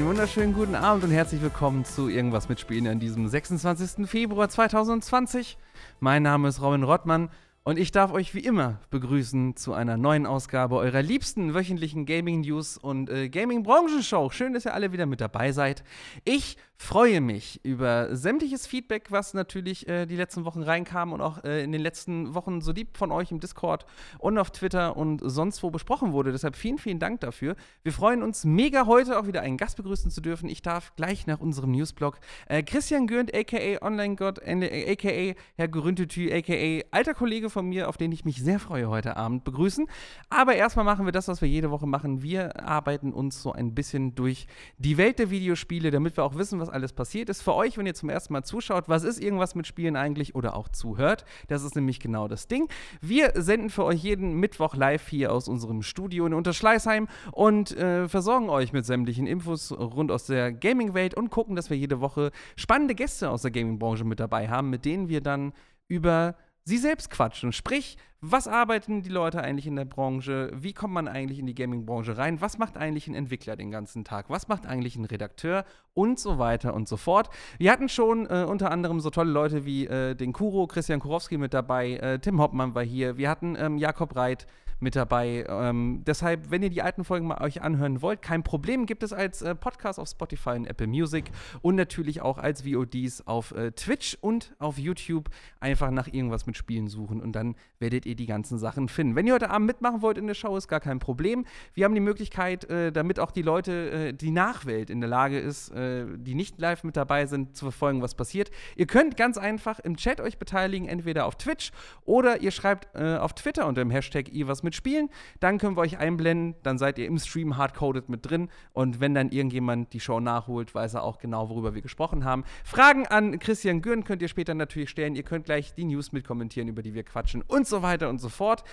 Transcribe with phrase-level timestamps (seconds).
[0.00, 4.08] Einen wunderschönen guten Abend und herzlich willkommen zu Irgendwas mit Spielen an diesem 26.
[4.08, 5.58] Februar 2020.
[5.98, 7.28] Mein Name ist Robin Rottmann
[7.64, 12.40] und ich darf euch wie immer begrüßen zu einer neuen Ausgabe eurer liebsten wöchentlichen Gaming
[12.40, 14.30] News und äh, Gaming Branchenshow.
[14.30, 15.84] Schön, dass ihr alle wieder mit dabei seid.
[16.24, 21.44] Ich freue mich über sämtliches Feedback, was natürlich äh, die letzten Wochen reinkam und auch
[21.44, 23.84] äh, in den letzten Wochen so lieb von euch im Discord
[24.18, 26.32] und auf Twitter und sonst wo besprochen wurde.
[26.32, 27.54] Deshalb vielen, vielen Dank dafür.
[27.82, 30.48] Wir freuen uns mega heute auch wieder einen Gast begrüßen zu dürfen.
[30.48, 36.86] Ich darf gleich nach unserem Newsblog äh, Christian Gürnt, aka Online-Gott, aka Herr Gründetü, aka
[36.92, 39.86] alter Kollege von mir, auf den ich mich sehr freue heute Abend, begrüßen.
[40.30, 42.22] Aber erstmal machen wir das, was wir jede Woche machen.
[42.22, 44.46] Wir arbeiten uns so ein bisschen durch
[44.78, 47.42] die Welt der Videospiele, damit wir auch wissen, was alles passiert ist.
[47.42, 50.56] Für euch, wenn ihr zum ersten Mal zuschaut, was ist irgendwas mit Spielen eigentlich oder
[50.56, 51.24] auch zuhört?
[51.48, 52.68] Das ist nämlich genau das Ding.
[53.00, 58.08] Wir senden für euch jeden Mittwoch live hier aus unserem Studio in Unterschleißheim und äh,
[58.08, 62.30] versorgen euch mit sämtlichen Infos rund aus der Gaming-Welt und gucken, dass wir jede Woche
[62.56, 65.52] spannende Gäste aus der Gaming-Branche mit dabei haben, mit denen wir dann
[65.88, 67.52] über sie selbst quatschen.
[67.52, 70.50] Sprich, was arbeiten die Leute eigentlich in der Branche?
[70.54, 72.42] Wie kommt man eigentlich in die Gaming-Branche rein?
[72.42, 74.28] Was macht eigentlich ein Entwickler den ganzen Tag?
[74.28, 75.64] Was macht eigentlich ein Redakteur?
[75.94, 77.30] Und so weiter und so fort.
[77.58, 81.38] Wir hatten schon äh, unter anderem so tolle Leute wie äh, den Kuro, Christian Kurowski
[81.38, 84.46] mit dabei, äh, Tim Hoppmann war hier, wir hatten ähm, Jakob Reit
[84.80, 85.44] mit dabei.
[85.48, 89.12] Ähm, deshalb, wenn ihr die alten Folgen mal euch anhören wollt, kein Problem, gibt es
[89.12, 91.30] als äh, Podcast auf Spotify und Apple Music
[91.62, 95.28] und natürlich auch als VODs auf äh, Twitch und auf YouTube.
[95.60, 99.16] Einfach nach irgendwas mit Spielen suchen und dann werdet ihr die ganzen Sachen finden.
[99.16, 101.44] Wenn ihr heute Abend mitmachen wollt in der Show, ist gar kein Problem.
[101.74, 105.38] Wir haben die Möglichkeit, äh, damit auch die Leute, äh, die Nachwelt in der Lage
[105.38, 108.50] ist, äh, die nicht live mit dabei sind, zu verfolgen, was passiert.
[108.76, 111.72] Ihr könnt ganz einfach im Chat euch beteiligen, entweder auf Twitch
[112.04, 115.10] oder ihr schreibt äh, auf Twitter unter dem Hashtag was mit mit spielen.
[115.40, 116.54] Dann können wir euch einblenden.
[116.62, 118.48] Dann seid ihr im Stream hardcoded mit drin.
[118.72, 122.44] Und wenn dann irgendjemand die Show nachholt, weiß er auch genau, worüber wir gesprochen haben.
[122.64, 125.16] Fragen an Christian Gürn könnt ihr später natürlich stellen.
[125.16, 128.28] Ihr könnt gleich die News mitkommentieren, über die wir quatschen und so weiter und so
[128.28, 128.64] fort.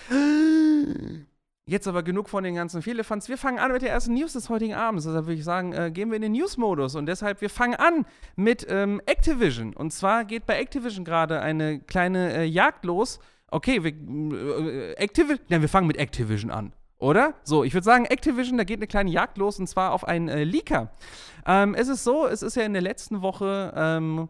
[1.65, 3.27] Jetzt aber genug von den ganzen Fehlefanz.
[3.27, 5.03] Wir fangen an mit der ersten News des heutigen Abends.
[5.03, 6.95] Deshalb würde ich sagen, äh, gehen wir in den News-Modus.
[6.95, 8.05] Und deshalb, wir fangen an
[8.35, 9.73] mit ähm, Activision.
[9.73, 13.19] Und zwar geht bei Activision gerade eine kleine äh, Jagd los
[13.51, 16.73] okay, wir, äh, Activision, ja, wir fangen mit Activision an.
[16.99, 17.35] Oder?
[17.43, 20.29] So, ich würde sagen, Activision, da geht eine kleine Jagd los und zwar auf einen
[20.29, 20.91] äh, Leaker.
[21.45, 24.29] Ähm, es ist so, es ist ja in der letzten Woche ähm,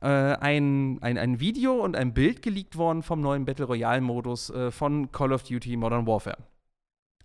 [0.00, 4.70] äh, ein, ein, ein Video und ein Bild geleakt worden vom neuen Battle Royale-Modus äh,
[4.72, 6.38] von Call of Duty Modern Warfare.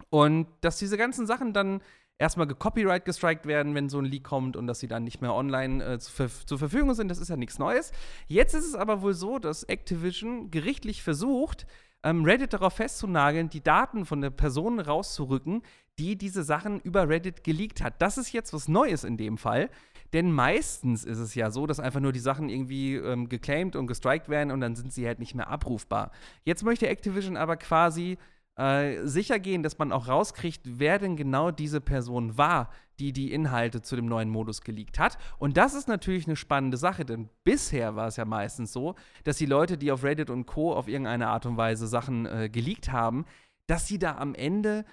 [0.09, 1.81] Und dass diese ganzen Sachen dann
[2.17, 5.33] erstmal gecopyright gestrikt werden, wenn so ein Leak kommt und dass sie dann nicht mehr
[5.33, 7.09] online äh, zu, zur Verfügung sind.
[7.09, 7.91] Das ist ja nichts Neues.
[8.27, 11.65] Jetzt ist es aber wohl so, dass Activision gerichtlich versucht,
[12.03, 15.63] ähm, Reddit darauf festzunageln, die Daten von der Person rauszurücken,
[15.97, 18.01] die diese Sachen über Reddit geleakt hat.
[18.01, 19.69] Das ist jetzt was Neues in dem Fall.
[20.13, 23.87] Denn meistens ist es ja so, dass einfach nur die Sachen irgendwie ähm, geclaimed und
[23.87, 26.11] gestrikt werden und dann sind sie halt nicht mehr abrufbar.
[26.43, 28.17] Jetzt möchte Activision aber quasi
[28.57, 33.33] äh, sicher gehen, dass man auch rauskriegt, wer denn genau diese Person war, die die
[33.33, 35.17] Inhalte zu dem neuen Modus geleakt hat.
[35.37, 38.95] Und das ist natürlich eine spannende Sache, denn bisher war es ja meistens so,
[39.25, 40.73] dass die Leute, die auf Reddit und Co.
[40.73, 43.25] auf irgendeine Art und Weise Sachen äh, geleakt haben,
[43.67, 44.85] dass sie da am Ende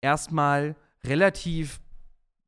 [0.00, 1.80] erstmal relativ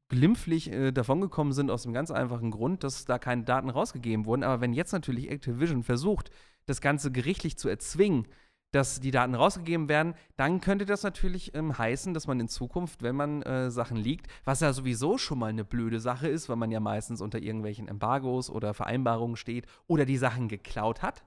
[0.08, 4.44] glimpflich äh, davongekommen sind, aus dem ganz einfachen Grund, dass da keine Daten rausgegeben wurden.
[4.44, 6.30] Aber wenn jetzt natürlich Activision versucht,
[6.66, 8.26] das Ganze gerichtlich zu erzwingen,
[8.74, 13.02] dass die Daten rausgegeben werden, dann könnte das natürlich ähm, heißen, dass man in Zukunft,
[13.04, 16.56] wenn man äh, Sachen liegt, was ja sowieso schon mal eine blöde Sache ist, weil
[16.56, 21.22] man ja meistens unter irgendwelchen Embargos oder Vereinbarungen steht oder die Sachen geklaut hat,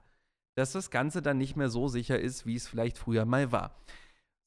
[0.56, 3.74] dass das Ganze dann nicht mehr so sicher ist, wie es vielleicht früher mal war.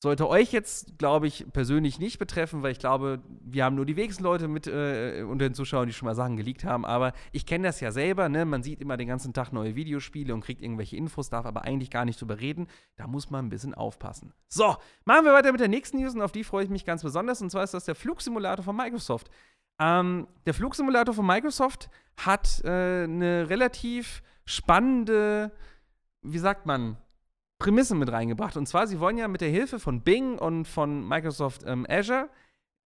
[0.03, 3.95] Sollte euch jetzt, glaube ich, persönlich nicht betreffen, weil ich glaube, wir haben nur die
[3.95, 6.87] wenigsten Leute mit äh, unter den Zuschauern, die schon mal Sachen geleakt haben.
[6.87, 8.45] Aber ich kenne das ja selber, ne?
[8.45, 11.91] Man sieht immer den ganzen Tag neue Videospiele und kriegt irgendwelche Infos, darf aber eigentlich
[11.91, 12.67] gar nicht drüber reden.
[12.95, 14.33] Da muss man ein bisschen aufpassen.
[14.47, 14.75] So,
[15.05, 17.39] machen wir weiter mit der nächsten News und auf die freue ich mich ganz besonders.
[17.43, 19.29] Und zwar ist das der Flugsimulator von Microsoft.
[19.79, 25.51] Ähm, der Flugsimulator von Microsoft hat äh, eine relativ spannende,
[26.23, 26.97] wie sagt man,
[27.61, 28.57] Prämisse mit reingebracht.
[28.57, 32.27] Und zwar, sie wollen ja mit der Hilfe von Bing und von Microsoft ähm, Azure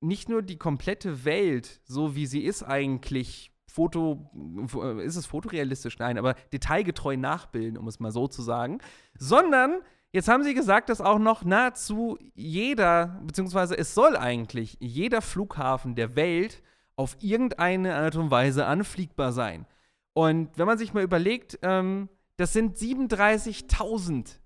[0.01, 4.31] nicht nur die komplette Welt, so wie sie ist, eigentlich Foto,
[4.75, 5.99] äh, ist es fotorealistisch?
[5.99, 8.79] Nein, aber detailgetreu nachbilden, um es mal so zu sagen,
[9.15, 9.79] sondern
[10.11, 15.93] jetzt haben sie gesagt, dass auch noch nahezu jeder, beziehungsweise es soll eigentlich jeder Flughafen
[15.93, 16.63] der Welt
[16.95, 19.67] auf irgendeine Art und Weise anfliegbar sein.
[20.13, 24.39] Und wenn man sich mal überlegt, ähm, das sind 37.000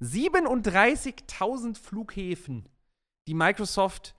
[0.00, 2.68] 37.000 Flughäfen,
[3.26, 4.14] die Microsoft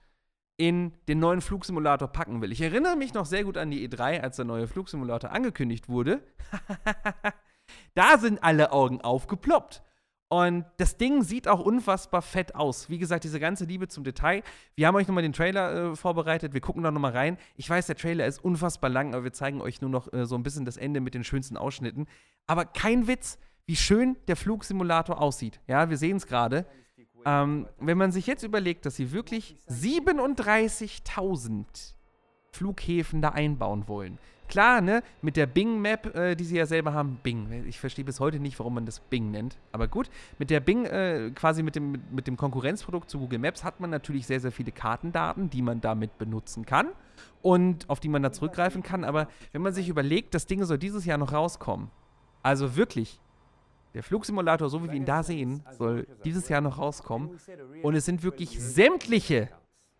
[0.56, 2.52] in den neuen Flugsimulator packen will.
[2.52, 6.22] Ich erinnere mich noch sehr gut an die E3, als der neue Flugsimulator angekündigt wurde.
[7.94, 9.82] da sind alle Augen aufgeploppt.
[10.28, 12.88] Und das Ding sieht auch unfassbar fett aus.
[12.88, 14.42] Wie gesagt, diese ganze Liebe zum Detail.
[14.74, 16.54] Wir haben euch nochmal den Trailer äh, vorbereitet.
[16.54, 17.36] Wir gucken da nochmal rein.
[17.56, 20.34] Ich weiß, der Trailer ist unfassbar lang, aber wir zeigen euch nur noch äh, so
[20.34, 22.06] ein bisschen das Ende mit den schönsten Ausschnitten.
[22.46, 25.60] Aber kein Witz, wie schön der Flugsimulator aussieht.
[25.66, 26.66] Ja, wir sehen es gerade.
[27.24, 31.94] Ähm, wenn man sich jetzt überlegt, dass sie wirklich 37.000
[32.52, 34.18] Flughäfen da einbauen wollen.
[34.48, 38.20] Klar, ne, mit der Bing-Map, äh, die sie ja selber haben, Bing, ich verstehe bis
[38.20, 41.74] heute nicht, warum man das Bing nennt, aber gut, mit der Bing, äh, quasi mit
[41.74, 45.62] dem, mit dem Konkurrenzprodukt zu Google Maps hat man natürlich sehr, sehr viele Kartendaten, die
[45.62, 46.88] man damit benutzen kann
[47.40, 50.76] und auf die man da zurückgreifen kann, aber wenn man sich überlegt, das Ding soll
[50.76, 51.90] dieses Jahr noch rauskommen,
[52.42, 53.22] also wirklich,
[53.94, 57.38] der Flugsimulator, so wie wir ihn da sehen, soll dieses Jahr noch rauskommen.
[57.82, 59.48] Und es sind wirklich sämtliche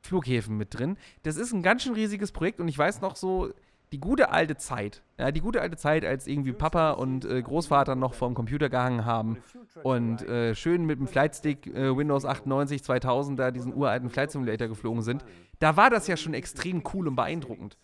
[0.00, 0.96] Flughäfen mit drin.
[1.22, 3.52] Das ist ein ganz schön riesiges Projekt und ich weiß noch so,
[3.92, 7.94] die gute alte Zeit, ja, die gute alte Zeit, als irgendwie Papa und äh, Großvater
[7.94, 9.36] noch vorm Computer gehangen haben
[9.82, 14.68] und äh, schön mit dem Flightstick äh, Windows 98 2000 da diesen uralten Flight Simulator
[14.68, 15.24] geflogen sind,
[15.58, 17.76] da war das ja schon extrem cool und beeindruckend.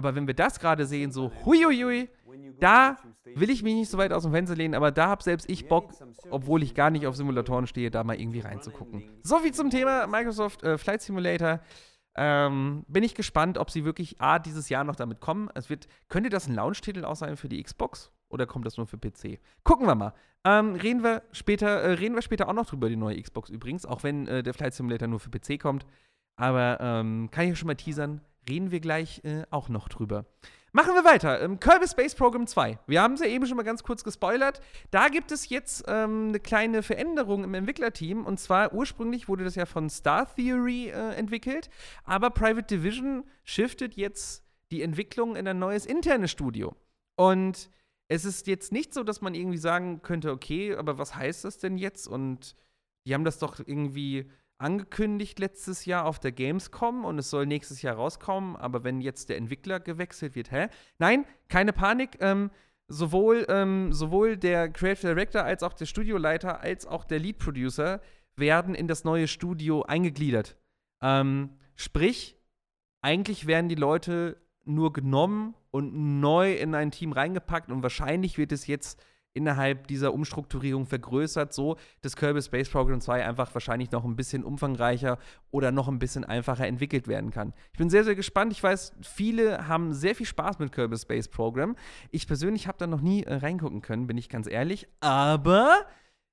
[0.00, 2.08] Aber wenn wir das gerade sehen, so huiuiui,
[2.58, 2.96] da
[3.34, 5.68] will ich mich nicht so weit aus dem Fenster lehnen, aber da habe selbst ich
[5.68, 5.92] Bock,
[6.30, 9.04] obwohl ich gar nicht auf Simulatoren stehe, da mal irgendwie reinzugucken.
[9.22, 11.60] So viel zum Thema Microsoft äh, Flight Simulator.
[12.14, 15.50] Ähm, bin ich gespannt, ob sie wirklich A, dieses Jahr noch damit kommen.
[15.54, 18.10] Es wird, könnte das ein Launch-Titel auch sein für die Xbox?
[18.30, 19.38] Oder kommt das nur für PC?
[19.64, 20.14] Gucken wir mal.
[20.46, 23.84] Ähm, reden, wir später, äh, reden wir später auch noch drüber, die neue Xbox übrigens,
[23.84, 25.84] auch wenn äh, der Flight Simulator nur für PC kommt.
[26.36, 30.26] Aber ähm, kann ich ja schon mal teasern, reden wir gleich äh, auch noch drüber.
[30.72, 31.40] Machen wir weiter.
[31.40, 32.78] Ähm, Kirby Space Program 2.
[32.86, 34.60] Wir haben es ja eben schon mal ganz kurz gespoilert.
[34.92, 38.24] Da gibt es jetzt ähm, eine kleine Veränderung im Entwicklerteam.
[38.24, 41.70] Und zwar ursprünglich wurde das ja von Star Theory äh, entwickelt.
[42.04, 46.76] Aber Private Division shiftet jetzt die Entwicklung in ein neues internes Studio.
[47.16, 47.68] Und
[48.06, 51.58] es ist jetzt nicht so, dass man irgendwie sagen könnte, okay, aber was heißt das
[51.58, 52.06] denn jetzt?
[52.06, 52.54] Und
[53.06, 57.82] die haben das doch irgendwie angekündigt letztes Jahr auf der Gamescom und es soll nächstes
[57.82, 60.68] Jahr rauskommen, aber wenn jetzt der Entwickler gewechselt wird, hä?
[60.98, 62.18] Nein, keine Panik.
[62.20, 62.50] Ähm,
[62.86, 68.00] sowohl, ähm, sowohl der Creative Director als auch der Studioleiter als auch der Lead Producer
[68.36, 70.56] werden in das neue Studio eingegliedert.
[71.00, 72.36] Ähm, sprich,
[73.00, 78.52] eigentlich werden die Leute nur genommen und neu in ein Team reingepackt und wahrscheinlich wird
[78.52, 84.04] es jetzt innerhalb dieser Umstrukturierung vergrößert, so dass Kirby Space Program 2 einfach wahrscheinlich noch
[84.04, 85.18] ein bisschen umfangreicher
[85.50, 87.52] oder noch ein bisschen einfacher entwickelt werden kann.
[87.72, 88.52] Ich bin sehr, sehr gespannt.
[88.52, 91.76] Ich weiß, viele haben sehr viel Spaß mit Kirby Space Program.
[92.10, 94.88] Ich persönlich habe da noch nie äh, reingucken können, bin ich ganz ehrlich.
[95.00, 95.86] Aber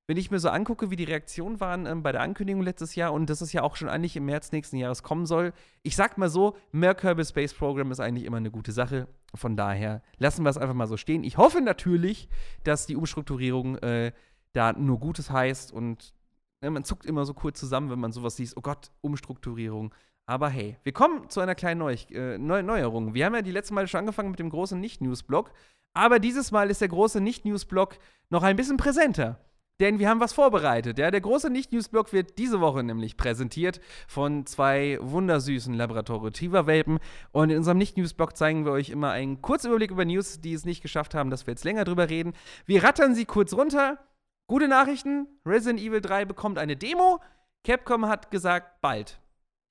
[0.08, 3.12] wenn ich mir so angucke, wie die Reaktionen waren ähm, bei der Ankündigung letztes Jahr
[3.12, 6.18] und dass es ja auch schon eigentlich im März nächsten Jahres kommen soll, ich sag
[6.18, 9.08] mal so, mehr Kirby Space Program ist eigentlich immer eine gute Sache.
[9.36, 11.26] Von daher lassen wir es einfach mal so stehen.
[11.26, 12.30] Ich hoffe natürlich,
[12.64, 14.14] dass die Umstrukturierung äh,
[14.54, 16.14] da nur Gutes heißt und
[16.62, 18.54] äh, man zuckt immer so kurz zusammen, wenn man sowas sieht.
[18.56, 19.94] Oh Gott, Umstrukturierung.
[20.26, 23.14] Aber hey, wir kommen zu einer kleinen Neu äh, Neu Neuerung.
[23.14, 25.52] Wir haben ja die letzte Mal schon angefangen mit dem großen Nicht-News-Blog.
[25.94, 27.98] Aber dieses Mal ist der große Nicht-News-Blog
[28.30, 29.40] noch ein bisschen präsenter.
[29.80, 30.98] Denn wir haben was vorbereitet.
[30.98, 31.12] Ja?
[31.12, 37.00] Der große Nicht-News-Blog wird diese Woche nämlich präsentiert von zwei wundersüßen Labrador Retriever-Welpen.
[37.32, 40.66] Und in unserem Nicht-News-Blog zeigen wir euch immer einen kurzen Überblick über News, die es
[40.66, 42.34] nicht geschafft haben, dass wir jetzt länger drüber reden.
[42.66, 44.00] Wir rattern sie kurz runter.
[44.48, 47.20] Gute Nachrichten: Resident Evil 3 bekommt eine Demo.
[47.64, 49.20] Capcom hat gesagt, bald.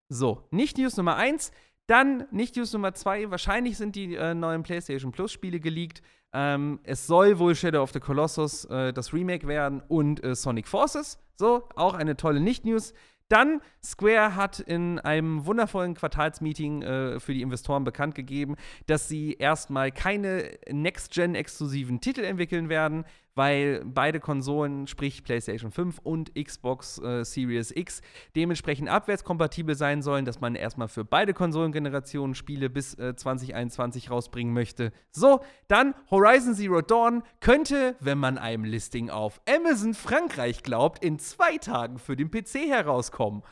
[0.09, 1.51] So, Nicht-News Nummer 1.
[1.89, 3.31] Dann Nicht-News Nummer 2.
[3.31, 6.03] Wahrscheinlich sind die äh, neuen PlayStation Plus-Spiele geleakt.
[6.33, 10.69] Ähm, es soll wohl Shadow of the Colossus äh, das Remake werden und äh, Sonic
[10.69, 11.19] Forces.
[11.37, 12.93] So, auch eine tolle Nicht-News.
[13.29, 18.55] Dann, Square hat in einem wundervollen Quartalsmeeting äh, für die Investoren bekannt gegeben,
[18.87, 23.05] dass sie erstmal keine Next-Gen-exklusiven Titel entwickeln werden,
[23.37, 28.01] weil beide Konsolen, sprich PlayStation 5 und Xbox äh, Series X,
[28.35, 34.55] dementsprechend abwärtskompatibel sein sollen, dass man erstmal für beide Konsolengenerationen Spiele bis äh, 2021 rausbringen
[34.55, 34.91] möchte.
[35.11, 41.19] So, dann Horizon Zero Dawn könnte, wenn man einem Listing auf Amazon Frankreich glaubt, in
[41.19, 43.43] zwei Tagen für den PC herauskommen.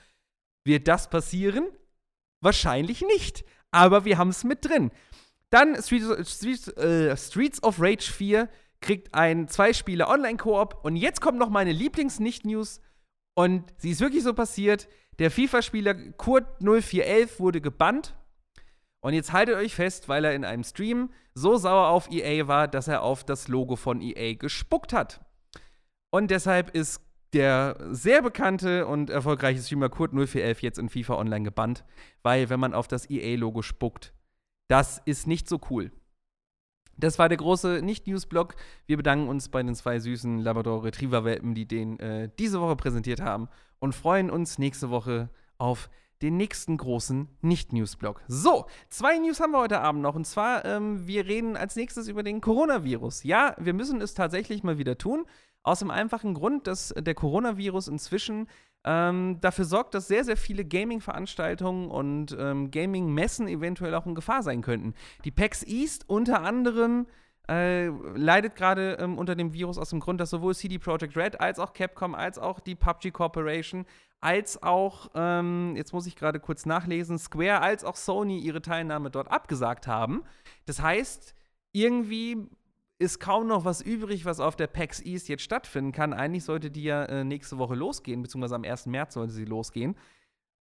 [0.64, 1.66] Wird das passieren?
[2.40, 3.44] Wahrscheinlich nicht.
[3.70, 4.90] Aber wir haben es mit drin.
[5.50, 8.48] Dann Streets, äh, Streets of Rage 4
[8.84, 10.84] kriegt ein Zwei-Spieler Online-Koop.
[10.84, 12.80] Und jetzt kommt noch meine Lieblings-Nicht-News.
[13.34, 14.88] Und sie ist wirklich so passiert.
[15.18, 18.14] Der FIFA-Spieler Kurt 0411 wurde gebannt.
[19.00, 22.68] Und jetzt haltet euch fest, weil er in einem Stream so sauer auf EA war,
[22.68, 25.24] dass er auf das Logo von EA gespuckt hat.
[26.10, 27.00] Und deshalb ist
[27.32, 31.84] der sehr bekannte und erfolgreiche Streamer Kurt 0411 jetzt in FIFA Online gebannt,
[32.22, 34.14] weil wenn man auf das EA-Logo spuckt,
[34.68, 35.90] das ist nicht so cool.
[36.96, 38.54] Das war der große Nicht-News-Blog.
[38.86, 43.48] Wir bedanken uns bei den zwei süßen Labrador-Retriever-Welpen, die den äh, diese Woche präsentiert haben
[43.78, 45.90] und freuen uns nächste Woche auf
[46.22, 48.22] den nächsten großen Nicht-News-Blog.
[48.28, 50.14] So, zwei News haben wir heute Abend noch.
[50.14, 53.24] Und zwar, ähm, wir reden als nächstes über den Coronavirus.
[53.24, 55.26] Ja, wir müssen es tatsächlich mal wieder tun.
[55.62, 58.48] Aus dem einfachen Grund, dass der Coronavirus inzwischen
[58.84, 64.42] ähm, dafür sorgt, dass sehr, sehr viele Gaming-Veranstaltungen und ähm, Gaming-Messen eventuell auch in Gefahr
[64.42, 64.94] sein könnten.
[65.24, 67.06] Die PAX East unter anderem
[67.48, 71.40] äh, leidet gerade ähm, unter dem Virus aus dem Grund, dass sowohl CD Projekt Red
[71.40, 73.84] als auch Capcom als auch die PUBG Corporation
[74.24, 79.10] als auch, ähm, jetzt muss ich gerade kurz nachlesen, Square als auch Sony ihre Teilnahme
[79.10, 80.22] dort abgesagt haben.
[80.64, 81.34] Das heißt,
[81.72, 82.48] irgendwie
[82.98, 86.12] ist kaum noch was übrig, was auf der PAX East jetzt stattfinden kann.
[86.12, 88.86] Eigentlich sollte die ja äh, nächste Woche losgehen, beziehungsweise am 1.
[88.86, 89.96] März sollte sie losgehen.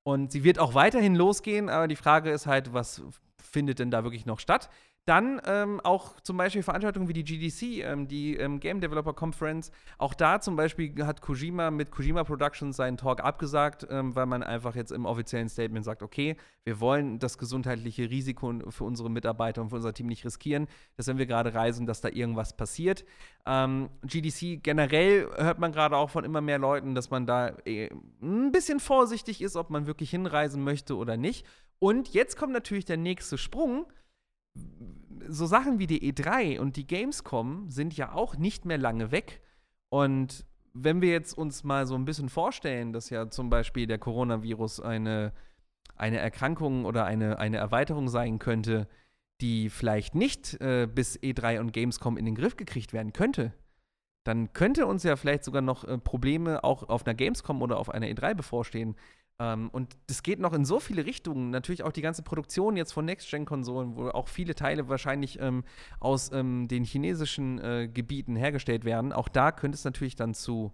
[0.05, 3.03] Und sie wird auch weiterhin losgehen, aber die Frage ist halt, was
[3.41, 4.69] findet denn da wirklich noch statt?
[5.05, 9.73] Dann ähm, auch zum Beispiel Veranstaltungen wie die GDC, ähm, die ähm, Game Developer Conference.
[9.99, 14.45] Auch da zum Beispiel hat Kojima mit Kojima Productions seinen Talk abgesagt, ähm, weil man
[14.45, 19.61] einfach jetzt im offiziellen Statement sagt, okay, wir wollen das gesundheitliche Risiko für unsere Mitarbeiter
[19.63, 23.05] und für unser Team nicht riskieren, dass wenn wir gerade reisen, dass da irgendwas passiert.
[23.45, 27.91] Ähm, GDC generell hört man gerade auch von immer mehr Leuten, dass man da äh,
[28.23, 31.45] ein bisschen vorsichtig ist, ob man wirklich hinreisen möchte oder nicht.
[31.81, 33.87] Und jetzt kommt natürlich der nächste Sprung
[35.29, 39.41] so Sachen wie die E3 und die Gamescom sind ja auch nicht mehr lange weg.
[39.89, 40.45] Und
[40.75, 44.81] wenn wir jetzt uns mal so ein bisschen vorstellen, dass ja zum Beispiel der Coronavirus
[44.81, 45.33] eine,
[45.97, 48.89] eine Erkrankung oder eine, eine Erweiterung sein könnte,
[49.41, 53.53] die vielleicht nicht äh, bis E3 und Gamescom in den Griff gekriegt werden könnte,
[54.25, 57.91] dann könnte uns ja vielleicht sogar noch äh, Probleme auch auf einer Gamescom oder auf
[57.91, 58.97] einer E3 bevorstehen.
[59.39, 61.51] Ähm, und das geht noch in so viele Richtungen.
[61.51, 65.65] Natürlich auch die ganze Produktion jetzt von Next-Gen-Konsolen, wo auch viele Teile wahrscheinlich ähm,
[66.01, 69.13] aus ähm, den chinesischen äh, Gebieten hergestellt werden.
[69.13, 70.73] Auch da könnte es natürlich dann zu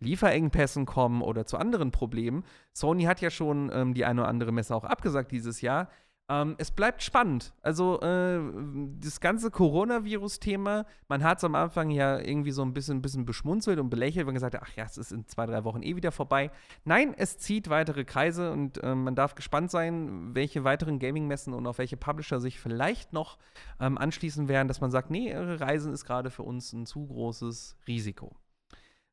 [0.00, 2.44] Lieferengpässen kommen oder zu anderen Problemen.
[2.72, 5.88] Sony hat ja schon ähm, die eine oder andere Messe auch abgesagt dieses Jahr.
[6.28, 7.52] Ähm, es bleibt spannend.
[7.62, 8.40] Also, äh,
[9.00, 13.78] das ganze Coronavirus-Thema, man hat es am Anfang ja irgendwie so ein bisschen, bisschen beschmunzelt
[13.78, 16.10] und belächelt, wenn man gesagt ach ja, es ist in zwei, drei Wochen eh wieder
[16.10, 16.50] vorbei.
[16.84, 21.66] Nein, es zieht weitere Kreise und äh, man darf gespannt sein, welche weiteren Gaming-Messen und
[21.66, 23.38] auf welche Publisher sich vielleicht noch
[23.78, 27.76] ähm, anschließen werden, dass man sagt, nee, Reisen ist gerade für uns ein zu großes
[27.86, 28.34] Risiko.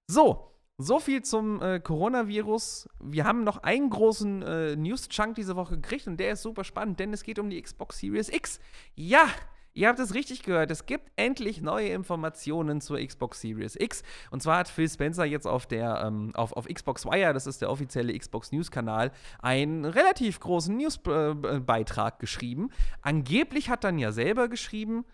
[0.07, 2.89] So, so viel zum äh, Coronavirus.
[2.99, 6.99] Wir haben noch einen großen äh, News-Chunk diese Woche gekriegt und der ist super spannend,
[6.99, 8.59] denn es geht um die Xbox Series X.
[8.95, 9.27] Ja,
[9.75, 10.69] Ihr habt es richtig gehört.
[10.69, 14.03] Es gibt endlich neue Informationen zur Xbox Series X.
[14.29, 17.61] Und zwar hat Phil Spencer jetzt auf der ähm, auf, auf Xbox Wire, das ist
[17.61, 22.69] der offizielle Xbox News-Kanal, einen relativ großen Newsbeitrag geschrieben.
[23.01, 25.05] Angeblich hat dann ja selber geschrieben.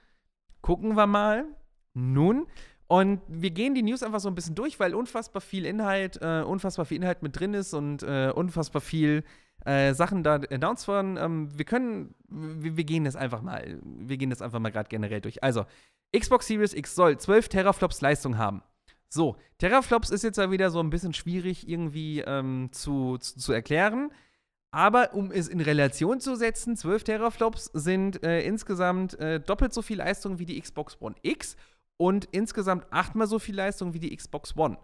[0.62, 1.46] Gucken wir mal.
[1.94, 2.46] Nun,
[2.90, 6.42] und wir gehen die News einfach so ein bisschen durch, weil unfassbar viel Inhalt, äh,
[6.42, 9.24] unfassbar viel Inhalt mit drin ist und äh, unfassbar viel
[9.64, 11.16] äh, Sachen da announced wurden.
[11.16, 14.90] Ähm, wir können, wir, wir, gehen das einfach mal, wir gehen das einfach mal gerade
[14.90, 15.44] generell durch.
[15.44, 15.68] Also,
[16.18, 18.64] Xbox Series X soll 12 Teraflops Leistung haben.
[19.08, 23.54] So, Teraflops ist jetzt ja wieder so ein bisschen schwierig irgendwie ähm, zu, zu, zu,
[23.54, 24.12] erklären.
[24.72, 29.84] Aber um es in Relation zu setzen, 12 Teraflops sind äh, insgesamt äh, doppelt so
[29.84, 31.56] viel Leistung wie die Xbox One X
[32.00, 34.78] und insgesamt achtmal so viel Leistung wie die Xbox One.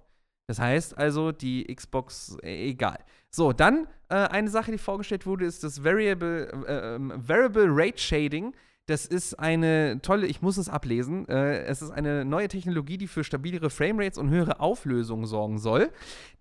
[0.48, 3.00] Das heißt also, die Xbox, äh, egal.
[3.31, 7.98] So, dann äh, eine Sache, die vorgestellt wurde, ist das Variable, äh, ähm, Variable Rate
[7.98, 8.53] Shading.
[8.88, 13.07] Das ist eine tolle, ich muss es ablesen, äh, es ist eine neue Technologie, die
[13.07, 15.89] für stabilere Framerates und höhere Auflösungen sorgen soll.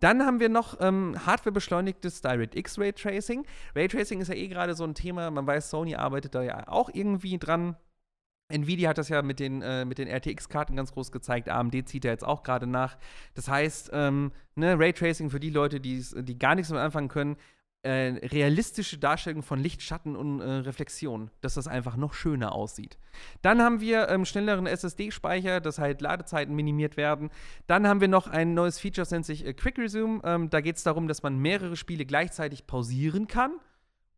[0.01, 3.47] Dann haben wir noch ähm, hardwarebeschleunigtes DirectX Raytracing.
[3.75, 6.91] Raytracing ist ja eh gerade so ein Thema, man weiß, Sony arbeitet da ja auch
[6.93, 7.77] irgendwie dran.
[8.55, 11.49] Nvidia hat das ja mit den, äh, den RTX-Karten ganz groß gezeigt.
[11.49, 12.97] AMD zieht ja jetzt auch gerade nach.
[13.35, 17.37] Das heißt, ähm, ne, Raytracing für die Leute, die gar nichts damit anfangen können,
[17.85, 22.97] äh, realistische Darstellung von Licht, Schatten und äh, Reflexion, dass das einfach noch schöner aussieht.
[23.43, 27.29] Dann haben wir ähm, schnelleren SSD-Speicher, dass halt Ladezeiten minimiert werden.
[27.67, 30.23] Dann haben wir noch ein neues Feature, das nennt sich äh, Quick Resume.
[30.25, 33.53] Ähm, da geht es darum, dass man mehrere Spiele gleichzeitig pausieren kann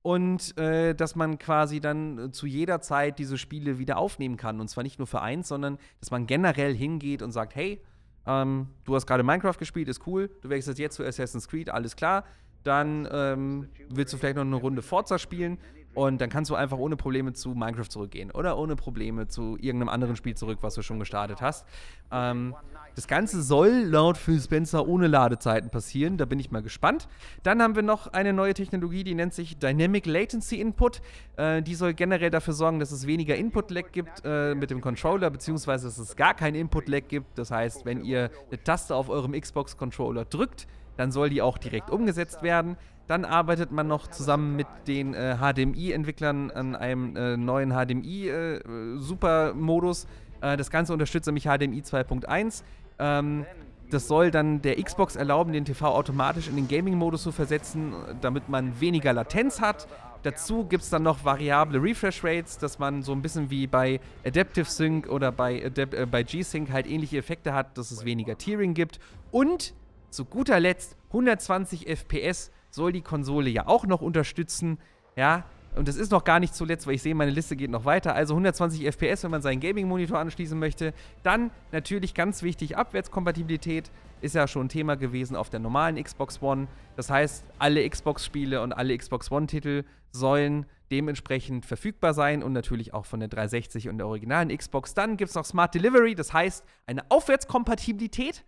[0.07, 4.61] und äh, dass man quasi dann äh, zu jeder Zeit diese Spiele wieder aufnehmen kann.
[4.61, 7.83] Und zwar nicht nur für eins, sondern dass man generell hingeht und sagt, hey,
[8.25, 11.97] ähm, du hast gerade Minecraft gespielt, ist cool, du wechselst jetzt zu Assassin's Creed, alles
[11.97, 12.23] klar.
[12.63, 15.59] Dann ähm, willst du vielleicht noch eine Runde Forza spielen
[15.95, 19.89] und dann kannst du einfach ohne Probleme zu Minecraft zurückgehen oder ohne Probleme zu irgendeinem
[19.89, 21.67] anderen Spiel zurück, was du schon gestartet hast.
[22.13, 22.55] Ähm,
[22.97, 26.17] Das Ganze soll laut Phil Spencer ohne Ladezeiten passieren.
[26.17, 27.09] Da bin ich mal gespannt.
[27.43, 31.03] Dann haben wir noch eine neue Technologie, die nennt sich Dynamic Latency Input.
[31.37, 35.29] Äh, die soll generell dafür sorgen, dass es weniger Input-Lag gibt äh, mit dem Controller,
[35.29, 37.39] beziehungsweise dass es gar kein Input-Lag gibt.
[37.39, 41.91] Das heißt, wenn ihr eine Taste auf eurem Xbox-Controller drückt, dann soll die auch direkt
[41.91, 42.79] umgesetzt werden.
[43.09, 50.07] Dann arbeitet man noch zusammen mit den äh, HDMI-Entwicklern an einem äh, neuen HDMI-Super-Modus.
[50.41, 52.63] Äh, äh, das Ganze unterstützt nämlich HDMI 2.1.
[52.99, 53.47] Ähm,
[53.91, 58.49] das soll dann der Xbox erlauben, den TV automatisch in den Gaming-Modus zu versetzen, damit
[58.49, 59.87] man weniger Latenz hat.
[60.25, 64.01] Dazu gibt es dann noch variable Refresh Rates, dass man so ein bisschen wie bei
[64.25, 68.37] Adaptive Sync oder bei, Adap äh, bei G-Sync halt ähnliche Effekte hat, dass es weniger
[68.37, 68.99] Tearing gibt.
[69.31, 69.73] Und
[70.11, 74.79] zu guter Letzt 120 FPS soll die Konsole ja auch noch unterstützen.
[75.15, 75.45] Ja,
[75.77, 78.15] und das ist noch gar nicht zuletzt, weil ich sehe, meine Liste geht noch weiter.
[78.15, 80.95] Also 120 FPS, wenn man seinen Gaming-Monitor anschließen möchte.
[81.23, 83.91] Dann natürlich ganz wichtig, Abwärtskompatibilität
[84.21, 86.67] ist ja schon ein Thema gewesen auf der normalen Xbox One.
[86.97, 93.05] Das heißt, alle Xbox-Spiele und alle Xbox One-Titel sollen dementsprechend verfügbar sein und natürlich auch
[93.05, 94.95] von der 360 und der originalen Xbox.
[94.95, 98.45] Dann gibt es noch Smart Delivery, das heißt eine Aufwärtskompatibilität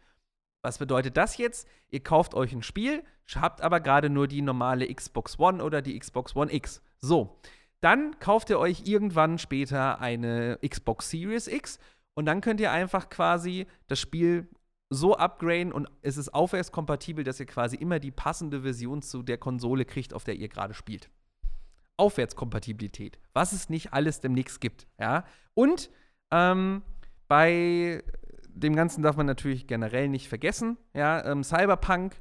[0.63, 1.69] was bedeutet das jetzt?
[1.89, 3.05] Ihr kauft euch ein Spiel,
[3.37, 6.83] habt aber gerade nur die normale Xbox One oder die Xbox One X.
[7.01, 7.39] So,
[7.81, 11.79] dann kauft ihr euch irgendwann später eine Xbox Series X
[12.15, 14.49] und dann könnt ihr einfach quasi das Spiel
[14.91, 19.39] so upgraden und es ist aufwärtskompatibel, dass ihr quasi immer die passende Version zu der
[19.39, 21.11] Konsole kriegt, auf der ihr gerade spielt.
[21.97, 25.25] Aufwärtskompatibilität, was es nicht alles demnächst gibt, ja.
[25.55, 25.91] Und
[26.31, 26.83] ähm,
[27.27, 28.03] bei
[28.49, 30.79] dem Ganzen darf man natürlich generell nicht vergessen.
[30.95, 32.17] Ja, ähm, Cyberpunk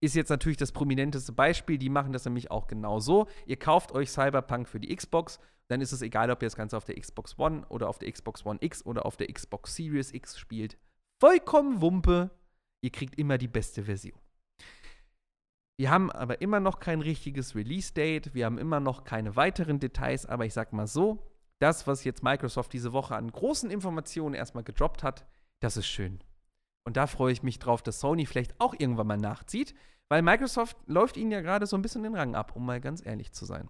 [0.00, 1.78] ist jetzt natürlich das prominenteste Beispiel.
[1.78, 3.26] Die machen das nämlich auch genau so.
[3.46, 5.38] Ihr kauft euch Cyberpunk für die Xbox,
[5.68, 8.10] dann ist es egal, ob ihr das Ganze auf der Xbox One oder auf der
[8.10, 10.78] Xbox One X oder auf der Xbox Series X spielt.
[11.20, 12.30] Vollkommen Wumpe.
[12.82, 14.18] Ihr kriegt immer die beste Version.
[15.78, 18.32] Wir haben aber immer noch kein richtiges Release-Date.
[18.32, 20.24] Wir haben immer noch keine weiteren Details.
[20.24, 21.26] Aber ich sag mal so:
[21.58, 25.26] Das, was jetzt Microsoft diese Woche an großen Informationen erstmal gedroppt hat,
[25.60, 26.20] das ist schön.
[26.86, 29.74] Und da freue ich mich drauf, dass Sony vielleicht auch irgendwann mal nachzieht,
[30.08, 33.04] weil Microsoft läuft ihnen ja gerade so ein bisschen den Rang ab, um mal ganz
[33.04, 33.68] ehrlich zu sein.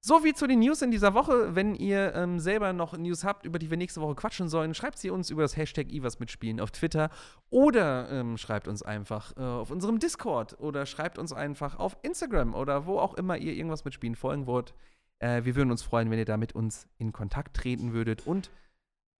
[0.00, 1.54] So viel zu den News in dieser Woche.
[1.54, 4.98] Wenn ihr ähm, selber noch News habt, über die wir nächste Woche quatschen sollen, schreibt
[4.98, 7.10] sie uns über das Hashtag Ivas mitspielen auf Twitter
[7.50, 12.54] oder ähm, schreibt uns einfach äh, auf unserem Discord oder schreibt uns einfach auf Instagram
[12.54, 14.74] oder wo auch immer ihr irgendwas mitspielen folgen wollt.
[15.18, 18.50] Äh, wir würden uns freuen, wenn ihr da mit uns in Kontakt treten würdet und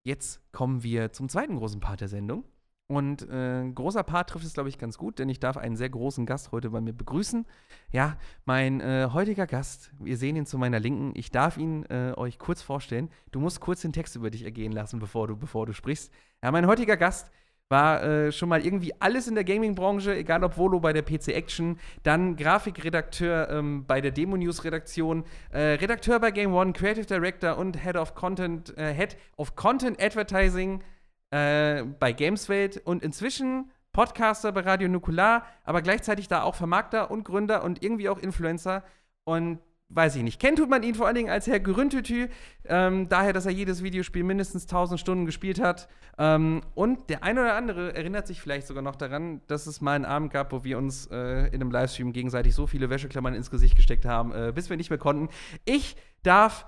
[0.08, 2.44] Jetzt kommen wir zum zweiten großen Part der Sendung.
[2.90, 5.90] Und äh, großer Part trifft es, glaube ich, ganz gut, denn ich darf einen sehr
[5.90, 7.44] großen Gast heute bei mir begrüßen.
[7.92, 11.12] Ja, mein äh, heutiger Gast, wir sehen ihn zu meiner Linken.
[11.14, 13.10] Ich darf ihn äh, euch kurz vorstellen.
[13.30, 16.10] Du musst kurz den Text über dich ergehen lassen, bevor du, bevor du sprichst.
[16.42, 17.30] Ja, mein heutiger Gast
[17.68, 21.28] war äh, schon mal irgendwie alles in der Gaming-Branche, egal ob Volo bei der PC
[21.28, 27.04] Action, dann Grafikredakteur ähm, bei der Demo News Redaktion, äh, Redakteur bei Game One, Creative
[27.04, 30.82] Director und Head of Content, äh, Head of Content Advertising
[31.30, 37.24] äh, bei Gameswelt und inzwischen Podcaster bei Radio Nukular, aber gleichzeitig da auch Vermarkter und
[37.24, 38.84] Gründer und irgendwie auch Influencer.
[39.24, 39.58] Und
[39.90, 40.40] weiß ich nicht.
[40.40, 42.28] Kennt tut man ihn vor allen Dingen als Herr Grüntütü,
[42.66, 45.88] ähm, daher, dass er jedes Videospiel mindestens 1000 Stunden gespielt hat.
[46.18, 49.94] Ähm, und der eine oder andere erinnert sich vielleicht sogar noch daran, dass es mal
[49.94, 53.50] einen Abend gab, wo wir uns äh, in einem Livestream gegenseitig so viele Wäscheklammern ins
[53.50, 55.28] Gesicht gesteckt haben, äh, bis wir nicht mehr konnten.
[55.64, 56.66] Ich darf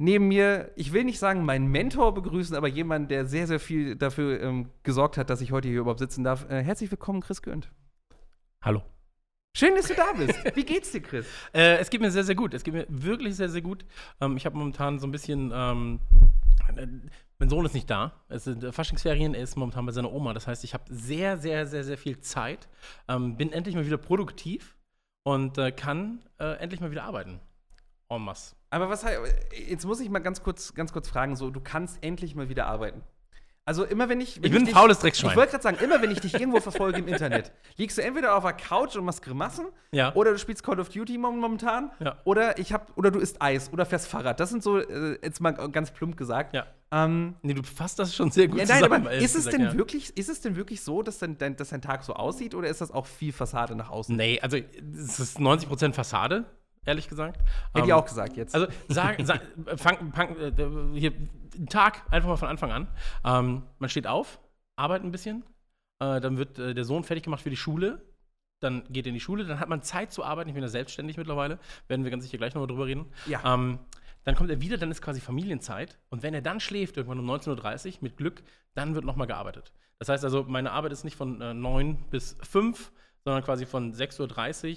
[0.00, 3.96] neben mir, ich will nicht sagen meinen Mentor begrüßen, aber jemanden, der sehr, sehr viel
[3.96, 6.48] dafür ähm, gesorgt hat, dass ich heute hier überhaupt sitzen darf.
[6.48, 7.70] Äh, herzlich willkommen, Chris Gönnt.
[8.64, 8.82] Hallo.
[9.54, 10.38] Schön, dass du da bist.
[10.56, 11.26] Wie geht's dir, Chris?
[11.52, 12.54] Äh, es geht mir sehr, sehr gut.
[12.54, 13.84] Es geht mir wirklich sehr, sehr gut.
[14.20, 15.52] Ähm, ich habe momentan so ein bisschen.
[15.54, 16.00] Ähm,
[16.76, 16.86] äh,
[17.38, 18.12] mein Sohn ist nicht da.
[18.28, 20.32] Es sind äh, Faschingsferien, er ist momentan bei seiner Oma.
[20.32, 22.68] Das heißt, ich habe sehr, sehr, sehr, sehr viel Zeit.
[23.08, 24.76] Ähm, bin endlich mal wieder produktiv
[25.24, 27.40] und äh, kann äh, endlich mal wieder arbeiten.
[28.10, 28.54] En masse.
[28.70, 29.04] Aber was
[29.66, 32.66] jetzt muss ich mal ganz kurz, ganz kurz fragen: so, du kannst endlich mal wieder
[32.66, 33.02] arbeiten.
[33.70, 34.36] Also immer wenn ich.
[34.36, 35.30] Wenn ich bin ein faules Dreckschwein.
[35.30, 38.34] Ich wollte gerade sagen, immer wenn ich dich irgendwo verfolge im Internet, liegst du entweder
[38.34, 40.12] auf der Couch und machst Grimassen, ja.
[40.14, 42.16] oder du spielst Call of Duty momentan, ja.
[42.24, 44.40] oder ich hab, oder du isst Eis oder fährst Fahrrad.
[44.40, 46.52] Das sind so, äh, jetzt mal ganz plump gesagt.
[46.52, 46.66] Ja.
[46.90, 49.06] Ähm, nee, du fasst das schon sehr gut ja, nein, zusammen.
[49.06, 49.74] Aber ist es, denn ja.
[49.74, 52.68] wirklich, ist es denn wirklich so, dass dein, dein, dass dein Tag so aussieht, oder
[52.68, 54.16] ist das auch viel Fassade nach außen?
[54.16, 56.46] Nee, also es ist 90% Fassade
[56.84, 57.40] ehrlich gesagt.
[57.72, 58.54] Hätte ich ähm, auch gesagt jetzt.
[58.54, 59.42] Also sag, sag
[59.76, 61.12] fang, fang, äh, hier,
[61.68, 62.88] Tag einfach mal von Anfang an.
[63.24, 64.40] Ähm, man steht auf,
[64.76, 65.44] arbeitet ein bisschen,
[65.98, 68.02] äh, dann wird äh, der Sohn fertig gemacht für die Schule,
[68.60, 70.48] dann geht er in die Schule, dann hat man Zeit zu arbeiten.
[70.50, 73.06] Ich bin ja selbstständig mittlerweile, werden wir ganz sicher gleich nochmal drüber reden.
[73.26, 73.54] Ja.
[73.54, 73.78] Ähm,
[74.24, 75.98] dann kommt er wieder, dann ist quasi Familienzeit.
[76.10, 78.42] Und wenn er dann schläft, irgendwann um 19.30 Uhr, mit Glück,
[78.74, 79.72] dann wird nochmal gearbeitet.
[79.98, 82.92] Das heißt also, meine Arbeit ist nicht von äh, 9 bis 5,
[83.24, 84.76] sondern quasi von 6.30 Uhr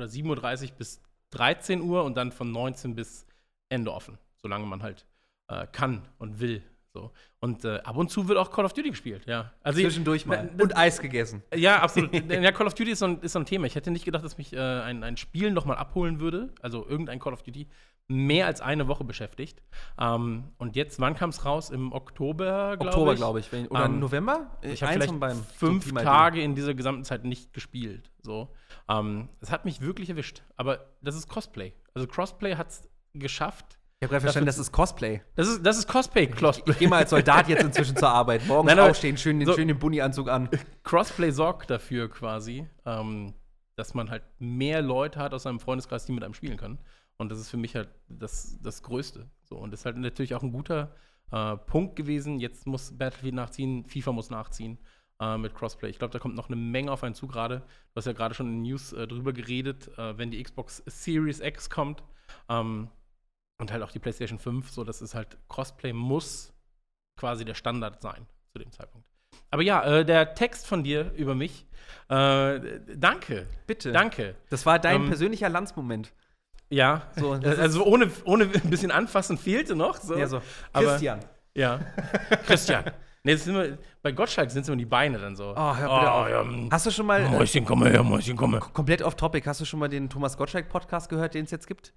[0.00, 3.26] oder 7.30 Uhr bis 13 Uhr und dann von 19 bis
[3.68, 5.06] Ende offen, solange man halt
[5.48, 6.62] äh, kann und will.
[6.92, 7.12] So.
[7.38, 9.52] Und äh, ab und zu wird auch Call of Duty gespielt, ja.
[9.62, 10.50] Also Zwischendurch mal.
[10.60, 11.42] und Eis gegessen.
[11.54, 12.12] Ja, absolut.
[12.30, 13.66] ja, Call of Duty ist so, ein, ist so ein Thema.
[13.66, 17.20] Ich hätte nicht gedacht, dass mich äh, ein, ein Spiel nochmal abholen würde, also irgendein
[17.20, 17.68] Call of Duty,
[18.10, 19.62] mehr als eine Woche beschäftigt.
[19.98, 21.70] Ähm, und jetzt, wann kam es raus?
[21.70, 22.88] Im Oktober, glaube ich.
[22.88, 23.70] Oktober, glaube ich.
[23.70, 24.58] Oder ähm, November?
[24.62, 28.10] Ich habe vielleicht beim fünf Tage in dieser gesamten Zeit nicht gespielt.
[28.20, 28.48] So.
[28.88, 30.42] Ähm, es hat mich wirklich erwischt.
[30.56, 31.72] Aber das ist Cosplay.
[31.94, 35.20] Also Crossplay hat es geschafft, ich habe gerade verstanden, das ist Cosplay.
[35.36, 36.24] Das ist, das ist Cosplay.
[36.24, 38.46] Ich, ich gehe mal als Soldat jetzt inzwischen zur Arbeit.
[38.46, 40.48] Morgens Nein, aufstehen, schön den, so, schön den Bunny-Anzug an.
[40.84, 43.34] Crossplay sorgt dafür quasi, ähm,
[43.76, 46.78] dass man halt mehr Leute hat aus seinem Freundeskreis, die mit einem spielen können.
[47.20, 49.28] Und das ist für mich halt das, das Größte.
[49.44, 50.96] So, und das ist halt natürlich auch ein guter
[51.30, 52.40] äh, Punkt gewesen.
[52.40, 54.78] Jetzt muss Battlefield nachziehen, FIFA muss nachziehen
[55.20, 55.90] äh, mit Crossplay.
[55.90, 57.58] Ich glaube, da kommt noch eine Menge auf einen zu gerade.
[57.58, 60.82] Du hast ja gerade schon in den News äh, drüber geredet, äh, wenn die Xbox
[60.86, 62.02] Series X kommt.
[62.48, 62.88] Ähm,
[63.58, 66.54] und halt auch die PlayStation 5, so das ist halt Crossplay muss
[67.18, 69.06] quasi der Standard sein zu dem Zeitpunkt.
[69.50, 71.66] Aber ja, äh, der Text von dir über mich,
[72.08, 73.46] äh, danke.
[73.66, 73.92] Bitte.
[73.92, 74.36] Danke.
[74.48, 76.14] Das war dein ähm, persönlicher Landsmoment.
[76.70, 79.96] Ja, so, also ohne, ohne ein bisschen anfassen fehlte noch.
[79.96, 80.16] So.
[80.16, 80.40] Ja, so.
[80.72, 81.18] Christian.
[81.18, 81.80] Aber, ja,
[82.46, 82.84] Christian.
[83.22, 85.52] Nee, sind wir, bei Gottschalk sind es immer die Beine dann so.
[85.54, 86.42] Oh, hör bitte oh, ja.
[86.42, 86.68] Hm.
[86.70, 87.28] Hast du schon mal.
[87.28, 88.60] Mäuschen, komme her, Mäuschen, komme.
[88.60, 89.46] Komplett off topic.
[89.46, 91.92] Hast du schon mal den Thomas Gottschalk-Podcast gehört, den es jetzt gibt?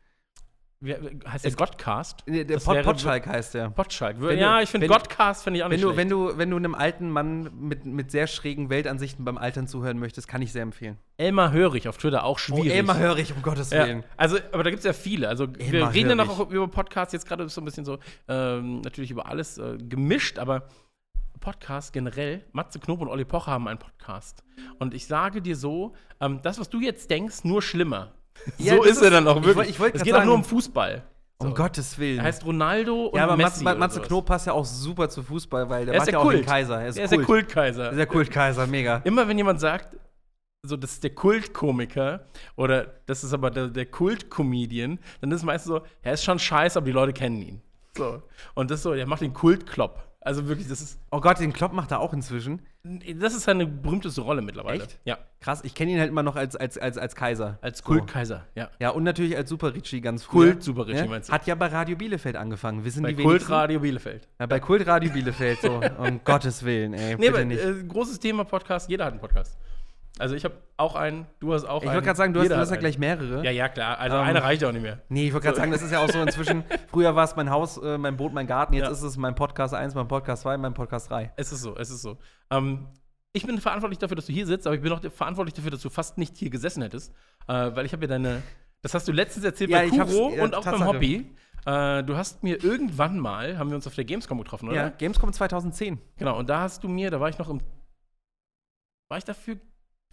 [0.84, 0.94] Wie,
[1.26, 2.26] heißt der Godcast?
[2.28, 3.70] Der, der Pot, Potschalk heißt der.
[3.70, 4.18] Potschalk.
[4.38, 6.76] Ja, ich finde Godcast finde ich auch nicht wenn du, wenn du Wenn du einem
[6.76, 10.98] alten Mann mit, mit sehr schrägen Weltansichten beim Altern zuhören möchtest, kann ich sehr empfehlen.
[11.16, 12.74] Elmar Hörig auf Twitter, auch schwierig.
[12.74, 14.00] Oh, Elmar Hörig, um Gottes Willen.
[14.00, 15.30] Ja, also, aber da gibt es ja viele.
[15.30, 18.82] Also, Elmar wir reden ja noch über Podcasts, jetzt gerade so ein bisschen so, ähm,
[18.82, 20.68] natürlich über alles äh, gemischt, aber
[21.40, 24.44] Podcast generell, Matze Knob und Olli Pocher haben einen Podcast.
[24.80, 28.12] Und ich sage dir so, ähm, das, was du jetzt denkst, nur schlimmer.
[28.58, 29.70] Ja, so ist er dann auch wirklich.
[29.70, 31.04] Ich, ich es geht auch nur um Fußball.
[31.40, 31.48] So.
[31.48, 32.20] Um Gottes Willen.
[32.20, 35.24] Er heißt Ronaldo und Ja, aber Messi Matze, Matze Knob passt ja auch super zu
[35.24, 36.82] Fußball, weil der macht ja auch den Kaiser.
[36.82, 37.86] Er ist, er ist der Kultkaiser.
[37.86, 39.02] Er ist der Kultkaiser, mega.
[39.04, 39.98] Immer wenn jemand sagt,
[40.66, 45.44] so, das ist der Kultkomiker oder das ist aber der, der Kultcomedian, dann ist es
[45.44, 47.62] meistens so, er ist schon scheiße, aber die Leute kennen ihn.
[47.98, 48.24] So.
[48.56, 50.02] Und das ist so, der macht den Kultklopp.
[50.26, 51.00] Also wirklich, das ist.
[51.12, 52.62] Oh Gott, den Klopp macht er auch inzwischen.
[53.16, 54.84] Das ist seine berühmteste Rolle mittlerweile.
[54.84, 55.00] Echt?
[55.06, 55.18] Ja.
[55.42, 57.58] Krass, ich kenne ihn halt immer noch als, als, als, als Kaiser.
[57.62, 58.62] Als Kultkaiser, so.
[58.62, 58.70] ja.
[58.80, 60.52] Ja, und natürlich als Super Ricci ganz früh.
[60.52, 61.06] Kult Super Ricci ja?
[61.08, 61.34] meinst du?
[61.34, 62.84] Hat ja bei Radio Bielefeld angefangen.
[62.86, 64.28] Wissen bei die Kult Radio Bielefeld.
[64.40, 65.82] Ja, bei Kult Radio Bielefeld, so.
[65.98, 67.16] um Gottes Willen, ey.
[67.18, 69.58] Nee, aber äh, großes Thema Podcast, jeder hat einen Podcast.
[70.20, 71.92] Also ich habe auch einen, du hast auch ich einen.
[71.92, 73.44] Ich wollte gerade sagen, du hast, du hast ja gleich mehrere.
[73.44, 73.98] Ja, ja, klar.
[74.00, 75.02] Also um, einer reicht auch nicht mehr.
[75.10, 77.50] Nee, ich wollte gerade sagen, das ist ja auch so inzwischen, früher war es mein
[77.50, 78.92] Haus, äh, mein Boot, mein Garten, jetzt ja.
[78.92, 81.34] ist es mein Podcast 1, mein Podcast 2, mein Podcast 3.
[81.36, 82.18] Es ist so, es ist so.
[82.52, 82.88] Ähm,
[83.34, 85.82] ich bin verantwortlich dafür, dass du hier sitzt, aber ich bin auch verantwortlich dafür, dass
[85.82, 87.12] du fast nicht hier gesessen hättest.
[87.48, 88.44] Äh, weil ich habe ja deine,
[88.84, 90.86] das hast du letztens erzählt ja, bei Kuro ja, und auch Tatsache.
[90.86, 91.36] beim Hobby.
[91.66, 94.76] Äh, du hast mir irgendwann mal, haben wir uns auf der Gamescom getroffen, oder?
[94.76, 96.00] Ja, Gamescom 2010.
[96.18, 97.62] Genau, und da hast du mir, da war ich noch im,
[99.10, 99.58] war ich dafür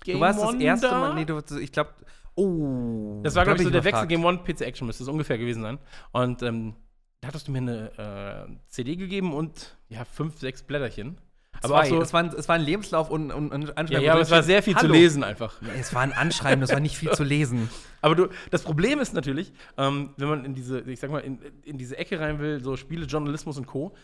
[0.00, 1.90] Game Du warst One das erste Mal, nee, du, ich glaube,
[2.34, 3.20] oh.
[3.22, 5.62] Das war, glaube ich, so der Wechsel Game One PC Action müsste es ungefähr gewesen
[5.62, 5.78] sein.
[6.12, 6.74] Und ähm,
[7.20, 11.18] da hattest du mir eine äh, CD gegeben und ja, fünf, sechs Blätterchen.
[11.62, 11.84] Aber.
[11.84, 13.92] So, es, war ein, es war ein Lebenslauf und, und, und Anschreiben.
[13.92, 14.88] Ja, ja aber es war sehr viel Hallo.
[14.88, 15.60] zu lesen einfach.
[15.78, 17.68] Es war ein Anschreiben, das war nicht viel zu lesen.
[18.02, 21.38] Aber du, das Problem ist natürlich, ähm, wenn man in diese, ich sag mal, in,
[21.64, 23.94] in diese Ecke rein will, so Spiele, Journalismus und Co.,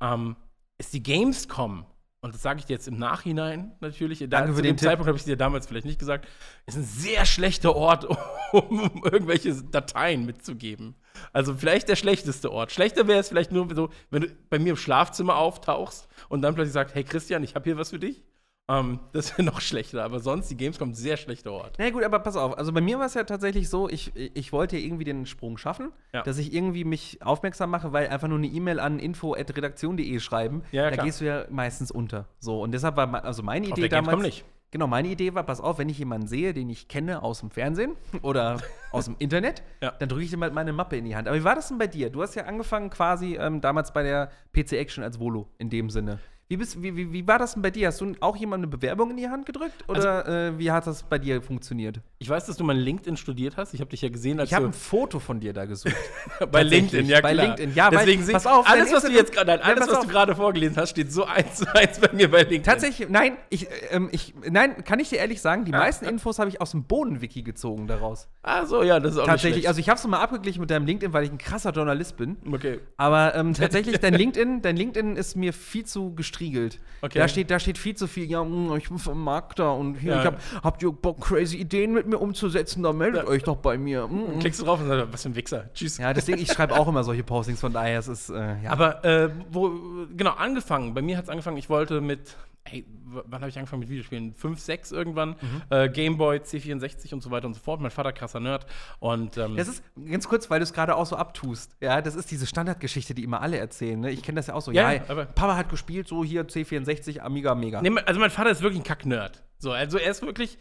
[0.00, 0.36] ähm,
[0.78, 1.84] ist die Gamescom
[2.22, 5.18] und das sage ich dir jetzt im Nachhinein natürlich, da, Danke zu dem Zeitpunkt habe
[5.18, 6.28] ich dir damals vielleicht nicht gesagt,
[6.66, 8.04] ist ein sehr schlechter Ort,
[8.52, 10.94] um irgendwelche Dateien mitzugeben.
[11.32, 12.70] Also vielleicht der schlechteste Ort.
[12.70, 16.54] Schlechter wäre es vielleicht nur so, wenn du bei mir im Schlafzimmer auftauchst und dann
[16.54, 18.22] plötzlich sagst, hey Christian, ich habe hier was für dich.
[18.68, 21.76] Ähm, das wäre noch schlechter, aber sonst die Gamescom sehr schlechter Ort.
[21.78, 22.56] Na ja, gut, aber pass auf.
[22.56, 25.58] Also bei mir war es ja tatsächlich so, ich, ich wollte ja irgendwie den Sprung
[25.58, 26.22] schaffen, ja.
[26.22, 30.90] dass ich irgendwie mich aufmerksam mache, weil einfach nur eine E-Mail an info.redaktion.de schreiben, ja,
[30.90, 32.26] da gehst du ja meistens unter.
[32.38, 34.22] So, und deshalb war also meine Idee auf der damals.
[34.22, 34.44] Nicht.
[34.72, 37.50] Genau, meine Idee war, pass auf, wenn ich jemanden sehe, den ich kenne aus dem
[37.50, 38.56] Fernsehen oder
[38.90, 39.90] aus dem Internet, ja.
[39.90, 41.28] dann drücke ich ihm halt meine Mappe in die Hand.
[41.28, 42.08] Aber wie war das denn bei dir?
[42.08, 45.90] Du hast ja angefangen quasi ähm, damals bei der PC Action als Volo in dem
[45.90, 46.20] Sinne.
[46.52, 47.88] Wie, bist, wie, wie, wie war das denn bei dir?
[47.88, 49.88] Hast du auch jemandem eine Bewerbung in die Hand gedrückt?
[49.88, 52.02] Oder äh, wie hat das bei dir funktioniert?
[52.18, 53.72] Ich weiß, dass du mal LinkedIn studiert hast.
[53.72, 55.96] Ich habe dich ja gesehen, als Ich habe ein Foto von dir da gesucht.
[56.52, 57.46] bei LinkedIn, ja Bei klar.
[57.46, 59.88] LinkedIn, ja, weil- Deswegen sehe pass auf, alles, was du jetzt gerade, nein, Ja, alles,
[59.88, 60.04] was auf.
[60.04, 62.64] du gerade vorgelesen hast, steht so eins zu eins bei mir bei LinkedIn.
[62.64, 66.50] Tatsächlich, nein, ich, ähm, ich, nein, kann ich dir ehrlich sagen, die meisten Infos habe
[66.50, 68.28] ich aus dem Boden-Wiki gezogen daraus.
[68.42, 70.84] Ah, so, ja, das ist auch Tatsächlich, also ich habe es mal abgeglichen mit deinem
[70.84, 72.36] LinkedIn, weil ich ein krasser Journalist bin.
[72.52, 72.80] Okay.
[72.98, 76.14] Aber ähm, tatsächlich, dein LinkedIn, dein LinkedIn ist mir viel zu
[76.50, 76.78] gestriegelt.
[77.00, 77.18] Okay.
[77.18, 80.20] Da steht, da steht viel zu viel, ja, mh, ich bin Vermarkter und hier, Ja.
[80.20, 83.28] ich hab, habt ihr Bock, crazy Ideen mit mir umzusetzen, dann meldet Ja.
[83.28, 84.06] euch doch bei mir.
[84.06, 84.38] Mm.
[84.40, 85.70] Klickst du drauf und sagst, was für ein Wichser.
[85.74, 85.98] Tschüss.
[85.98, 88.70] Ja, deswegen, ich schreibe auch immer solche Postings, von daher es ist äh, ja.
[88.70, 89.72] Aber äh, wo,
[90.16, 90.94] genau, angefangen.
[90.94, 93.88] Bei mir hat es angefangen, ich wollte mit, ey, w- wann habe ich angefangen mit
[93.88, 94.34] Videospielen?
[94.34, 95.30] 5, 6 irgendwann.
[95.40, 95.62] Mhm.
[95.70, 97.80] Äh, Gameboy, C64 und so weiter und so fort.
[97.80, 98.66] Mein Vater krasser Nerd.
[99.00, 101.76] Und ähm, Das ist ganz kurz, weil du es gerade auch so abtust.
[101.80, 103.98] Ja, das ist diese Standardgeschichte, die immer alle erzählen.
[104.00, 104.10] Ne?
[104.10, 104.70] Ich kenne das ja auch so.
[104.72, 107.82] Ja, Ja, Papa hat gespielt, so hier C64, Amiga, Mega.
[107.82, 109.42] Nee, also mein Vater ist wirklich ein Kack-Nerd.
[109.58, 110.58] So, also er ist wirklich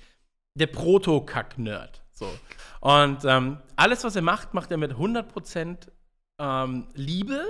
[0.55, 2.01] der Proto-Kack-Nerd.
[2.11, 2.27] So.
[2.81, 5.87] Und ähm, alles, was er macht, macht er mit 100%
[6.39, 7.43] ähm, Liebe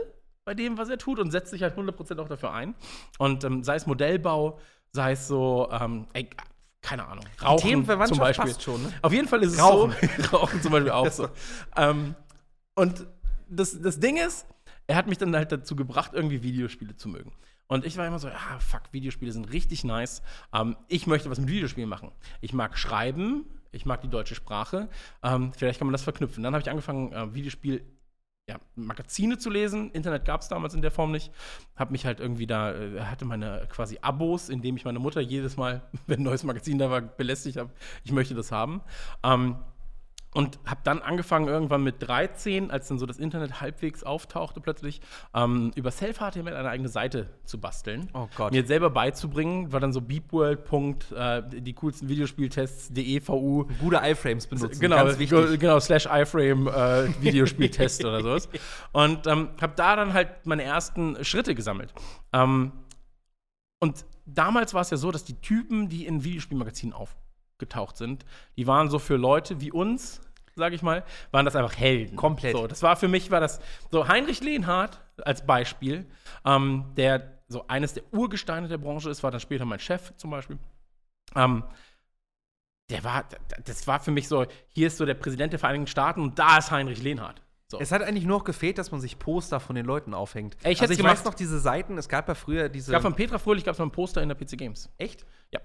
[0.51, 2.75] bei dem, was er tut und setzt sich halt 100% auch dafür ein.
[3.17, 4.59] Und ähm, sei es Modellbau,
[4.91, 6.29] sei es so, ähm, ey,
[6.81, 8.45] keine Ahnung, Rauchen Themenverwandtschaft zum Beispiel.
[8.45, 8.93] passt schon, ne?
[9.01, 9.95] Auf jeden Fall ist es Rauchen.
[10.29, 10.37] so.
[10.37, 11.29] Rauchen zum Beispiel auch so.
[11.77, 12.15] ähm,
[12.75, 13.05] und
[13.49, 14.45] das, das Ding ist,
[14.87, 17.31] er hat mich dann halt dazu gebracht, irgendwie Videospiele zu mögen.
[17.67, 20.21] Und ich war immer so, ah, fuck, Videospiele sind richtig nice.
[20.53, 22.11] Ähm, ich möchte was mit Videospielen machen.
[22.41, 24.89] Ich mag schreiben, ich mag die deutsche Sprache.
[25.23, 26.43] Ähm, vielleicht kann man das verknüpfen.
[26.43, 27.85] Dann habe ich angefangen, äh, Videospiel
[28.51, 29.91] ja, Magazine zu lesen.
[29.91, 31.31] Internet gab es damals in der Form nicht.
[31.77, 35.55] Habe mich halt irgendwie da, äh, hatte meine quasi Abos, indem ich meine Mutter jedes
[35.55, 37.71] Mal, wenn ein neues Magazin da war, belästigt habe,
[38.03, 38.81] ich möchte das haben.
[39.23, 39.55] Ähm,
[40.33, 45.01] und habe dann angefangen, irgendwann mit 13, als dann so das Internet halbwegs auftauchte plötzlich,
[45.33, 48.09] ähm, über Self-HTML eine eigene Seite zu basteln.
[48.13, 48.53] Oh Gott.
[48.53, 50.61] Mir selber beizubringen, war dann so beepworld.
[51.13, 53.65] Äh, die coolsten Videospieltests.de VU.
[53.79, 55.37] Gute iFrames benutzen, Genau, ganz wichtig.
[55.37, 58.47] ge- genau, slash iFrame äh, Videospieltest oder sowas.
[58.93, 61.93] Und ähm, habe da dann halt meine ersten Schritte gesammelt.
[62.31, 62.71] Ähm,
[63.79, 66.93] und damals war es ja so, dass die Typen, die in Videospielmagazinen
[67.61, 68.25] aufgetaucht sind,
[68.57, 70.21] die waren so für Leute wie uns,
[70.55, 72.15] sage ich mal, waren das einfach Helden.
[72.15, 72.55] Komplett.
[72.55, 73.59] So, das war für mich, war das
[73.91, 76.05] so Heinrich Lehnhardt als Beispiel,
[76.45, 80.31] ähm, der so eines der Urgesteine der Branche ist, war dann später mein Chef zum
[80.31, 80.57] Beispiel.
[81.35, 81.63] Ähm,
[82.89, 83.25] der war,
[83.63, 86.57] das war für mich so, hier ist so der Präsident der Vereinigten Staaten und da
[86.57, 87.41] ist Heinrich Lehnhardt.
[87.69, 87.79] So.
[87.79, 90.57] Es hat eigentlich nur noch gefehlt, dass man sich Poster von den Leuten aufhängt.
[90.63, 92.91] Ey, ich also ich weiß noch diese Seiten, es gab ja früher diese.
[92.91, 94.89] Es gab von Petra Fröhlich gab es mal ein Poster in der PC Games.
[94.97, 95.25] Echt?
[95.51, 95.61] Ja.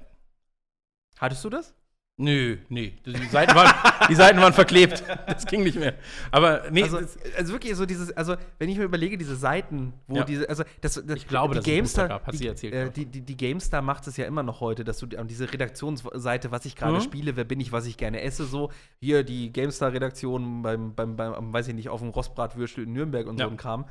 [1.19, 1.75] Hattest du das?
[2.19, 2.95] Nö, nee.
[3.05, 3.71] Die Seiten waren,
[4.09, 5.05] die Seiten waren verklebt.
[5.27, 5.95] Das ging nicht mehr.
[6.31, 9.93] Aber nee, Also, das, also wirklich so dieses, also wenn ich mir überlege, diese Seiten,
[10.07, 10.25] wo Ja.
[10.25, 12.91] diese, also das, das Ich glaube, die dass GameStar, gab, hat die, sie erzählt, äh,
[12.91, 16.51] die, die, die GameStar macht es ja immer noch heute, dass du an diese Redaktionsseite,
[16.51, 17.01] was ich gerade Mhm.
[17.03, 21.53] spiele, wer bin ich, was ich gerne esse, so hier die GameStar-Redaktion beim, beim, beim,
[21.53, 23.45] weiß ich nicht, auf dem Rostbratwürstel in Nürnberg und Ja.
[23.45, 23.85] so ein Kram.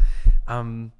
[0.49, 0.91] Ähm,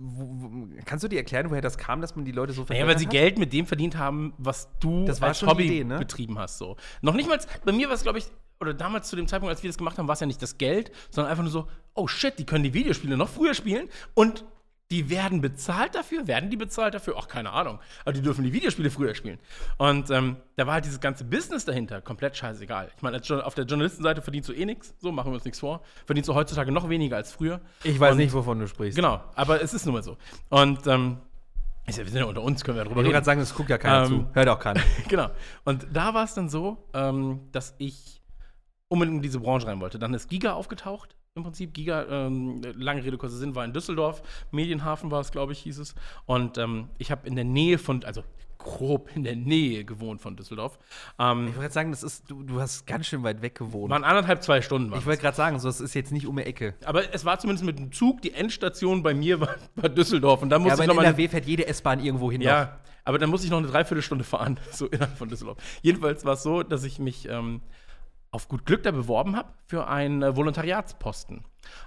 [0.00, 2.98] wo, kannst du dir erklären, woher das kam, dass man die Leute so Naja, weil
[2.98, 3.12] sie hat?
[3.12, 5.98] Geld mit dem verdient haben, was du Das als Hobby Idee, ne?
[5.98, 6.58] betrieben hast.
[6.58, 6.76] So.
[7.02, 8.26] Noch nicht mal, bei mir war es, glaube ich,
[8.60, 10.56] oder damals zu dem Zeitpunkt, als wir das gemacht haben, war es ja nicht das
[10.58, 14.44] Geld, sondern einfach nur so, oh shit, die können die Videospiele noch früher spielen und
[14.90, 16.26] die werden bezahlt dafür?
[16.26, 17.16] Werden die bezahlt dafür?
[17.18, 17.78] Ach, keine Ahnung.
[18.04, 19.38] Aber die dürfen die Videospiele früher spielen.
[19.76, 22.90] Und ähm, da war halt dieses ganze Business dahinter komplett scheißegal.
[22.96, 25.82] Ich meine, auf der Journalistenseite verdienst du eh nichts, so machen wir uns nichts vor.
[26.06, 27.60] Verdienst du heutzutage noch weniger als früher.
[27.84, 28.96] Ich weiß Und- nicht, wovon du sprichst.
[28.96, 30.16] Genau, aber es ist nun mal so.
[30.48, 31.18] Und ähm,
[31.86, 33.12] ist ja, wir sind ja unter uns, können wir Ich darüber wollte reden.
[33.14, 34.34] gerade sagen, das guckt ja keiner Ähm, zu.
[34.34, 34.80] Hört auch keiner.
[35.08, 35.28] genau.
[35.64, 38.22] Und da war es dann so, ähm, dass ich
[38.88, 39.98] unbedingt in diese Branche rein wollte.
[39.98, 41.72] Dann ist Giga aufgetaucht, im Prinzip.
[41.74, 44.22] Giga, ähm, lange Rede, kurzer Sinn, war in Düsseldorf.
[44.50, 45.94] Medienhafen war es, glaube ich, hieß es.
[46.26, 48.22] Und ähm, ich habe in der Nähe von, also
[48.58, 50.78] grob in der Nähe gewohnt von Düsseldorf.
[51.18, 53.90] Ähm, Ich wollte gerade sagen, das ist, du, du hast ganz schön weit weg gewohnt.
[53.90, 54.92] waren anderthalb, zwei Stunden.
[54.98, 56.74] Ich wollte gerade sagen, so, das ist jetzt nicht um die Ecke.
[56.84, 60.42] Aber es war zumindest mit dem Zug, die Endstation bei mir war, war Düsseldorf.
[60.42, 62.40] Und da Ja, musste aber ich in noch mal NRW fährt jede S-Bahn irgendwo hin.
[62.40, 62.46] noch.
[62.48, 65.58] Ja, aber dann muss ich noch eine Dreiviertelstunde fahren, so innerhalb von Düsseldorf.
[65.82, 67.62] Jedenfalls war es so, dass ich mich ähm,
[68.30, 71.44] auf gut Glück da beworben habe für einen äh, Volontariatsposten.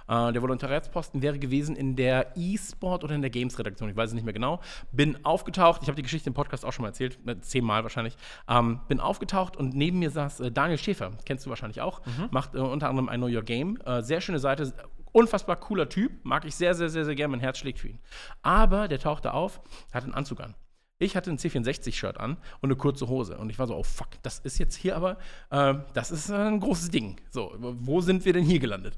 [0.08, 4.14] Äh, der Volontariatsposten wäre gewesen in der E-Sport oder in der Games-Redaktion, ich weiß es
[4.14, 4.60] nicht mehr genau.
[4.90, 8.16] Bin aufgetaucht, ich habe die Geschichte im Podcast auch schon mal erzählt, äh, zehnmal wahrscheinlich.
[8.48, 12.54] Ähm, bin aufgetaucht und neben mir saß äh, Daniel Schäfer, kennst du wahrscheinlich auch, macht
[12.54, 13.78] äh, unter anderem I Know Your Game.
[13.84, 14.72] Äh, sehr schöne Seite,
[15.12, 18.00] unfassbar cooler Typ, mag ich sehr, sehr, sehr, sehr gerne, mein Herz schlägt für ihn.
[18.42, 19.60] Aber der tauchte auf,
[19.92, 20.54] hat einen Anzug an.
[21.02, 23.36] Ich hatte ein C64-Shirt an und eine kurze Hose.
[23.38, 25.18] Und ich war so, oh fuck, das ist jetzt hier aber,
[25.50, 27.16] äh, das ist ein großes Ding.
[27.30, 28.94] So, wo sind wir denn hier gelandet?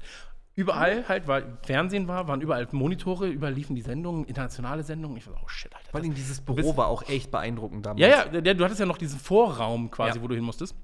[0.57, 5.17] Überall halt, weil Fernsehen war, waren überall Monitore, überall liefen die Sendungen, internationale Sendungen.
[5.17, 5.89] Ich war so, oh shit, Alter.
[5.91, 7.99] Vor allem dieses Büro war auch echt beeindruckend damals.
[7.99, 10.23] Ja, ja, der, du hattest ja noch diesen Vorraum quasi, Ja.
[10.23, 10.75] wo du hin musstest.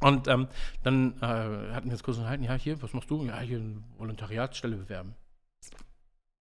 [0.00, 0.48] Und ähm,
[0.82, 1.24] dann äh,
[1.72, 3.22] hatten wir das kurz unterhalten, ja, hier, was machst du?
[3.24, 5.14] Ja, hier eine Volontariatsstelle bewerben.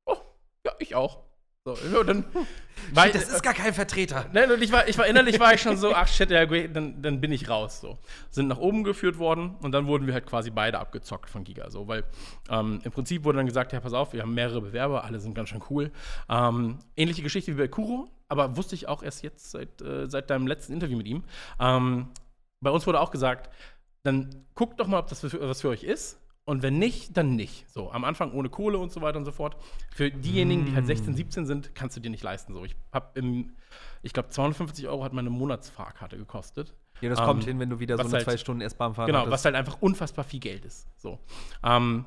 [0.05, 0.17] Oh,
[0.65, 1.19] ja, ich auch.
[1.67, 2.23] So, dann
[2.93, 4.27] war Das ist gar kein Vertreter.
[4.33, 7.01] Nein, und ich war, ich war innerlich war ich schon so, ach shit, ja, dann,
[7.01, 7.81] dann bin ich raus.
[7.81, 7.97] So.
[8.29, 11.71] Sind nach oben geführt worden und dann wurden wir halt quasi beide abgezockt von Giga.
[11.71, 12.03] So, weil
[12.51, 15.33] ähm, im Prinzip wurde dann gesagt, ja, pass auf, wir haben mehrere Bewerber, alle sind
[15.33, 15.91] ganz schön cool.
[16.29, 20.29] Ähm, ähnliche Geschichte wie bei Kuro, aber wusste ich auch erst jetzt seit, äh, seit
[20.29, 21.23] deinem letzten Interview mit ihm.
[21.59, 22.09] Ähm,
[22.61, 23.49] bei uns wurde auch gesagt,
[24.03, 26.19] dann guckt doch mal, ob das für, was für euch ist.
[26.45, 27.67] Und wenn nicht, dann nicht.
[27.71, 29.57] So, am Anfang ohne Kohle und so weiter und so fort.
[29.91, 32.53] Für diejenigen, die halt 16, 17 sind, kannst du dir nicht leisten.
[32.53, 33.55] So, ich habe im,
[34.03, 36.75] ich glaube, 250 Euro hat meine Monatsfahrkarte gekostet.
[37.01, 39.07] Ja, das Ähm, kommt hin, wenn du wieder so eine halt- zwei Stunden S-Bahn fahren
[39.07, 39.31] Genau, hattest.
[39.33, 40.87] was halt einfach unfassbar viel Geld ist.
[40.97, 41.17] So.
[41.63, 42.05] Ähm,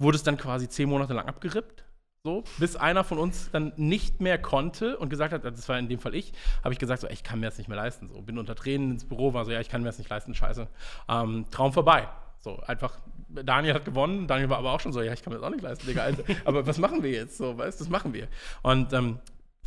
[0.00, 1.84] wurde es dann quasi zehn Monate lang abgerippt.
[2.24, 5.88] So, bis einer von uns dann nicht mehr konnte und gesagt hat, das war in
[5.88, 6.32] dem Fall ich,
[6.64, 8.08] habe ich gesagt, so, ey, ich kann mir das nicht mehr leisten.
[8.08, 10.34] So, bin unter Tränen ins Büro, war so, ja, ich kann mir das nicht leisten,
[10.34, 10.66] scheiße.
[11.08, 12.08] Ähm, Traum vorbei.
[12.40, 15.38] So, einfach, Daniel hat gewonnen, Daniel war aber auch schon so, ja, ich kann mir
[15.38, 16.02] das auch nicht leisten, Digga.
[16.02, 17.36] Also, aber was machen wir jetzt?
[17.36, 18.28] So, weißt du, das machen wir.
[18.62, 19.18] Und ähm,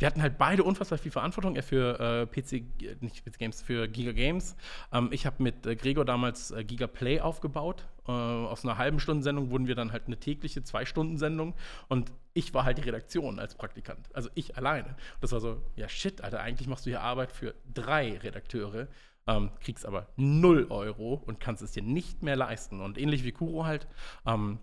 [0.02, 1.54] wir hatten halt beide unfassbar viel Verantwortung.
[1.54, 2.64] Er für äh, PC,
[3.00, 4.56] nicht PC Games, für Giga Games.
[4.92, 7.86] Ähm, ich habe mit äh, Gregor damals äh, Giga Play aufgebaut.
[8.08, 11.54] Äh, aus einer halben Stunden Sendung wurden wir dann halt eine tägliche Zwei-Stunden-Sendung.
[11.86, 14.08] Und ich war halt die Redaktion als Praktikant.
[14.12, 14.96] Also ich alleine.
[15.20, 18.88] Das war so, ja shit, Alter, eigentlich machst du hier Arbeit für drei Redakteure.
[19.26, 22.80] Ähm, kriegst aber 0 Euro und kannst es dir nicht mehr leisten.
[22.80, 23.86] Und ähnlich wie Kuro halt,
[24.26, 24.58] ähm,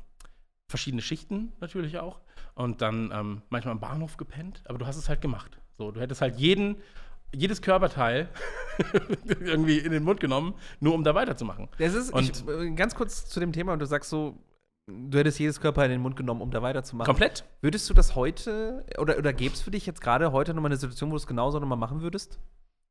[0.68, 2.20] verschiedene Schichten natürlich auch.
[2.56, 5.60] Und dann ähm, manchmal am Bahnhof gepennt, aber du hast es halt gemacht.
[5.78, 6.76] So, du hättest halt jeden,
[7.34, 8.28] jedes Körperteil
[9.40, 11.70] irgendwie in den Mund genommen, nur um da weiterzumachen.
[11.78, 14.38] Das ist, Und- ich, äh, ganz kurz zu dem Thema, und du sagst so,
[14.88, 17.06] du hättest jedes Körper in den Mund genommen, um da weiterzumachen.
[17.06, 17.46] Komplett?
[17.62, 20.78] Würdest du das heute, oder, oder gäbe es für dich jetzt gerade heute nochmal eine
[20.78, 22.40] Situation, wo du es genauso nochmal machen würdest?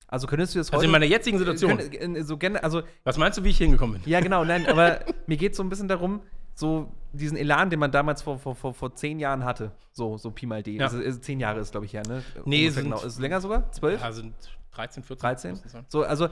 [0.08, 0.76] Also könntest du das heute.
[0.76, 1.78] Also in meiner jetzigen Situation.
[1.78, 4.10] Könnt- so gerne, also, Was meinst du, wie ich hingekommen bin?
[4.10, 6.20] ja, genau, nein, aber mir geht es so ein bisschen darum,
[6.54, 9.70] so diesen Elan, den man damals vor, vor, vor, vor zehn Jahren hatte.
[9.92, 10.72] So, so Pi mal D.
[10.76, 10.86] Ja.
[10.86, 12.22] Also, ist, zehn Jahre ist, glaube ich, ja, ne?
[12.44, 12.96] Nee, sind- genau.
[12.96, 13.70] Ist es länger sogar?
[13.72, 14.00] Zwölf?
[14.00, 14.34] Ja, sind
[14.78, 15.20] 13, 14.
[15.20, 15.50] 13?
[15.50, 15.84] müssen es sein.
[15.88, 16.30] So, also äh,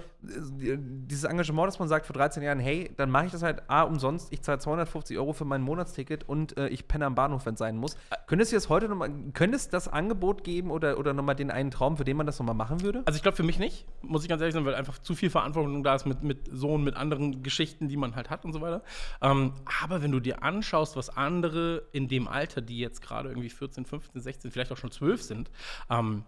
[0.78, 3.82] dieses Engagement, dass man sagt vor 13 Jahren, hey, dann mache ich das halt A
[3.82, 7.54] umsonst, ich zahle 250 Euro für mein Monatsticket und äh, ich penne am Bahnhof, wenn
[7.54, 7.96] es sein muss.
[8.28, 11.96] Könntest du das heute nochmal, könntest das Angebot geben oder, oder nochmal den einen Traum,
[11.96, 13.02] für den man das nochmal machen würde?
[13.04, 15.30] Also ich glaube für mich nicht, muss ich ganz ehrlich sagen, weil einfach zu viel
[15.30, 18.60] Verantwortung da ist mit, mit Sohn, mit anderen Geschichten, die man halt hat und so
[18.60, 18.82] weiter.
[19.20, 23.50] Ähm, aber wenn du dir anschaust, was andere in dem Alter, die jetzt gerade irgendwie
[23.50, 25.50] 14, 15, 16, vielleicht auch schon 12 sind,
[25.90, 26.24] ähm,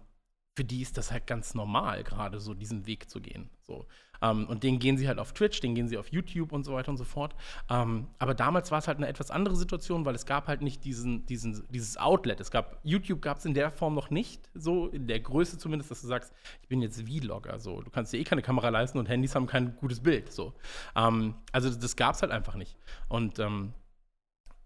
[0.59, 3.49] für die ist das halt ganz normal, gerade so diesen Weg zu gehen.
[3.63, 3.85] So.
[4.21, 6.73] Ähm, und den gehen sie halt auf Twitch, den gehen sie auf YouTube und so
[6.73, 7.33] weiter und so fort.
[7.69, 10.83] Ähm, aber damals war es halt eine etwas andere Situation, weil es gab halt nicht
[10.83, 12.41] diesen, diesen, dieses Outlet.
[12.41, 15.91] Es gab, YouTube gab es in der Form noch nicht, so in der Größe zumindest,
[15.91, 17.57] dass du sagst, ich bin jetzt Vlogger.
[17.57, 17.81] So.
[17.81, 20.29] Du kannst dir eh keine Kamera leisten und Handys haben kein gutes Bild.
[20.33, 20.55] So.
[20.93, 22.75] Ähm, also das gab es halt einfach nicht.
[23.07, 23.71] Und ähm,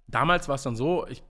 [0.08, 1.22] damals war es dann so, ich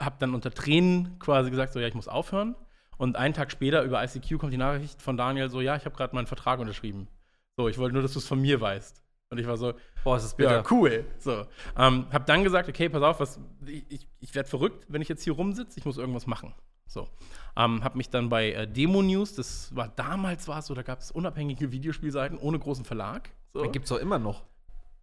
[0.00, 2.54] habe dann unter Tränen quasi gesagt, so ja, ich muss aufhören.
[2.98, 5.96] Und einen Tag später über ICQ kommt die Nachricht von Daniel so, ja, ich habe
[5.96, 7.08] gerade meinen Vertrag unterschrieben.
[7.56, 9.02] So, ich wollte nur, dass du es von mir weißt.
[9.30, 9.72] Und ich war so,
[10.04, 11.06] Boah, das ist ja, cool.
[11.18, 11.46] So,
[11.78, 15.22] ähm, hab dann gesagt, okay, pass auf, was, ich, ich, werde verrückt, wenn ich jetzt
[15.24, 16.54] hier rumsitze, ich muss irgendwas machen.
[16.86, 17.08] So,
[17.56, 20.82] ähm, hab mich dann bei äh, Demo News, das war damals war es so, da
[20.82, 23.30] gab es unabhängige Videospielseiten ohne großen Verlag.
[23.54, 24.42] So, Gibt es doch immer noch.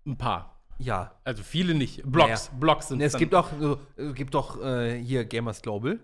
[0.06, 0.62] ein paar.
[0.78, 1.12] Ja.
[1.24, 2.04] Also viele nicht.
[2.06, 3.50] Blogs, Blogs sind Es dann- gibt auch,
[3.96, 6.00] es gibt doch äh, hier Gamers Global.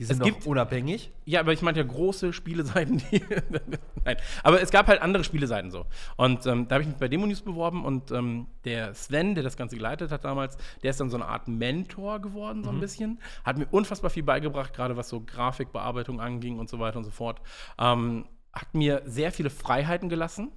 [0.00, 1.12] Die sind Es gibt- unabhängig.
[1.26, 3.22] Ja, aber ich meinte ja große Spieleseiten, die.
[4.04, 4.16] Nein.
[4.42, 5.84] Aber es gab halt andere Spieleseiten so.
[6.16, 9.44] Und ähm, da habe ich mich bei Demo News beworben und ähm, der Sven, der
[9.44, 12.80] das Ganze geleitet hat damals, der ist dann so eine Art Mentor geworden, so ein
[12.80, 13.20] bisschen.
[13.44, 17.10] Hat mir unfassbar viel beigebracht, gerade was so Grafikbearbeitung anging und so weiter und so
[17.10, 17.42] fort.
[17.78, 20.50] Ähm, hat mir sehr viele Freiheiten gelassen.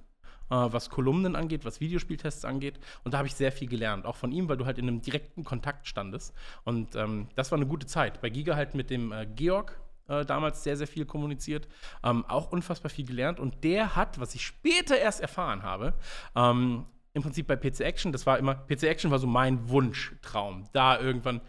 [0.50, 2.78] Äh, was Kolumnen angeht, was Videospieltests angeht.
[3.04, 5.00] Und da habe ich sehr viel gelernt, auch von ihm, weil du halt in einem
[5.00, 6.34] direkten Kontakt standest.
[6.64, 8.20] Und ähm, das war eine gute Zeit.
[8.20, 11.68] Bei Giga halt mit dem äh, Georg äh, damals sehr, sehr viel kommuniziert,
[12.02, 13.40] ähm, auch unfassbar viel gelernt.
[13.40, 15.94] Und der hat, was ich später erst erfahren habe,
[16.34, 20.68] ähm, im Prinzip bei PC Action, das war immer, PC Action war so mein Wunschtraum.
[20.72, 21.40] Da irgendwann,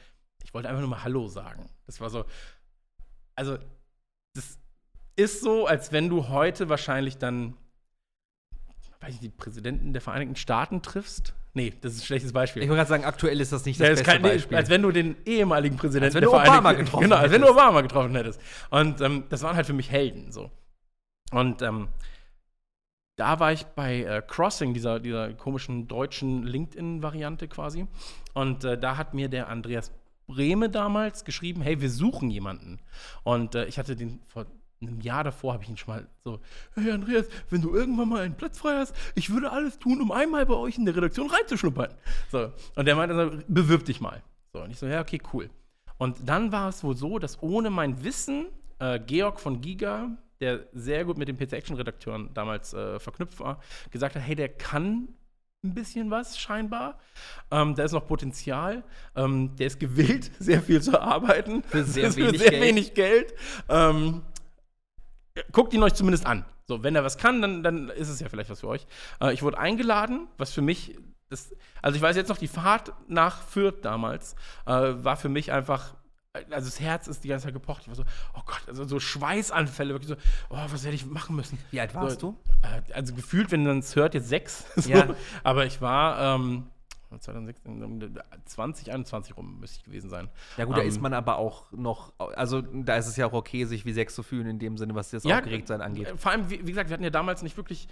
[0.44, 1.70] ich wollte einfach nur mal Hallo sagen.
[1.88, 2.26] Das war so,
[3.36, 3.58] also,
[4.34, 4.60] das
[5.16, 7.58] ist so, als wenn du heute wahrscheinlich dann
[9.06, 11.34] weiß ich, die Präsidenten der Vereinigten Staaten triffst.
[11.54, 12.64] Nee, das ist ein schlechtes Beispiel.
[12.64, 14.58] Ich wollte gerade sagen, aktuell ist das nicht das Ja, das beste nee, Beispiel.
[14.58, 17.32] als wenn du den ehemaligen Präsidenten Als wenn der du Obama Vereinigten- getroffen Genau, als
[17.32, 17.60] wenn du hättest.
[17.62, 18.42] Obama getroffen hättest.
[18.72, 20.52] Und ähm, das waren halt für mich Helden so.
[21.32, 21.88] Und ähm,
[23.16, 27.88] da war ich bei äh, Crossing, dieser, dieser komischen deutschen LinkedIn-Variante quasi.
[28.34, 29.92] Und äh, da hat mir der Andreas
[30.28, 32.80] Brehme damals geschrieben, hey, wir suchen jemanden.
[33.24, 34.46] Und äh, ich hatte den vor
[34.82, 36.40] einem Jahr davor, habe ich ihn schon mal so,
[36.76, 40.12] hey Andreas, wenn du irgendwann mal einen Platz frei hast, ich würde alles tun, um
[40.12, 41.94] einmal bei euch in der Redaktion reinzuschnuppern.
[42.32, 42.52] So.
[42.76, 44.22] Und der meinte, so, bewirb dich mal.
[44.54, 44.62] So.
[44.62, 45.50] Und ich so, ja, okay, cool.
[45.98, 48.48] Und dann war es wohl so, dass ohne mein Wissen
[48.80, 53.62] äh, Georg von Giga, der sehr gut mit den PC-Action-Redakteuren damals äh, verknüpft war,
[53.92, 55.08] gesagt hat, hey, der kann
[55.64, 57.00] ein bisschen was scheinbar.
[57.52, 58.84] Ähm, da ist noch Potenzial.
[59.16, 61.64] Ähm, der ist gewillt, sehr viel zu arbeiten.
[61.64, 62.64] Für sehr, wenig, sehr Geld.
[62.64, 63.34] wenig Geld.
[63.70, 64.22] Ähm,
[65.52, 66.46] guckt ihn euch zumindest an.
[66.68, 68.88] So, wenn er was kann, dann, dann ist es ja vielleicht was für euch.
[69.22, 70.98] Äh, ich wurde eingeladen, was für mich,
[71.30, 75.52] das, also ich weiß jetzt noch, die Fahrt nach Fürth damals äh, war für mich
[75.52, 75.96] einfach
[76.52, 77.84] also das Herz ist die ganze Zeit gepocht.
[77.84, 80.16] Ich war so, oh Gott, also so Schweißanfälle, wirklich so,
[80.50, 81.58] oh, was hätte ich machen müssen?
[81.72, 82.68] Wie alt warst so, du?
[82.68, 84.66] Äh, also gefühlt, wenn man es hört, jetzt sechs.
[84.76, 84.90] So.
[84.90, 85.16] Ja.
[85.44, 86.68] Aber ich war ähm,
[87.20, 88.00] 2016, um
[88.46, 90.30] 20, 21 rum müsste ich gewesen sein.
[90.58, 93.34] Ja gut, da Ähm, ist man aber auch noch, also da ist es ja auch
[93.34, 96.08] okay, sich wie sechs zu fühlen in dem Sinne, was das Aufgeregtsein angeht.
[96.08, 97.88] äh, Vor allem, wie, wie gesagt, wir hatten ja damals nicht wirklich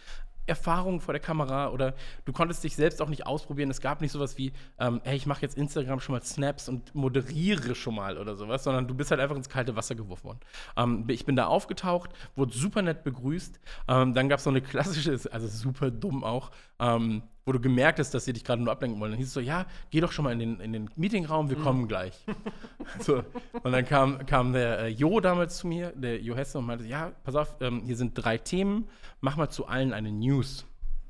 [0.45, 1.93] Erfahrung vor der Kamera oder
[2.25, 3.69] du konntest dich selbst auch nicht ausprobieren.
[3.69, 6.93] Es gab nicht sowas wie, ähm, hey, ich mache jetzt Instagram schon mal Snaps und
[6.93, 10.39] moderiere schon mal oder sowas, sondern du bist halt einfach ins kalte Wasser geworfen worden.
[10.75, 13.59] Ähm, ich bin da aufgetaucht, wurde super nett begrüßt.
[13.87, 17.99] Ähm, dann gab es so eine klassische, also super dumm auch, ähm, wo du gemerkt
[17.99, 19.11] hast, dass sie dich gerade nur ablenken wollen.
[19.11, 21.57] Dann hieß es so, ja, geh doch schon mal in den, in den Meetingraum, wir
[21.57, 22.13] kommen gleich.
[22.99, 23.23] so.
[23.63, 26.85] Und dann kam, kam der äh, Jo damals zu mir, der Jo Hesse, und meinte,
[26.85, 28.87] ja, pass auf, ähm, hier sind drei Themen,
[29.19, 30.65] mach mal zu allen eine News.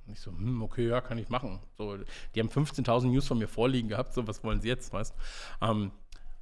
[0.07, 1.59] Und ich so, hm, okay, ja, kann ich machen.
[1.77, 1.97] So,
[2.33, 5.13] die haben 15.000 News von mir vorliegen gehabt, so, was wollen sie jetzt, weißt
[5.61, 5.91] ähm,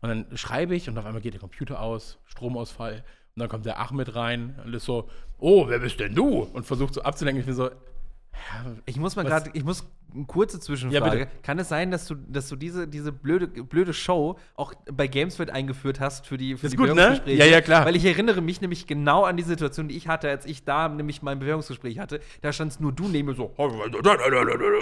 [0.01, 3.03] Und dann schreibe ich und auf einmal geht der Computer aus, Stromausfall.
[3.35, 6.43] Und dann kommt der Ahmed rein und ist so, oh, wer bist denn du?
[6.43, 7.39] Und versucht so abzulenken.
[7.39, 7.69] Ich bin so,
[8.85, 9.85] Ich muss mal gerade, ich muss
[10.27, 11.17] kurze Ja, Zwischenfrage.
[11.25, 11.31] bitte.
[11.43, 15.49] Kann es sein, dass du, dass du diese, diese blöde, blöde Show auch bei Gamesfeld
[15.49, 16.93] eingeführt hast für die, für die gut, ne?
[16.93, 17.37] Bewerbungsgespräche?
[17.39, 17.85] Ja, ja, klar.
[17.85, 20.87] Weil ich erinnere mich nämlich genau an die Situation, die ich hatte, als ich da
[20.89, 22.19] nämlich mein Bewerbungsgespräch hatte.
[22.41, 23.53] Da standst nur du neben mir so,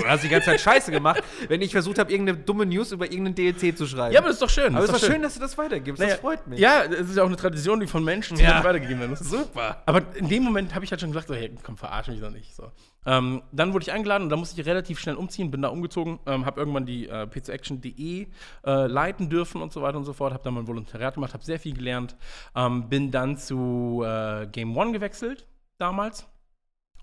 [0.07, 3.35] hast die ganze Zeit Scheiße gemacht, wenn ich versucht habe, irgendeine dumme News über irgendeinen
[3.35, 4.13] DLC zu schreiben.
[4.13, 4.75] ja, aber das ist doch schön.
[4.75, 5.99] aber es ist war doch schön, dass du das weitergibst.
[6.01, 6.59] Naja, das freut mich.
[6.59, 8.63] Ja, es ist ja auch eine Tradition, die von Menschen Ja.
[8.63, 9.19] Weitergegeben werden muss.
[9.19, 9.81] super.
[9.85, 12.31] Aber in dem Moment habe ich halt schon gesagt, so, hey, komm, verarsch mich doch
[12.31, 12.55] nicht.
[12.55, 12.71] So.
[13.05, 16.19] Ähm, dann wurde ich eingeladen und da musste ich relativ schnell umziehen, bin da umgezogen,
[16.25, 18.27] ähm, habe irgendwann die äh, pcaction.de
[18.65, 21.43] äh, leiten dürfen und so weiter und so fort, habe dann mein Volontariat gemacht, habe
[21.43, 22.15] sehr viel gelernt,
[22.55, 25.47] ähm, bin dann zu äh, Game One gewechselt
[25.77, 26.27] damals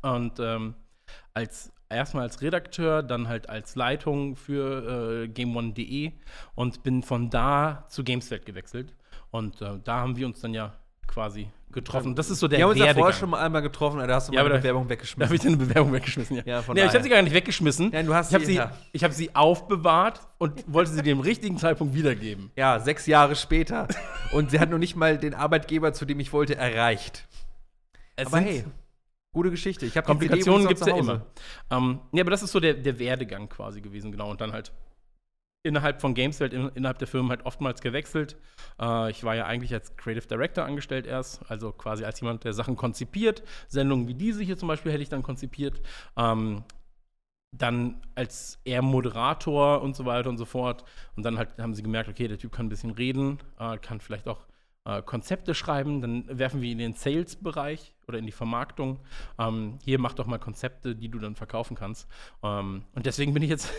[0.02, 0.74] und ähm,
[1.34, 6.12] als erstmal als Redakteur, dann halt als Leitung für äh, GameOne.de
[6.54, 8.94] und bin von da zu Gameswelt gewechselt
[9.30, 10.74] und äh, da haben wir uns dann ja
[11.06, 12.16] quasi getroffen.
[12.16, 14.28] Das ist so der Wir haben uns ja vorher schon mal einmal getroffen, da hast
[14.28, 15.24] du Ja, meine da- Bewerbung Da weggeschmissen.
[15.24, 16.42] habe ich deine Bewerbung weggeschmissen, ja.
[16.44, 17.90] Ja, nee, ich habe sie gar nicht weggeschmissen.
[17.92, 18.60] Nein, du hast ich habe sie-
[18.92, 22.50] ich hab sie aufbewahrt und wollte sie dem richtigen Zeitpunkt wiedergeben.
[22.56, 23.86] Ja, sechs Jahre später.
[24.32, 27.28] Und sie hat noch nicht mal den Arbeitgeber, zu dem ich wollte, erreicht.
[28.16, 28.64] Es Aber hey,
[29.32, 29.86] gute Geschichte.
[29.86, 31.26] Ich habe Komplikationen gibt es ja immer.
[31.70, 34.30] Ähm, ja, aber das ist so der, der Werdegang quasi gewesen, genau.
[34.30, 34.72] Und dann halt
[35.66, 38.36] innerhalb von Gameswelt, in, innerhalb der Firmen halt oftmals gewechselt.
[38.80, 42.52] Äh, ich war ja eigentlich als Creative Director angestellt erst, also quasi als jemand, der
[42.52, 43.42] Sachen konzipiert.
[43.68, 45.80] Sendungen wie diese hier zum Beispiel hätte ich dann konzipiert.
[46.16, 46.64] Ähm,
[47.52, 50.84] dann als eher Moderator und so weiter und so fort.
[51.16, 54.00] Und dann halt haben sie gemerkt, okay, der Typ kann ein bisschen reden, äh, kann
[54.00, 54.46] vielleicht auch
[54.84, 56.00] äh, Konzepte schreiben.
[56.00, 59.00] Dann werfen wir ihn in den Sales-Bereich oder in die Vermarktung.
[59.38, 62.08] Ähm, hier mach doch mal Konzepte, die du dann verkaufen kannst.
[62.42, 63.72] Ähm, und deswegen bin ich jetzt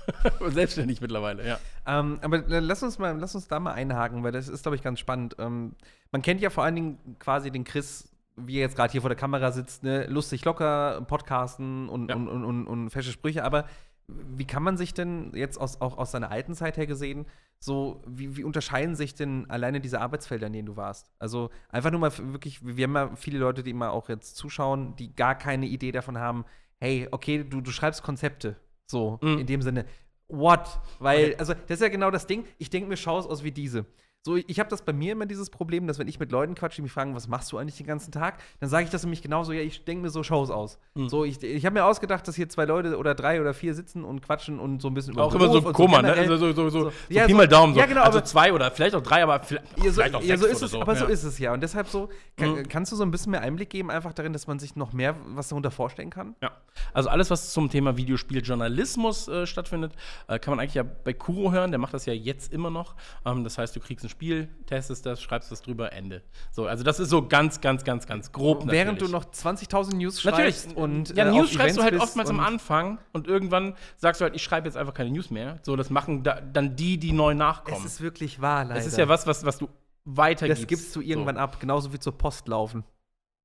[0.48, 1.58] selbstständig mittlerweile, ja.
[1.86, 4.82] Ähm, aber lass uns mal, lass uns da mal einhaken, weil das ist, glaube ich,
[4.82, 5.36] ganz spannend.
[5.38, 5.74] Ähm,
[6.12, 9.10] man kennt ja vor allen Dingen quasi den Chris, wie er jetzt gerade hier vor
[9.10, 10.06] der Kamera sitzt, ne?
[10.06, 12.16] lustig locker, Podcasten und, Ja.
[12.16, 13.44] und, und, und, und fesche Sprüche.
[13.44, 13.66] Aber
[14.08, 17.26] wie kann man sich denn jetzt aus, auch aus seiner alten Zeit her gesehen,
[17.58, 21.10] so, wie, wie unterscheiden sich denn alleine diese Arbeitsfelder, in denen du warst?
[21.18, 24.94] Also einfach nur mal wirklich, wir haben ja viele Leute, die immer auch jetzt zuschauen,
[24.96, 26.44] die gar keine Idee davon haben,
[26.78, 28.56] hey, okay, du, du schreibst Konzepte.
[28.86, 29.38] So, Mhm.
[29.38, 29.86] in dem Sinne,
[30.28, 30.78] what?
[30.98, 32.44] Weil, also, das ist ja genau das Ding.
[32.58, 33.86] Ich denke mir Shows aus wie diese.
[34.26, 36.76] So, ich habe das bei mir immer dieses Problem, dass wenn ich mit Leuten quatsche,
[36.76, 39.20] die mich fragen, was machst du eigentlich den ganzen Tag, dann sage ich das nämlich
[39.20, 40.78] genauso, ja, ich denke mir so Shows aus.
[40.94, 41.10] Mhm.
[41.10, 44.02] So, ich, ich habe mir ausgedacht, dass hier zwei Leute oder drei oder vier sitzen
[44.02, 46.14] und quatschen und so ein bisschen über Auch immer so und Koma, ne?
[46.14, 47.74] Also so, so, so, so, Ja, Pi so- mal Daumen.
[47.74, 47.80] So.
[47.80, 50.38] ja, genau, also zwei oder vielleicht auch drei, aber vielleicht, Ja, so, vielleicht auch ja,
[50.38, 50.80] so ist es, so.
[50.80, 51.10] aber so ja.
[51.10, 51.52] ist es ja.
[51.52, 52.08] Und deshalb so,
[52.38, 52.68] kann, Mhm.
[52.68, 55.16] kannst du so ein bisschen mehr Einblick geben, einfach darin, dass man sich noch mehr
[55.34, 56.34] was darunter vorstellen kann?
[56.40, 56.52] Ja,
[56.94, 59.92] also alles, was zum Thema Videospieljournalismus äh, stattfindet,
[60.28, 61.72] äh, kann man eigentlich ja bei Kuro hören.
[61.72, 62.94] Der macht das ja jetzt immer noch.
[63.26, 66.22] Ähm, das heißt, du kriegst einen Spiel, testest das, schreibst das drüber, Ende.
[66.50, 68.64] So, also das ist so ganz, ganz, ganz, ganz grob.
[68.66, 69.12] Während natürlich.
[69.12, 70.56] du noch 20.000 News Natürlich.
[70.56, 73.74] schreibst und ja, äh, News schreibst du Events halt bist oftmals am Anfang und irgendwann
[73.96, 75.58] sagst du halt, ich schreibe jetzt einfach keine News mehr.
[75.62, 77.84] So, das machen da, dann die, die neu nachkommen.
[77.84, 78.74] Es ist wirklich wahr, leider.
[78.74, 79.68] Das ist ja was, was, was du
[80.04, 80.62] weitergibst.
[80.62, 81.40] Das gibst du irgendwann so.
[81.40, 82.84] ab, genauso wie zur Post laufen.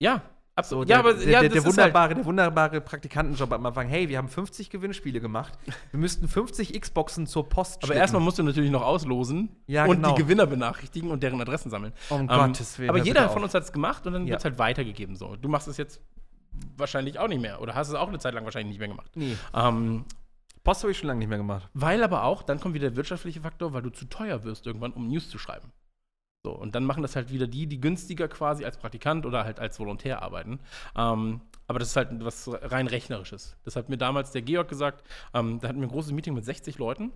[0.02, 0.22] Ja,
[0.66, 0.90] So, absolut.
[0.90, 3.88] der, ja, aber der, ja, der, der, ist halt, wunderbare, der wunderbare Praktikantenjob am Anfang.
[3.88, 5.54] Hey, wir haben 50 Gewinnspiele gemacht.
[5.92, 8.00] Wir müssten 50 Xboxen zur Post aber schicken.
[8.00, 10.16] erstmal musst du natürlich noch auslosen Ja, und genau.
[10.16, 11.94] die Gewinner benachrichtigen und deren Adressen sammeln.
[12.10, 12.90] Um Ähm, Gottes Willen.
[12.90, 14.32] Aber jeder von uns hat es gemacht und dann Ja.
[14.32, 15.16] wird es halt weitergegeben.
[15.16, 15.36] So.
[15.36, 16.02] Du machst es jetzt
[16.78, 19.12] wahrscheinlich auch nicht mehr oder hast es auch eine Zeit lang wahrscheinlich nicht mehr gemacht.
[19.16, 19.36] Nee.
[19.54, 20.06] Ähm,
[20.64, 21.70] Post habe ich schon lange nicht mehr gemacht.
[21.74, 24.92] weil aber auch, dann kommt wieder der wirtschaftliche Faktor, weil du zu teuer wirst irgendwann,
[24.92, 25.72] um News zu schreiben.
[26.46, 29.60] So, und dann machen das halt wieder die, die günstiger quasi als Praktikant oder halt
[29.60, 30.60] als Volontär arbeiten.
[30.96, 33.58] Ähm, aber das ist halt was rein rechnerisches.
[33.66, 35.04] Das hat mir damals der Georg gesagt.
[35.34, 37.12] Ähm, da hatten wir ein großes Meeting mit 60 Leuten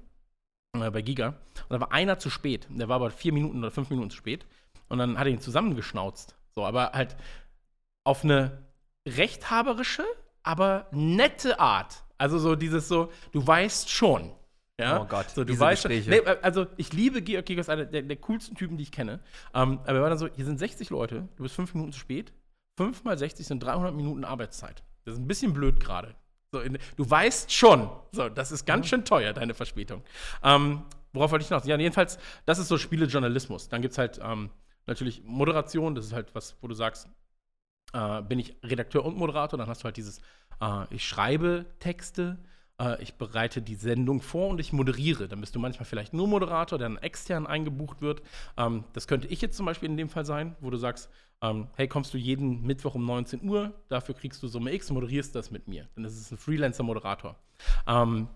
[0.77, 1.29] äh, bei Giga.
[1.29, 2.67] Und da war einer zu spät.
[2.69, 4.45] Der war aber vier Minuten oder fünf Minuten zu spät.
[4.89, 6.35] Und dann hat er ihn zusammengeschnauzt.
[6.53, 7.15] So, aber halt
[8.03, 8.63] auf eine
[9.07, 10.03] rechthaberische,
[10.43, 12.03] aber nette Art.
[12.17, 14.31] Also so dieses so, du weißt schon.
[14.79, 15.01] Ja?
[15.01, 15.83] Oh Gott, so, du diese weißt.
[15.83, 16.09] Gespräche.
[16.09, 19.19] Nee, also ich liebe Georg ist einer der, der coolsten Typen, die ich kenne.
[19.53, 21.99] Ähm, aber er war dann so, hier sind 60 Leute, du bist fünf Minuten zu
[21.99, 22.33] spät.
[22.77, 24.83] 5 mal 60 sind 300 Minuten Arbeitszeit.
[25.05, 26.15] Das ist ein bisschen blöd gerade.
[26.51, 26.59] So,
[26.95, 30.03] du weißt schon, so, das ist ganz schön teuer, deine Verspätung.
[30.43, 31.63] Ähm, worauf wollte ich noch?
[31.65, 33.69] Ja, jedenfalls, das ist so Spielejournalismus.
[33.69, 34.49] Dann gibt es halt ähm,
[34.85, 37.09] natürlich Moderation, das ist halt was, wo du sagst,
[37.93, 40.19] äh, bin ich Redakteur und Moderator, dann hast du halt dieses,
[40.61, 42.37] äh, ich schreibe Texte,
[42.81, 45.27] äh, ich bereite die Sendung vor und ich moderiere.
[45.27, 48.21] Dann bist du manchmal vielleicht nur Moderator, der dann extern eingebucht wird.
[48.57, 51.09] Ähm, das könnte ich jetzt zum Beispiel in dem Fall sein, wo du sagst,
[51.41, 55.35] ähm, hey, kommst du jeden Mittwoch um 19 Uhr, dafür kriegst du Summe X, moderierst
[55.35, 55.89] das mit mir.
[55.95, 57.35] Dann ist es ein Freelancer-Moderator.
[57.85, 58.29] Ähm,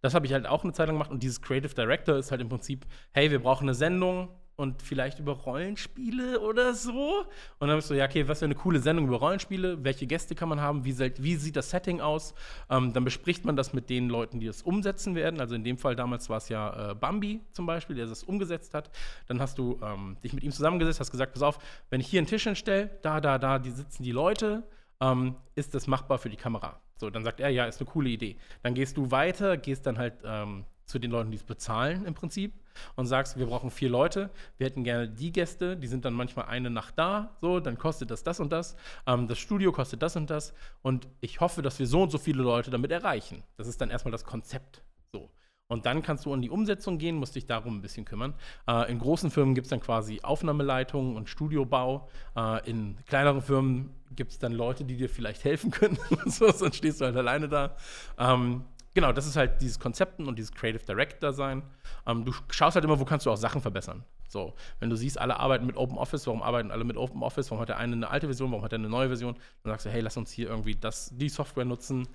[0.00, 2.40] das habe ich halt auch eine Zeit lang gemacht und dieses Creative Director ist halt
[2.40, 7.24] im Prinzip, hey, wir brauchen eine Sendung und vielleicht über Rollenspiele oder so.
[7.60, 10.34] Und dann bist du, ja, okay, was für eine coole Sendung über Rollenspiele, welche Gäste
[10.34, 12.34] kann man haben, wie, wie sieht das Setting aus?
[12.68, 15.40] Ähm, dann bespricht man das mit den Leuten, die das umsetzen werden.
[15.40, 18.74] Also in dem Fall damals war es ja äh, Bambi zum Beispiel, der das umgesetzt
[18.74, 18.90] hat.
[19.28, 21.58] Dann hast du ähm, dich mit ihm zusammengesetzt, hast gesagt, pass auf,
[21.90, 24.64] wenn ich hier einen Tisch hinstelle, da, da, da, die sitzen die Leute,
[25.00, 26.80] ähm, ist das machbar für die Kamera?
[26.96, 28.36] So, dann sagt er, ja, ist eine coole Idee.
[28.64, 32.14] Dann gehst du weiter, gehst dann halt ähm, zu den Leuten, die es bezahlen im
[32.14, 32.54] Prinzip
[32.96, 36.46] und sagst, wir brauchen vier Leute, wir hätten gerne die Gäste, die sind dann manchmal
[36.46, 38.76] eine Nacht da, so, dann kostet das das und das,
[39.06, 42.18] ähm, das Studio kostet das und das und ich hoffe, dass wir so und so
[42.18, 43.42] viele Leute damit erreichen.
[43.56, 45.30] Das ist dann erstmal das Konzept, so.
[45.70, 48.34] Und dann kannst du in die Umsetzung gehen, musst dich darum ein bisschen kümmern.
[48.66, 52.08] Äh, in großen Firmen gibt es dann quasi Aufnahmeleitungen und Studiobau.
[52.34, 55.98] Äh, in kleineren Firmen gibt es dann Leute, die dir vielleicht helfen können.
[56.26, 57.76] so, sonst stehst du halt alleine da.
[58.18, 58.64] Ähm,
[58.94, 61.62] genau, das ist halt dieses Konzepten und dieses Creative Director sein.
[62.06, 64.04] Ähm, du schaust halt immer, wo kannst du auch Sachen verbessern.
[64.28, 67.50] So, wenn du siehst, alle arbeiten mit Open Office, warum arbeiten alle mit Open Office?
[67.50, 69.34] Warum hat der eine eine alte Version, warum hat er eine neue Version?
[69.62, 72.06] Dann sagst du, hey, lass uns hier irgendwie das, die Software nutzen.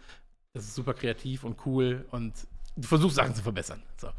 [0.53, 2.33] Das ist super kreativ und cool und
[2.75, 3.81] du versuchst Sachen zu verbessern.
[3.97, 4.09] So.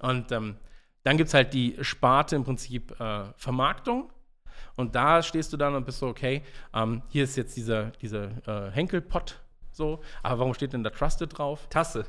[0.00, 0.56] Und ähm,
[1.04, 4.10] dann gibt es halt die Sparte im Prinzip äh, Vermarktung.
[4.76, 6.42] Und da stehst du dann und bist so, okay,
[6.72, 9.40] ähm, hier ist jetzt dieser, dieser äh, Henkelpott
[9.74, 11.66] so, aber warum steht denn da Trusted drauf?
[11.68, 12.06] Tasse.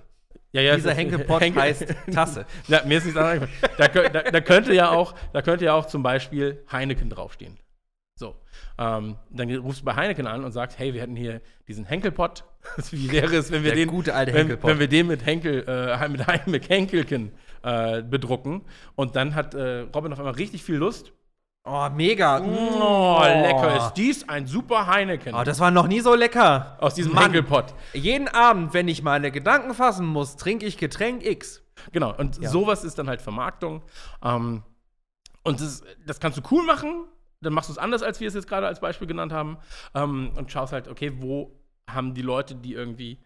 [0.51, 2.45] Ja, ja, Dieser Henkelpott Henkel- heißt Tasse.
[2.67, 3.49] Ja, mir ist nichts anderes.
[3.77, 7.57] Da, da, da, könnte ja auch, da könnte ja auch zum Beispiel Heineken draufstehen.
[8.17, 8.35] So.
[8.77, 12.45] Ähm, dann rufst du bei Heineken an und sagst, hey, wir hätten hier diesen Henkelpott.
[12.91, 15.65] Wie wäre es, wenn wir Der den, gute alte wenn, wenn wir den mit Henkel,
[15.67, 17.31] äh, mit, mit Henkelken
[17.63, 18.61] äh, bedrucken?
[18.95, 21.11] Und dann hat äh, Robin auf einmal richtig viel Lust.
[21.67, 22.39] Oh, mega.
[22.41, 25.33] Oh, lecker ist dies ein super Heineken.
[25.33, 26.77] Oh, das war noch nie so lecker.
[26.79, 27.23] aus diesem Mann.
[27.23, 27.73] Henkelpott.
[27.93, 31.63] Jeden Abend, wenn ich meine Gedanken fassen muss, trinke ich Getränk X.
[31.91, 32.49] Genau, und Ja.
[32.49, 33.81] sowas ist dann halt Vermarktung.
[34.23, 34.61] Ähm,
[35.43, 37.05] und das, das kannst du cool machen,
[37.41, 39.57] dann machst du es anders, als wir es jetzt gerade als Beispiel genannt haben.
[39.95, 41.51] Ähm, und schaust halt, okay, wo
[41.89, 43.19] haben die Leute, die irgendwie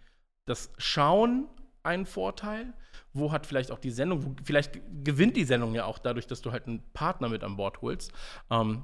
[0.46, 1.48] das schauen,
[1.90, 2.74] einen Vorteil?
[3.14, 6.42] Wo hat vielleicht auch die Sendung, wo, vielleicht gewinnt die Sendung ja auch dadurch, dass
[6.42, 8.14] du halt einen Partner mit an Bord holst.
[8.50, 8.84] Ähm,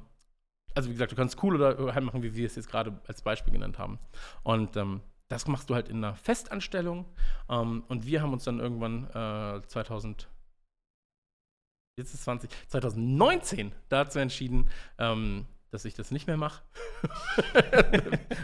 [0.73, 3.21] also wie gesagt, du kannst cool oder halt machen, wie wir es jetzt gerade als
[3.21, 3.99] Beispiel genannt haben.
[4.43, 7.05] Und ähm, das machst du halt in einer Festanstellung.
[7.49, 10.27] Ähm, und wir haben uns dann irgendwann äh, 2000,
[11.97, 16.63] jetzt ist 20, 2019 dazu entschieden, ähm, dass ich das nicht mehr mache.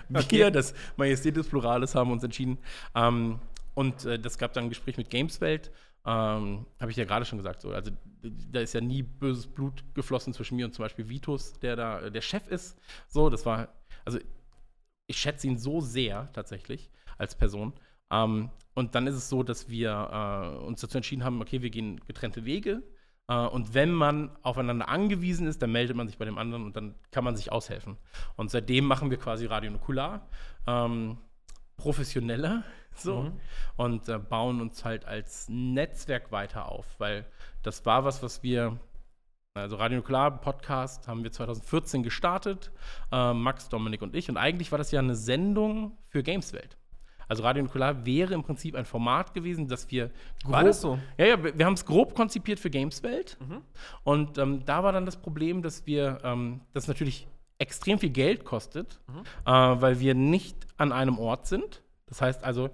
[0.29, 2.57] Wir, das Majestät des Plurales, haben uns entschieden.
[2.95, 3.39] Ähm,
[3.73, 5.71] und äh, das gab dann ein Gespräch mit Gameswelt.
[6.05, 7.61] Ähm, Habe ich ja gerade schon gesagt.
[7.61, 7.71] So.
[7.71, 7.91] Also
[8.21, 12.01] da ist ja nie böses Blut geflossen zwischen mir und zum Beispiel Vitus, der da
[12.01, 12.79] äh, der Chef ist.
[13.07, 13.69] So, das war,
[14.03, 14.19] also
[15.07, 17.73] ich schätze ihn so sehr tatsächlich als Person.
[18.11, 21.69] Ähm, und dann ist es so, dass wir äh, uns dazu entschieden haben, okay, wir
[21.69, 22.83] gehen getrennte Wege.
[23.27, 26.75] Äh, und wenn man aufeinander angewiesen ist, dann meldet man sich bei dem anderen und
[26.75, 27.97] dann kann man sich aushelfen.
[28.37, 30.27] Und seitdem machen wir quasi Radio Nukular.
[30.67, 31.17] Ähm,
[31.77, 32.63] professioneller
[32.95, 33.39] so mhm.
[33.77, 37.25] und äh, bauen uns halt als Netzwerk weiter auf, weil
[37.63, 38.79] das war was, was wir
[39.53, 42.71] also Radio Nuklear Podcast haben wir 2014 gestartet,
[43.11, 44.29] äh, Max, Dominik und ich.
[44.29, 46.77] Und eigentlich war das ja eine Sendung für Gameswelt.
[47.27, 50.11] Also Radio Nuklear wäre im Prinzip ein Format gewesen, das wir
[50.43, 50.99] grob, war das so?
[51.17, 53.37] Ja, ja, wir, wir haben es grob konzipiert für Gameswelt.
[53.41, 53.61] Mhm.
[54.03, 57.27] Und ähm, da war dann das Problem, dass wir ähm, das natürlich
[57.57, 59.21] extrem viel Geld kostet, mhm.
[59.45, 61.83] äh, weil wir nicht an einem Ort sind.
[62.11, 62.69] Das heißt also,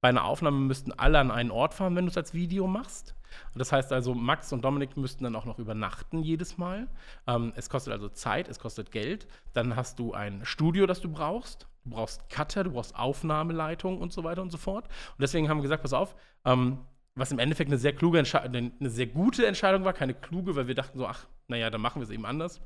[0.00, 3.16] bei einer Aufnahme müssten alle an einen Ort fahren, wenn du es als Video machst.
[3.56, 6.86] Das heißt also, Max und Dominik müssten dann auch noch übernachten jedes Mal.
[7.26, 9.26] Ähm, es kostet also Zeit, es kostet Geld.
[9.54, 11.66] Dann hast du ein Studio, das du brauchst.
[11.82, 14.86] Du brauchst Cutter, du brauchst Aufnahmeleitung und so weiter und so fort.
[14.86, 16.14] Und deswegen haben wir gesagt, pass auf,
[16.44, 16.78] ähm,
[17.16, 20.68] was im Endeffekt eine sehr kluge Entscheidung, eine sehr gute Entscheidung war, keine kluge, weil
[20.68, 22.60] wir dachten so, ach, naja, dann machen wir es eben anders.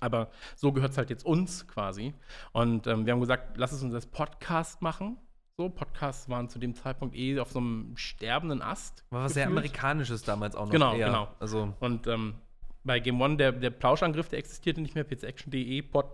[0.00, 2.14] Aber so gehört es halt jetzt uns quasi.
[2.52, 5.18] Und ähm, wir haben gesagt, lass es uns als Podcast machen.
[5.62, 9.04] So, Podcasts waren zu dem Zeitpunkt eh auf so einem sterbenden Ast.
[9.10, 10.72] War was sehr Amerikanisches damals auch noch.
[10.72, 11.06] Genau, eher.
[11.06, 11.28] genau.
[11.38, 12.34] Also und ähm,
[12.82, 16.06] bei Game One, der, der Plauschangriff, der existierte nicht mehr, pcaction.de, Pod,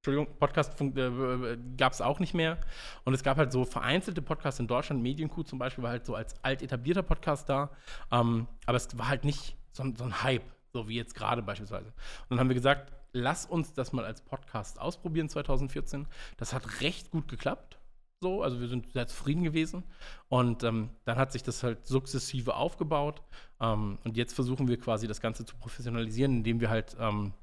[0.00, 2.58] Entschuldigung, Podcast äh, gab es auch nicht mehr.
[3.04, 6.14] Und es gab halt so vereinzelte Podcasts in Deutschland, Medienkuh zum Beispiel war halt so
[6.14, 7.70] als alt etablierter Podcast da.
[8.12, 11.86] Ähm, aber es war halt nicht so, so ein Hype, so wie jetzt gerade beispielsweise.
[11.86, 16.06] Und dann haben wir gesagt, lass uns das mal als Podcast ausprobieren 2014.
[16.36, 17.78] Das hat recht gut geklappt.
[18.24, 19.82] So, also wir sind sehr zufrieden gewesen.
[20.30, 23.20] Und ähm, dann hat sich das halt sukzessive aufgebaut.
[23.60, 27.34] Ähm, und jetzt versuchen wir quasi das Ganze zu professionalisieren, indem wir halt ähm,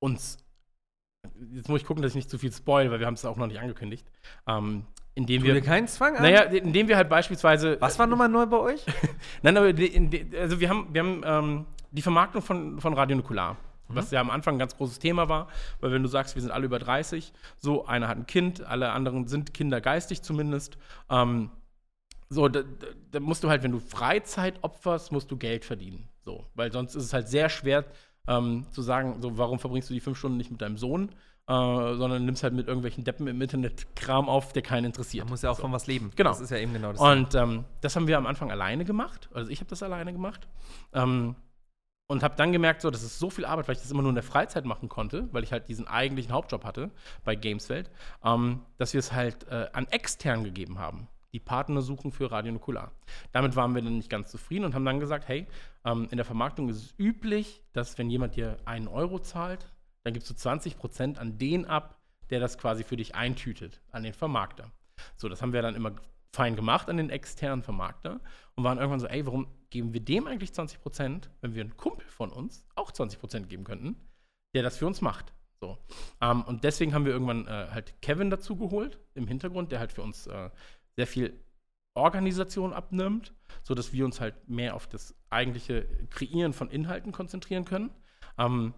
[0.00, 0.36] uns
[1.54, 3.38] jetzt muss ich gucken, dass ich nicht zu viel spoil, weil wir haben es auch
[3.38, 4.06] noch nicht angekündigt.
[4.46, 6.22] Ähm, indem tu wir keinen Zwang an?
[6.22, 7.78] Naja, indem wir halt beispielsweise.
[7.80, 8.84] Was war nochmal neu bei euch?
[9.42, 13.56] Nein, aber also wir haben, wir haben ähm, die Vermarktung von, von Radio Nukular.
[13.94, 13.98] Mhm.
[13.98, 15.48] Was ja am Anfang ein ganz großes Thema war,
[15.80, 18.92] weil wenn du sagst, wir sind alle über 30, so einer hat ein Kind, alle
[18.92, 20.76] anderen sind Kinder geistig zumindest.
[21.10, 21.50] Ähm,
[22.28, 22.62] so, da,
[23.10, 26.08] da, musst du halt, wenn du Freizeit opferst, musst du Geld verdienen.
[26.20, 27.84] So, weil sonst ist es halt sehr schwer
[28.26, 31.10] ähm, zu sagen, so, warum verbringst du die fünf Stunden nicht mit deinem Sohn?
[31.46, 31.52] Äh,
[31.96, 35.26] sondern nimmst halt mit irgendwelchen Deppen im Internet Kram auf, der keinen interessiert.
[35.26, 35.62] Man muss ja auch so.
[35.62, 36.10] von was leben.
[36.16, 36.30] Genau.
[36.30, 37.00] Das ist ja eben genau das.
[37.02, 39.28] Und ähm, das haben wir am Anfang alleine gemacht.
[39.34, 40.48] Also ich habe das alleine gemacht.
[40.94, 41.36] Ähm,
[42.06, 44.10] und habe dann gemerkt, so, das ist so viel Arbeit, weil ich das immer nur
[44.10, 46.90] in der Freizeit machen konnte, weil ich halt diesen eigentlichen Hauptjob hatte
[47.24, 47.90] bei Gameswelt,
[48.22, 51.08] ähm, dass wir es halt äh, an extern gegeben haben.
[51.32, 52.92] Die Partner suchen für Radio Nukular.
[53.32, 55.48] Damit waren wir dann nicht ganz zufrieden und haben dann gesagt, hey,
[55.84, 59.66] ähm, in der Vermarktung ist es üblich, dass wenn jemand dir einen Euro zahlt,
[60.04, 61.98] dann gibst du 20 Prozent an den ab,
[62.30, 64.70] der das quasi für dich eintütet, an den Vermarkter.
[65.16, 65.92] So, das haben wir dann immer
[66.34, 68.20] fein gemacht an den externen Vermarkter
[68.56, 71.76] und waren irgendwann so, ey, warum geben wir dem eigentlich 20 Prozent, wenn wir einen
[71.76, 73.96] Kumpel von uns auch 20 Prozent geben könnten,
[74.54, 75.32] der das für uns macht?
[75.60, 75.78] So.
[76.20, 79.92] Ähm, und deswegen haben wir irgendwann äh, halt Kevin dazu geholt im Hintergrund, der halt
[79.92, 80.50] für uns äh,
[80.96, 81.40] sehr viel
[81.94, 83.32] Organisation abnimmt,
[83.62, 87.90] sodass wir uns halt mehr auf das eigentliche Kreieren von Inhalten konzentrieren können.
[88.36, 88.74] Ähm,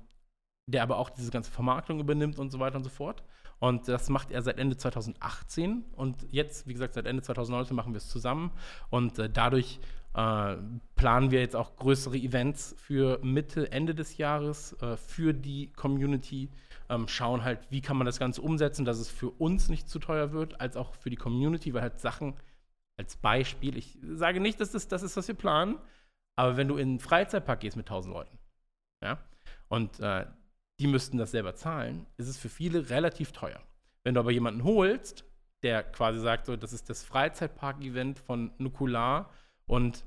[0.66, 3.22] der aber auch diese ganze Vermarktung übernimmt und so weiter und so fort.
[3.58, 5.84] Und das macht er seit Ende 2018.
[5.94, 8.50] Und jetzt, wie gesagt, seit Ende 2019 machen wir es zusammen.
[8.90, 9.80] Und äh, dadurch
[10.14, 10.56] äh,
[10.94, 16.50] planen wir jetzt auch größere Events für Mitte, Ende des Jahres äh, für die Community.
[16.88, 19.98] Ähm, schauen halt, wie kann man das Ganze umsetzen, dass es für uns nicht zu
[19.98, 22.34] teuer wird, als auch für die Community, weil halt Sachen
[22.96, 25.78] als Beispiel, ich sage nicht, dass das das ist, was wir planen,
[26.36, 28.38] aber wenn du in einen Freizeitpark gehst mit 1000 Leuten,
[29.02, 29.18] ja,
[29.68, 30.26] und äh,
[30.78, 33.60] die müssten das selber zahlen, ist es für viele relativ teuer.
[34.04, 35.24] Wenn du aber jemanden holst,
[35.62, 39.30] der quasi sagt, so, das ist das Freizeitpark-Event von Nukular
[39.66, 40.04] und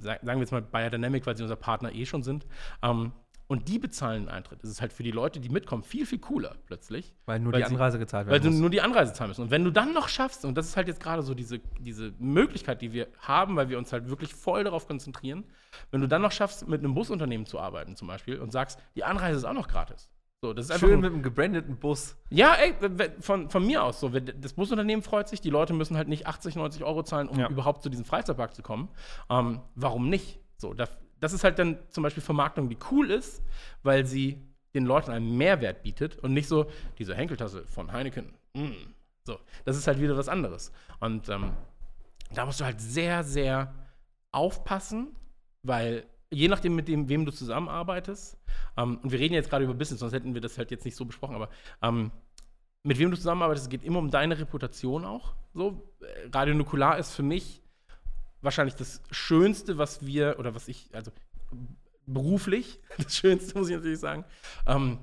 [0.00, 2.46] sagen wir jetzt mal Biodynamic, weil sie unser Partner eh schon sind,
[2.82, 3.12] ähm,
[3.46, 4.62] und die bezahlen den Eintritt.
[4.62, 7.14] Das ist halt für die Leute, die mitkommen, viel, viel cooler plötzlich.
[7.26, 8.56] Weil nur weil die Anreise gezahlt werden Weil muss.
[8.56, 9.42] du nur die Anreise zahlen müssen.
[9.42, 12.12] Und wenn du dann noch schaffst, und das ist halt jetzt gerade so diese, diese
[12.18, 15.44] Möglichkeit, die wir haben, weil wir uns halt wirklich voll darauf konzentrieren,
[15.90, 19.04] wenn du dann noch schaffst, mit einem Busunternehmen zu arbeiten zum Beispiel und sagst, die
[19.04, 20.08] Anreise ist auch noch gratis.
[20.44, 22.16] So, das ist Schön mit einem gebrandeten Bus.
[22.28, 22.74] Ja, ey,
[23.20, 24.08] von, von mir aus so.
[24.08, 27.48] Das Busunternehmen freut sich, die Leute müssen halt nicht 80, 90 Euro zahlen, um ja.
[27.48, 28.88] überhaupt zu diesem Freizeitpark zu kommen.
[29.30, 30.40] Ähm, warum nicht?
[30.56, 30.88] So, da,
[31.22, 33.42] das ist halt dann zum Beispiel Vermarktung, die cool ist,
[33.84, 34.42] weil sie
[34.74, 36.66] den Leuten einen Mehrwert bietet und nicht so
[36.98, 38.34] diese Henkeltasse von Heineken.
[38.54, 38.72] Mm.
[39.22, 40.72] So, das ist halt wieder was anderes.
[40.98, 41.52] Und ähm,
[42.34, 43.72] da musst du halt sehr, sehr
[44.32, 45.14] aufpassen,
[45.62, 48.36] weil je nachdem, mit dem, wem du zusammenarbeitest,
[48.76, 50.96] ähm, und wir reden jetzt gerade über Business, sonst hätten wir das halt jetzt nicht
[50.96, 51.50] so besprochen, aber
[51.82, 52.10] ähm,
[52.82, 55.34] mit wem du zusammenarbeitest, es geht immer um deine Reputation auch.
[55.54, 55.88] So,
[56.32, 57.62] Radio Nukular ist für mich
[58.42, 61.10] wahrscheinlich das Schönste, was wir, oder was ich, also
[62.06, 64.24] beruflich, das Schönste, muss ich natürlich sagen,
[64.66, 64.98] ähm,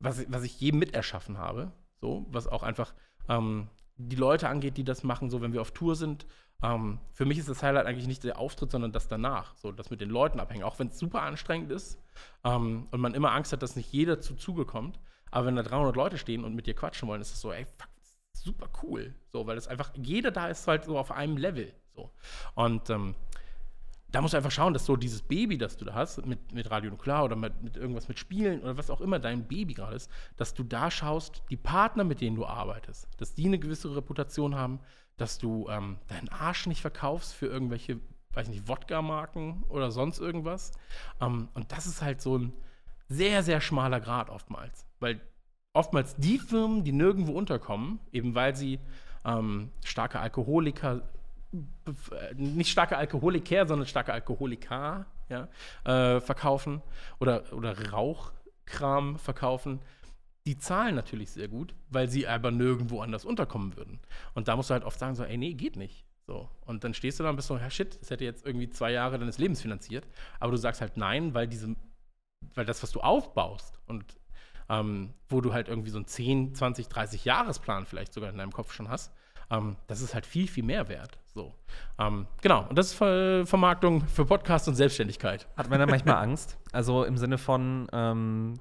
[0.00, 1.72] was, was ich jedem miterschaffen habe.
[2.00, 2.94] So, was auch einfach
[3.28, 6.26] ähm, die Leute angeht, die das machen, so wenn wir auf Tour sind.
[6.62, 9.56] Ähm, für mich ist das Highlight eigentlich nicht der Auftritt, sondern das danach.
[9.56, 10.62] So, das mit den Leuten abhängen.
[10.62, 12.00] Auch wenn es super anstrengend ist
[12.44, 14.98] ähm, und man immer Angst hat, dass nicht jeder zu Zuge kommt.
[15.30, 17.64] Aber wenn da 300 Leute stehen und mit dir quatschen wollen, ist es so, ey,
[17.64, 17.90] fuck,
[18.32, 19.14] super cool.
[19.26, 21.72] So, weil es einfach, jeder da ist halt so auf einem Level.
[21.98, 22.10] So.
[22.54, 23.14] Und ähm,
[24.10, 26.70] da musst du einfach schauen, dass so dieses Baby, das du da hast, mit, mit
[26.70, 29.96] Radio Nuklear oder mit, mit irgendwas mit Spielen oder was auch immer dein Baby gerade
[29.96, 33.94] ist, dass du da schaust, die Partner, mit denen du arbeitest, dass die eine gewisse
[33.94, 34.80] Reputation haben,
[35.16, 37.98] dass du ähm, deinen Arsch nicht verkaufst für irgendwelche,
[38.32, 40.72] weiß nicht, Wodka-Marken oder sonst irgendwas.
[41.20, 42.52] Ähm, und das ist halt so ein
[43.08, 44.86] sehr, sehr schmaler Grad oftmals.
[45.00, 45.20] Weil
[45.74, 48.78] oftmals die Firmen, die nirgendwo unterkommen, eben weil sie
[49.24, 51.02] ähm, starke Alkoholiker
[52.34, 55.48] nicht starke Alkoholiker, sondern starke Alkoholiker ja,
[55.84, 56.82] äh, verkaufen
[57.20, 59.80] oder, oder Rauchkram verkaufen,
[60.46, 64.00] die zahlen natürlich sehr gut, weil sie aber nirgendwo anders unterkommen würden.
[64.34, 66.06] Und da musst du halt oft sagen, so, ey, nee, geht nicht.
[66.26, 66.48] So.
[66.64, 68.92] Und dann stehst du da und bist so, ja shit, das hätte jetzt irgendwie zwei
[68.92, 70.06] Jahre deines Lebens finanziert.
[70.40, 71.74] Aber du sagst halt nein, weil diese,
[72.54, 74.04] weil das, was du aufbaust und
[74.68, 78.52] ähm, wo du halt irgendwie so einen 10, 20, 30 Jahresplan vielleicht sogar in deinem
[78.52, 79.12] Kopf schon hast,
[79.50, 81.18] ähm, das ist halt viel, viel mehr wert.
[81.34, 81.54] So.
[81.98, 85.48] Ähm, genau, und das ist Ver Vermarktung für Podcast und Selbstständigkeit.
[85.56, 86.58] Hat man da manchmal Angst?
[86.72, 88.60] Also im Sinne von, ähm,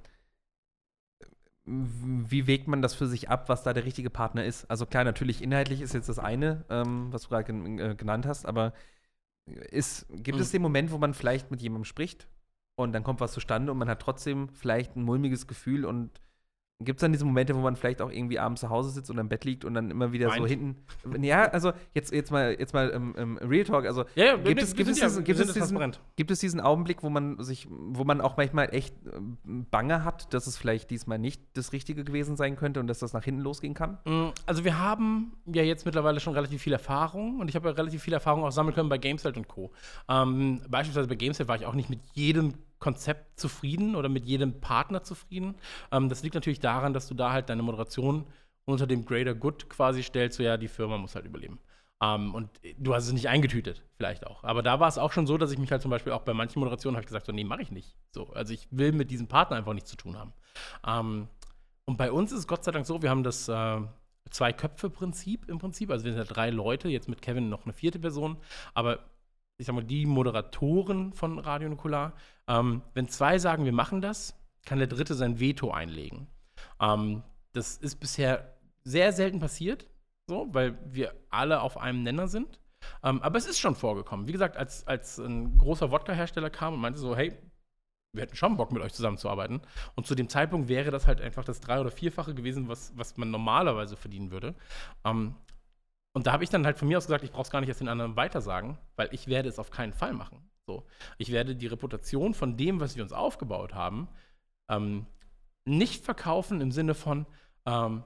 [1.66, 4.70] wie wägt man das für sich ab, was da der richtige Partner ist?
[4.70, 8.26] Also klar, natürlich inhaltlich ist jetzt das eine, ähm, was du gerade gen äh, genannt
[8.26, 8.74] hast, aber
[9.46, 10.42] ist, gibt mhm.
[10.42, 12.28] es den Moment, wo man vielleicht mit jemandem spricht
[12.76, 16.12] und dann kommt was zustande und man hat trotzdem vielleicht ein mulmiges Gefühl und
[16.80, 19.22] Gibt es dann diese Momente, wo man vielleicht auch irgendwie abends zu Hause sitzt oder
[19.22, 20.42] im Bett liegt und dann immer wieder Meint.
[20.42, 20.76] so hinten.
[21.24, 23.88] Ja, also jetzt, jetzt mal, jetzt mal im, im Real Talk.
[23.88, 27.02] Also ja, ja, gibt, es, gibt, es diesen, gibt, es diesen, gibt es diesen Augenblick,
[27.02, 29.38] wo man sich, wo man auch manchmal echt ähm,
[29.72, 33.12] Bange hat, dass es vielleicht diesmal nicht das Richtige gewesen sein könnte und dass das
[33.12, 33.98] nach hinten losgehen kann?
[34.06, 37.74] Mm, also wir haben ja jetzt mittlerweile schon relativ viel Erfahrung und ich habe ja
[37.74, 39.72] relativ viel Erfahrung auch sammeln können bei Gamesfeld und Co.
[40.08, 44.60] Ähm, beispielsweise bei Gamesfeld war ich auch nicht mit jedem Konzept zufrieden oder mit jedem
[44.60, 45.56] Partner zufrieden.
[45.92, 48.26] Ähm, das liegt natürlich daran, dass du da halt deine Moderation
[48.66, 51.60] unter dem Greater Good quasi stellst, so ja, die Firma muss halt überleben.
[52.00, 54.44] Um, ähm, und du hast es nicht eingetütet, vielleicht auch.
[54.44, 56.34] Aber da war es auch schon so, dass ich mich halt zum Beispiel auch bei
[56.36, 57.96] manchen Moderationen habe gesagt, so, nee, mache ich nicht.
[58.12, 60.34] So, also ich will mit diesem Partner einfach nichts zu tun haben.
[60.84, 61.28] Um, ähm,
[61.86, 63.80] und bei uns ist es Gott sei Dank so, wir haben das äh,
[64.30, 65.90] Zwei-Köpfe-Prinzip im Prinzip.
[65.90, 68.38] Also wir sind ja drei Leute, jetzt mit Kevin noch eine vierte Person.
[68.74, 69.00] Aber
[69.58, 72.14] ich sag mal, die Moderatoren von Radio Nukular,
[72.48, 76.28] ähm, wenn zwei sagen, wir machen das, kann der dritte sein Veto einlegen.
[76.80, 79.90] Ähm, das ist bisher sehr selten passiert,
[80.28, 82.60] so, weil wir alle auf einem Nenner sind.
[83.04, 84.28] Ähm, aber es ist schon vorgekommen.
[84.28, 87.34] Wie gesagt, als, als ein großer Wodka-Hersteller kam und meinte so, hey,
[88.14, 89.62] wir hätten schon Bock, mit euch zusammenzuarbeiten.
[89.96, 93.18] Und zu dem Zeitpunkt wäre das halt einfach das drei- oder vierfache gewesen, was, was
[93.18, 94.56] man normalerweise verdienen würde.
[95.04, 95.36] Ähm,
[96.18, 97.70] und da habe ich dann halt von mir aus gesagt, ich brauche es gar nicht
[97.70, 100.50] erst den anderen weitersagen, weil ich werde es auf keinen Fall machen.
[100.66, 100.84] So.
[101.20, 104.08] Ich werde die Reputation von dem, was wir uns aufgebaut haben,
[104.68, 105.06] ähm,
[105.66, 107.28] nicht verkaufen im Sinne von,
[107.68, 108.04] ähm,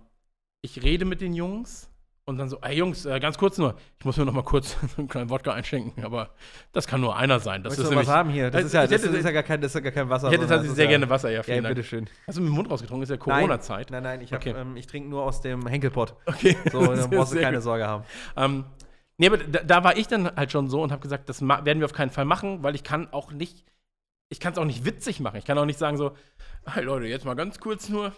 [0.62, 1.90] ich rede mit den Jungs
[2.26, 4.78] und dann so, ey Jungs, äh, ganz kurz nur, ich muss mir noch mal kurz
[4.98, 6.30] einen kleinen Wodka einschenken, aber
[6.72, 7.64] das kann nur einer sein.
[7.64, 8.52] Das Möchtest ist nämlich, was haben hier?
[8.52, 10.28] Das, ist ja, das, hätte, ist ja gar kein, das ist ja gar kein Wasser.
[10.28, 12.08] Ich hätte tatsächlich sehr ja, gerne Wasser, ja, vielen ja, bitteschön.
[12.28, 13.04] Hast du mit dem Mund rausgetrunken?
[13.04, 13.90] Ist ja Corona-Zeit.
[13.90, 14.54] Nein, nein, nein, ich, okay.
[14.56, 16.16] ähm, ich trinke nur aus dem Henkelpott.
[16.26, 16.56] Okay.
[16.72, 17.64] So, dann brauchst du keine gut.
[17.64, 18.04] Sorge haben.
[18.38, 18.66] Ähm,
[19.18, 21.80] nee, aber da, da, war ich dann halt schon so und habe gesagt, das werden
[21.80, 23.66] wir auf keinen Fall machen, weil ich kann auch nicht,
[24.30, 25.38] ich kann es auch nicht witzig machen.
[25.38, 26.12] Ich kann auch nicht sagen so,
[26.66, 28.14] hey Leute, jetzt mal ganz kurz nur,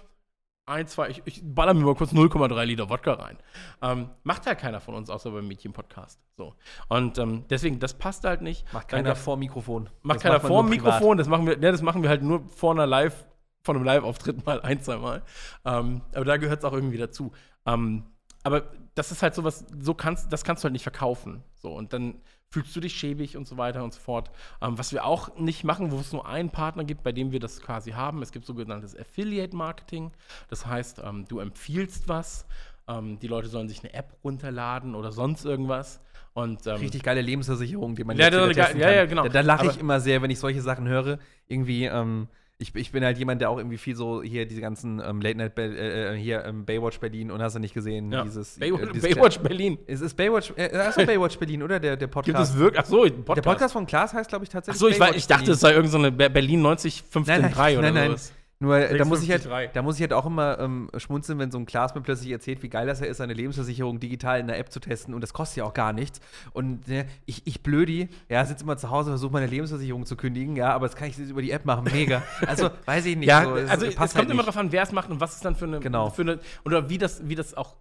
[0.66, 3.38] ein, zwei, ich, ich baller mir mal kurz 0,3 Liter Wodka rein.
[3.82, 6.20] Ähm, macht ja keiner von uns, außer beim Mädchen-Podcast.
[6.38, 6.56] So.
[6.88, 8.72] Und ähm, deswegen, das passt halt nicht.
[8.74, 9.90] Macht keiner Dann, vor Mikrofon.
[10.02, 12.48] Macht das keiner macht vor Mikrofon, das machen, wir, ja, das machen wir halt nur
[12.48, 13.26] vor einer Live,
[13.64, 15.22] von einem Live-Auftritt mal ein, zwei Mal.
[15.66, 17.34] Ähm, aber da gehört es auch irgendwie dazu.
[17.66, 18.06] Ähm,
[18.44, 18.64] aber
[18.96, 21.44] das ist halt sowas, so kannst, das kannst du halt nicht verkaufen.
[21.56, 22.22] So, und dann
[22.54, 24.30] fühlst du dich schäbig und so weiter und so fort.
[24.62, 27.40] Ähm, was wir auch nicht machen, wo es nur einen Partner gibt, bei dem wir
[27.40, 30.12] das quasi haben, es gibt sogenanntes Affiliate Marketing.
[30.50, 32.46] Das heißt, ähm, du empfiehlst was,
[32.88, 36.00] ähm, die Leute sollen sich eine App runterladen oder sonst irgendwas.
[36.34, 39.24] Und, ähm, Richtig geile Lebensversicherung, die man ja, jetzt ja, ja, ja, genau.
[39.24, 41.18] Da, da lache ich immer sehr, wenn ich solche Sachen höre.
[41.48, 42.28] Irgendwie, ähm,
[42.64, 45.38] ich, ich bin halt jemand, der auch irgendwie viel so hier diese ganzen ähm, Late
[45.38, 48.24] Night äh, äh, hier ähm, Baywatch Berlin und hast du nicht gesehen ja.
[48.24, 49.78] dieses Baywatch, äh, Baywatch Berlin.
[49.86, 52.38] Es ist Baywatch äh, achso, Baywatch Berlin oder der der Podcast.
[52.38, 52.82] Gibt es wirklich?
[52.82, 53.38] Ach so, Podcast.
[53.38, 55.60] Der Podcast von Klaas heißt glaube ich tatsächlich Ach so, ich, war, ich dachte, es
[55.60, 58.08] sei irgendeine so Berlin 90593 oder nein, nein.
[58.12, 58.34] sowas.
[58.64, 59.50] Nur äh, da, muss ich 6,53.
[59.52, 62.32] halt, da muss ich halt auch immer ähm, schmunzeln, wenn so ein Klaas mir plötzlich
[62.32, 65.14] erzählt, wie geil das ja ist, seine Lebensversicherung digital in der App zu testen.
[65.14, 66.22] Und das kostet ja auch gar nichts.
[66.54, 70.56] Und äh, ich, ich blödi, ja, sitze immer zu Hause, versuche meine Lebensversicherung zu kündigen,
[70.56, 71.84] ja, aber das kann ich jetzt über die App machen.
[71.92, 72.24] Mega.
[72.48, 73.28] Also, weiß ich nicht.
[73.28, 75.36] Ja, so, also es passt kommt halt immer darauf an, wer es macht und was
[75.36, 76.10] es dann für eine, Genau.
[76.10, 77.76] für eine oder wie das, wie das auch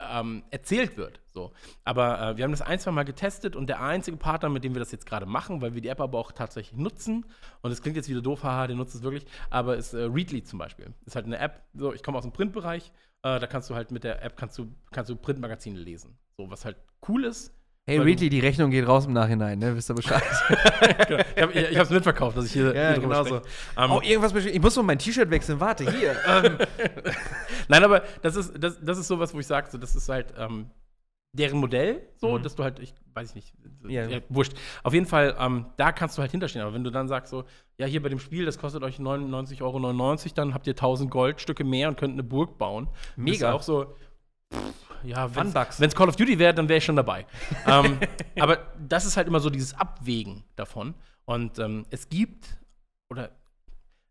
[0.00, 1.20] ähm, erzählt wird.
[1.26, 1.52] So.
[1.84, 4.74] Aber äh, wir haben das ein, zwei Mal getestet und der einzige Partner, mit dem
[4.74, 7.26] wir das jetzt gerade machen, weil wir die App aber auch tatsächlich nutzen,
[7.62, 10.42] und es klingt jetzt wieder doof, haha, der nutzt es wirklich, aber ist äh, Readly
[10.42, 10.92] zum Beispiel.
[11.04, 12.92] Ist halt eine App, so, ich komme aus dem Printbereich,
[13.22, 16.18] äh, da kannst du halt mit der App kannst du, kannst du Printmagazine lesen.
[16.36, 16.76] So, was halt
[17.08, 17.57] cool ist.
[17.88, 19.74] Hey, Readly, die Rechnung geht raus im Nachhinein, ne?
[19.74, 20.22] Wisst ihr Bescheid?
[21.08, 21.22] Genau.
[21.34, 23.36] Ich habe ich hab's mitverkauft, dass ich hier, Ja, hier genau so.
[23.78, 25.58] Ähm, oh, irgendwas Ich muss mal mein T-Shirt wechseln.
[25.58, 26.14] Warte, hier.
[26.28, 26.58] ähm,
[27.68, 30.34] Nein, aber das ist, das, das ist sowas, wo ich sage, so, das ist halt
[30.36, 30.66] ähm,
[31.32, 32.42] deren Modell, so, Mhm.
[32.42, 33.54] dass du halt, ich weiß ich nicht,
[33.88, 34.06] Ja.
[34.06, 34.18] ja.
[34.28, 34.52] wurscht.
[34.82, 36.60] Auf jeden Fall, ähm, da kannst du halt hinterstehen.
[36.62, 37.44] Aber wenn du dann sagst, so,
[37.78, 39.78] ja, hier bei dem Spiel, das kostet euch 99,99 Euro,
[40.34, 42.88] dann habt ihr 1000 Goldstücke mehr und könnt eine Burg bauen.
[43.16, 43.30] Mega.
[43.30, 43.94] Bist du auch so,
[44.52, 47.26] pff, ja, wenn es Call of Duty wäre, dann wäre ich schon dabei.
[47.66, 47.98] ähm,
[48.38, 50.94] aber das ist halt immer so dieses Abwägen davon.
[51.24, 52.58] Und ähm, es gibt,
[53.10, 53.30] oder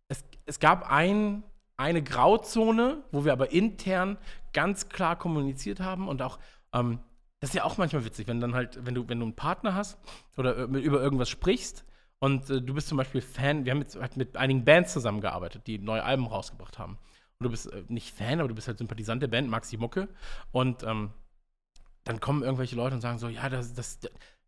[0.07, 1.43] es, es gab ein,
[1.75, 4.17] eine Grauzone, wo wir aber intern
[4.53, 6.39] ganz klar kommuniziert haben und auch,
[6.73, 6.99] ähm,
[7.39, 9.75] das ist ja auch manchmal witzig, wenn dann halt, wenn du, wenn du einen Partner
[9.75, 9.99] hast
[10.37, 11.85] oder äh, über irgendwas sprichst
[12.19, 15.67] und äh, du bist zum Beispiel Fan, wir haben jetzt halt mit einigen Bands zusammengearbeitet,
[15.67, 16.97] die neue Alben rausgebracht haben.
[17.39, 20.07] Du bist äh, nicht Fan, aber du bist halt Sympathisant der Band, magst die Mucke.
[20.51, 21.11] Und ähm,
[22.03, 23.99] dann kommen irgendwelche Leute und sagen so, ja, das, das,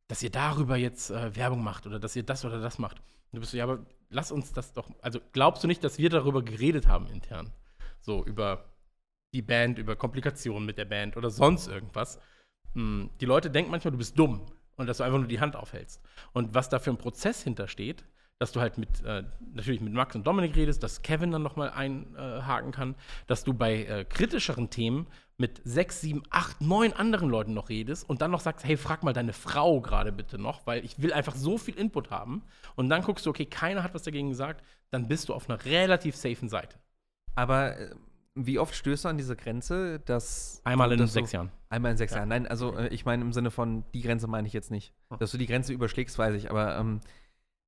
[0.07, 2.99] dass ihr darüber jetzt äh, Werbung macht oder dass ihr das oder das macht.
[2.99, 5.97] Und du bist so, ja, aber lass uns das doch, also glaubst du nicht, dass
[5.97, 7.53] wir darüber geredet haben intern?
[7.99, 8.73] So über
[9.33, 12.19] die Band, über Komplikationen mit der Band oder sonst irgendwas.
[12.73, 15.55] Hm, die Leute denken manchmal, du bist dumm und dass du einfach nur die Hand
[15.55, 16.01] aufhältst.
[16.33, 18.03] Und was da für ein Prozess hintersteht,
[18.39, 19.23] dass du halt mit, äh,
[19.53, 22.95] natürlich mit Max und Dominik redest, dass Kevin dann nochmal einhaken kann,
[23.27, 28.09] dass du bei äh, kritischeren Themen mit sechs, sieben, acht, neun anderen Leuten noch redest
[28.09, 31.13] und dann noch sagst, hey, frag mal deine Frau gerade bitte noch, weil ich will
[31.13, 32.43] einfach so viel Input haben.
[32.75, 35.63] Und dann guckst du, okay, keiner hat was dagegen gesagt, dann bist du auf einer
[35.65, 36.77] relativ safen Seite.
[37.35, 37.95] aber äh,
[38.35, 40.61] wie oft stößt du an diese Grenze, dass.
[40.63, 41.51] Einmal in dass sechs Jahren.
[41.69, 42.19] Einmal in sechs Ja.
[42.19, 42.29] Jahren.
[42.29, 44.93] Nein, also äh, ich meine im Sinne von, die Grenze meine ich jetzt nicht.
[45.19, 46.49] Dass du die Grenze überschlägst, weiß ich.
[46.49, 47.01] Aber ähm,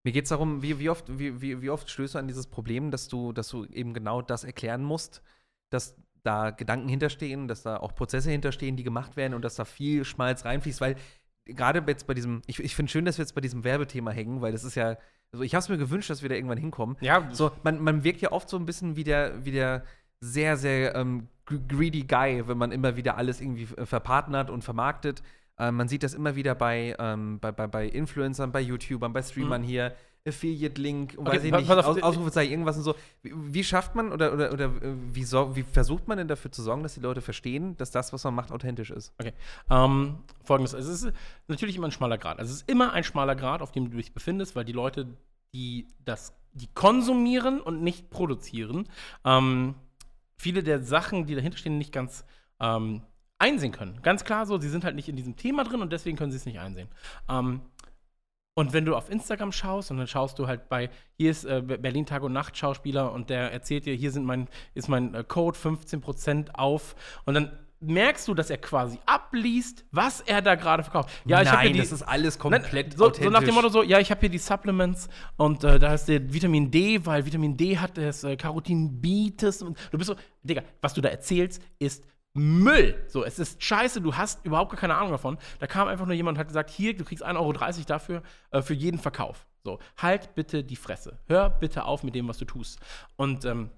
[0.03, 2.47] mir geht es darum, wie, wie, oft, wie, wie, wie oft stößt du an dieses
[2.47, 5.21] Problem, dass du, dass du eben genau das erklären musst,
[5.69, 9.65] dass da Gedanken hinterstehen, dass da auch Prozesse hinterstehen, die gemacht werden und dass da
[9.65, 10.95] viel Schmalz reinfließt, weil
[11.45, 14.41] gerade jetzt bei diesem, ich, ich finde schön, dass wir jetzt bei diesem Werbethema hängen,
[14.41, 14.97] weil das ist ja,
[15.31, 16.97] also ich habe es mir gewünscht, dass wir da irgendwann hinkommen.
[17.01, 19.83] Ja, So, man, man wirkt ja oft so ein bisschen wie der, wie der
[20.19, 24.63] sehr, sehr ähm, gr- greedy Guy, wenn man immer wieder alles irgendwie äh, verpartnert und
[24.63, 25.23] vermarktet.
[25.57, 29.21] Ähm, man sieht das immer wieder bei, ähm, bei, bei, bei Influencern, bei YouTubern, bei
[29.21, 29.95] Streamern hier.
[30.23, 32.93] Affiliate-Link, und Okay, weiß ich nicht, auf, Aus, äh, Ausrufezeichen, irgendwas und so.
[33.23, 36.51] Wie, wie schafft man oder, oder, oder äh, wie, sor- wie versucht man denn dafür
[36.51, 39.13] zu sorgen, dass die Leute verstehen, dass das, was man macht, authentisch ist?
[39.17, 39.33] Okay.
[39.71, 41.11] Ähm, Folgendes: Es ist
[41.47, 42.37] natürlich immer ein schmaler Grad.
[42.37, 45.07] Also es ist immer ein schmaler Grad, auf dem du dich befindest, weil die Leute,
[45.55, 48.87] die das, die konsumieren und nicht produzieren,
[49.25, 49.73] ähm,
[50.37, 52.25] viele der Sachen, die dahinter stehen, nicht ganz
[52.59, 53.01] ähm,
[53.41, 53.99] einsehen können.
[54.01, 56.37] Ganz klar so, sie sind halt nicht in diesem Thema drin und deswegen können sie
[56.37, 56.87] es nicht einsehen.
[57.29, 57.61] Ähm,
[58.53, 61.61] und wenn du auf Instagram schaust und dann schaust du halt bei, hier ist äh,
[61.61, 65.23] Berlin Tag und Nacht Schauspieler und der erzählt dir, hier sind mein, ist mein äh,
[65.25, 70.83] Code 15% auf und dann merkst du, dass er quasi abliest, was er da gerade
[70.83, 71.09] verkauft.
[71.25, 73.55] Ja, ich habe hier Nein, die, das ist alles Nein, komplett so, so nach dem.
[73.55, 77.03] Motto so, ja, ich habe hier die Supplements und äh, da ist der Vitamin D,
[77.05, 79.63] weil Vitamin D hat das äh, Carotin B-Test.
[79.63, 83.03] und Du bist so, Digga, was du da erzählst, ist Müll.
[83.07, 85.37] So, es ist scheiße, du hast überhaupt gar keine Ahnung davon.
[85.59, 87.53] Da kam einfach nur jemand und hat gesagt, hier, du kriegst 1,30 Euro
[87.85, 89.45] dafür äh, für jeden Verkauf.
[89.63, 91.19] So, halt bitte die Fresse.
[91.27, 92.79] Hör bitte auf mit dem, was du tust.
[93.17, 93.69] Und ähm,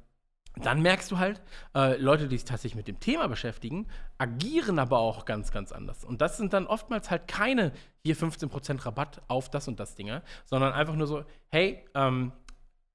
[0.56, 1.42] dann merkst du halt,
[1.74, 3.88] äh, Leute, die sich tatsächlich mit dem Thema beschäftigen,
[4.20, 6.06] agieren aber auch ganz, ganz anders.
[6.06, 7.72] Und das sind dann oftmals halt keine
[8.04, 12.32] hier 15% Rabatt auf das und das Dinge, sondern einfach nur so, hey, ähm,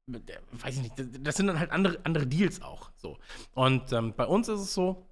[0.07, 2.91] weiß ich nicht, das- das sind dann halt andere, andere Deals auch.
[2.97, 3.19] So.
[3.55, 5.08] Und ähm, bei uns ist es so,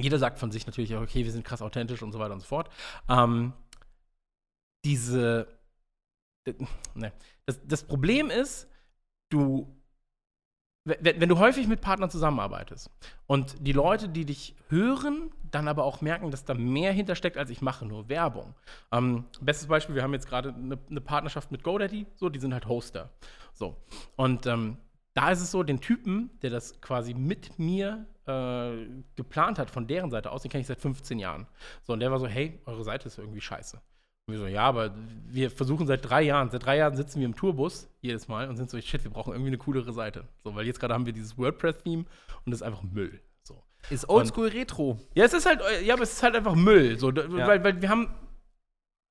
[0.00, 2.46] jeder sagt von sich natürlich, okay, wir sind krass authentisch und so weiter und so
[2.46, 2.70] fort.
[3.08, 3.52] Ähm,
[4.84, 5.48] diese,
[6.94, 7.12] ne.
[7.46, 8.68] das, das Problem ist,
[9.28, 9.78] du
[10.88, 12.90] wenn, du häufig mit Partnern zusammenarbeitest
[13.26, 17.50] und die Leute, die dich hören, dann aber auch merken, dass da mehr hintersteckt, als
[17.50, 18.54] ich mache nur Werbung.
[18.90, 22.54] Ähm, bestes Beispiel, wir haben jetzt gerade eine, eine Partnerschaft mit GoDaddy, so, die sind
[22.54, 23.10] halt Hoster.
[23.52, 23.76] So.
[24.16, 24.78] Und ähm,
[25.14, 29.86] da ist es so, den Typen, der das quasi mit mir äh, geplant hat, von
[29.86, 31.46] deren Seite aus, den kenne ich seit 15 Jahren.
[31.82, 33.80] So, und der war so, hey, eure Seite ist irgendwie scheiße.
[34.26, 34.94] Und wir so, ja, aber
[35.26, 38.56] wir versuchen seit drei Jahren, seit drei Jahren sitzen wir im Tourbus jedes Mal und
[38.56, 40.28] sind so, shit, wir brauchen irgendwie eine coolere Seite.
[40.44, 42.04] So, weil jetzt gerade haben wir dieses WordPress-Theme
[42.44, 43.20] und das ist einfach Müll.
[43.42, 43.62] So.
[43.88, 44.98] Ist oldschool retro.
[45.14, 46.98] Ja, es ist halt, ja, aber es ist halt einfach Müll.
[46.98, 48.14] So, weil, weil wir haben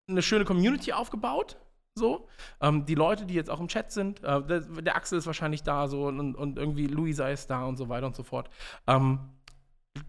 [0.08, 1.58] eine schöne Community aufgebaut.
[1.98, 2.28] So,
[2.62, 5.64] ähm, die Leute, die jetzt auch im Chat sind, äh, der, der, Axel ist wahrscheinlich
[5.64, 8.50] da so und, und irgendwie Luisa ist da und so weiter und so fort.
[8.86, 9.20] Ähm,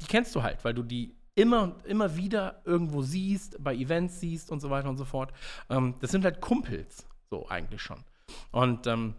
[0.03, 4.21] die kennst du halt, weil du die immer und immer wieder irgendwo siehst, bei Events
[4.21, 5.33] siehst und so weiter und so fort.
[5.71, 8.05] Ähm, das sind halt Kumpels, so eigentlich schon.
[8.51, 9.15] Und ähm,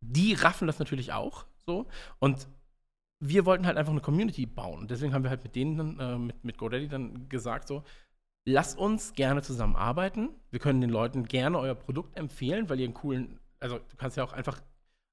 [0.00, 1.86] die raffen das natürlich auch so.
[2.18, 2.46] Und
[3.20, 4.86] wir wollten halt einfach eine Community bauen.
[4.86, 7.82] Deswegen haben wir halt mit denen dann, äh, mit, mit GoDaddy dann gesagt, so,
[8.48, 10.30] lass uns gerne zusammenarbeiten.
[10.50, 14.16] Wir können den Leuten gerne euer Produkt empfehlen, weil ihr einen coolen, also du kannst
[14.16, 14.60] ja auch einfach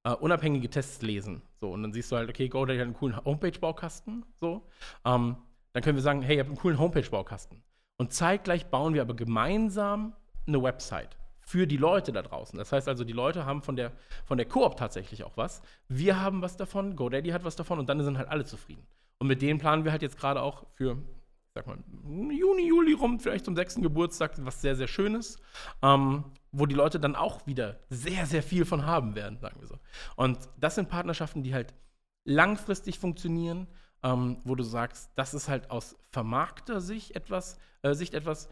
[0.08, 1.42] Uh, unabhängige Tests lesen.
[1.60, 4.24] So, und dann siehst du halt, okay, GoDaddy hat einen coolen Homepage-Baukasten.
[4.36, 4.62] So.
[5.04, 5.36] Ähm,
[5.74, 7.64] dann können wir sagen, hey, ihr habt einen coolen Homepage-Baukasten.
[7.98, 10.14] Und zeitgleich bauen wir aber gemeinsam
[10.46, 12.56] eine Website für die Leute da draußen.
[12.60, 13.94] Das heißt also, die Leute haben von der,
[14.26, 15.64] von der Koop tatsächlich auch was.
[15.88, 18.86] Wir haben was davon, GoDaddy hat was davon und dann sind halt alle zufrieden.
[19.18, 21.02] Und mit denen planen wir halt jetzt gerade auch für,
[21.56, 21.78] sag mal,
[22.32, 25.40] Juni, Juli rum, vielleicht zum sechsten Geburtstag, was sehr, sehr Schönes,
[25.82, 29.68] ähm, wo die Leute dann auch wieder sehr, sehr viel von haben werden, sagen wir
[29.68, 29.80] so.
[30.18, 31.74] Und das sind Partnerschaften, die halt
[32.26, 33.68] langfristig funktionieren,
[34.04, 38.50] ähm, wo du sagst, das ist halt aus vermarkter Sicht etwas, äh, Sicht etwas,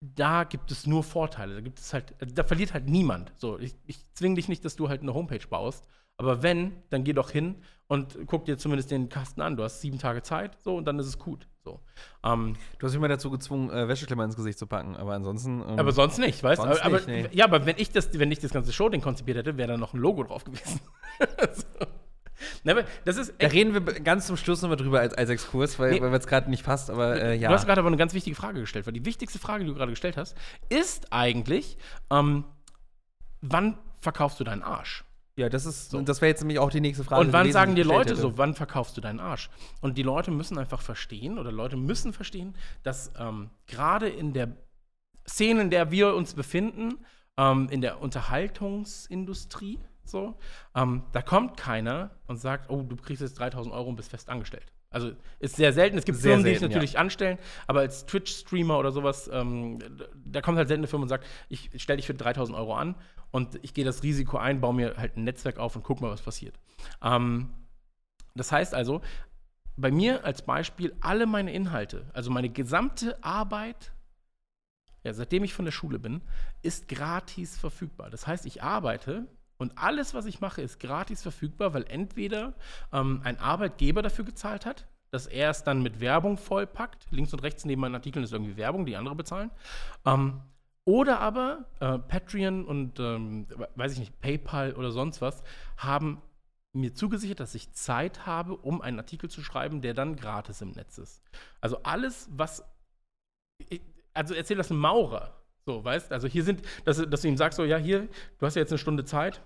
[0.00, 1.54] da gibt es nur Vorteile.
[1.54, 3.32] Da gibt es halt, da verliert halt niemand.
[3.36, 7.02] So, ich, ich zwinge dich nicht, dass du halt eine Homepage baust, aber wenn, dann
[7.02, 7.56] geh doch hin
[7.88, 9.56] und guck dir zumindest den Kasten an.
[9.56, 11.48] Du hast sieben Tage Zeit, so und dann ist es gut.
[11.64, 11.80] So.
[12.22, 15.62] Ähm, du hast mich mal dazu gezwungen, äh, Wäscheklemmer ins Gesicht zu packen, aber ansonsten.
[15.66, 16.84] Ähm, aber sonst nicht, weißt du?
[16.84, 17.26] Aber, nee.
[17.32, 19.94] Ja, aber wenn ich das, wenn ich das ganze Show konzipiert hätte, wäre da noch
[19.94, 20.80] ein Logo drauf gewesen.
[21.54, 21.86] so.
[22.64, 25.98] Ne, das ist da reden wir ganz zum Schluss nochmal drüber als, als Exkurs, weil,
[25.98, 26.16] nee.
[26.16, 27.48] es gerade nicht passt, aber äh, ja.
[27.48, 29.74] Du hast gerade aber eine ganz wichtige Frage gestellt, weil die wichtigste Frage, die du
[29.74, 30.36] gerade gestellt hast,
[30.68, 31.78] ist eigentlich,
[32.10, 32.44] ähm,
[33.40, 35.04] wann verkaufst du deinen Arsch?
[35.36, 36.00] Ja, das ist, so.
[36.00, 37.20] das wäre jetzt nämlich auch die nächste Frage.
[37.22, 38.20] Und wann sagen die Leute hätte.
[38.20, 39.50] so, wann verkaufst du deinen Arsch?
[39.80, 42.54] Und die Leute müssen einfach verstehen, oder Leute müssen verstehen,
[42.84, 44.56] dass ähm, gerade in der
[45.26, 47.04] Szene, in der wir uns befinden,
[47.36, 50.38] ähm, in der Unterhaltungsindustrie, so.
[50.76, 54.28] Ähm, da kommt keiner und sagt, oh, du kriegst jetzt 3000 Euro und bist fest
[54.28, 54.66] angestellt.
[54.90, 55.10] Also
[55.40, 55.98] ist sehr selten.
[55.98, 57.00] Es gibt sehr Firmen, die es natürlich ja.
[57.00, 59.80] anstellen, aber als Twitch-Streamer oder sowas, ähm,
[60.24, 62.94] da kommt halt selten eine Firma und sagt, ich stelle dich für 3000 Euro an
[63.34, 66.08] und ich gehe das Risiko ein, baue mir halt ein Netzwerk auf und guck mal,
[66.08, 66.54] was passiert.
[67.02, 67.52] Ähm,
[68.36, 69.00] das heißt also,
[69.76, 73.92] bei mir als Beispiel, alle meine Inhalte, also meine gesamte Arbeit,
[75.02, 76.22] ja, seitdem ich von der Schule bin,
[76.62, 78.08] ist gratis verfügbar.
[78.08, 79.26] Das heißt, ich arbeite
[79.56, 82.54] und alles, was ich mache, ist gratis verfügbar, weil entweder
[82.92, 87.08] ähm, ein Arbeitgeber dafür gezahlt hat, dass er es dann mit Werbung vollpackt.
[87.10, 89.50] Links und rechts neben meinen Artikeln ist irgendwie Werbung, die andere bezahlen.
[90.06, 90.40] Ähm,
[90.84, 95.42] oder aber äh, Patreon und, ähm, weiß ich nicht, PayPal oder sonst was
[95.76, 96.20] haben
[96.74, 100.72] mir zugesichert, dass ich Zeit habe, um einen Artikel zu schreiben, der dann gratis im
[100.72, 101.22] Netz ist.
[101.60, 102.64] Also alles, was.
[104.12, 105.40] Also erzähl das einem Maurer.
[105.66, 108.08] So, weißt Also hier sind, dass, dass du ihm sagst, so, ja, hier,
[108.38, 109.40] du hast ja jetzt eine Stunde Zeit,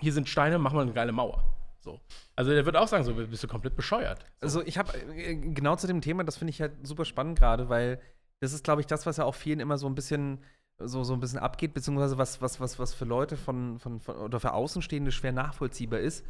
[0.00, 1.42] hier sind Steine, mach mal eine geile Mauer.
[1.80, 2.00] So.
[2.36, 4.20] Also der wird auch sagen, so bist du komplett bescheuert.
[4.40, 4.60] So.
[4.60, 7.68] Also ich habe äh, genau zu dem Thema, das finde ich halt super spannend gerade,
[7.68, 8.00] weil
[8.40, 10.40] das ist, glaube ich, das, was ja auch vielen immer so ein bisschen
[10.78, 14.16] so, so ein bisschen abgeht, beziehungsweise was, was, was, was für Leute von, von, von
[14.16, 16.24] oder für Außenstehende schwer nachvollziehbar ist.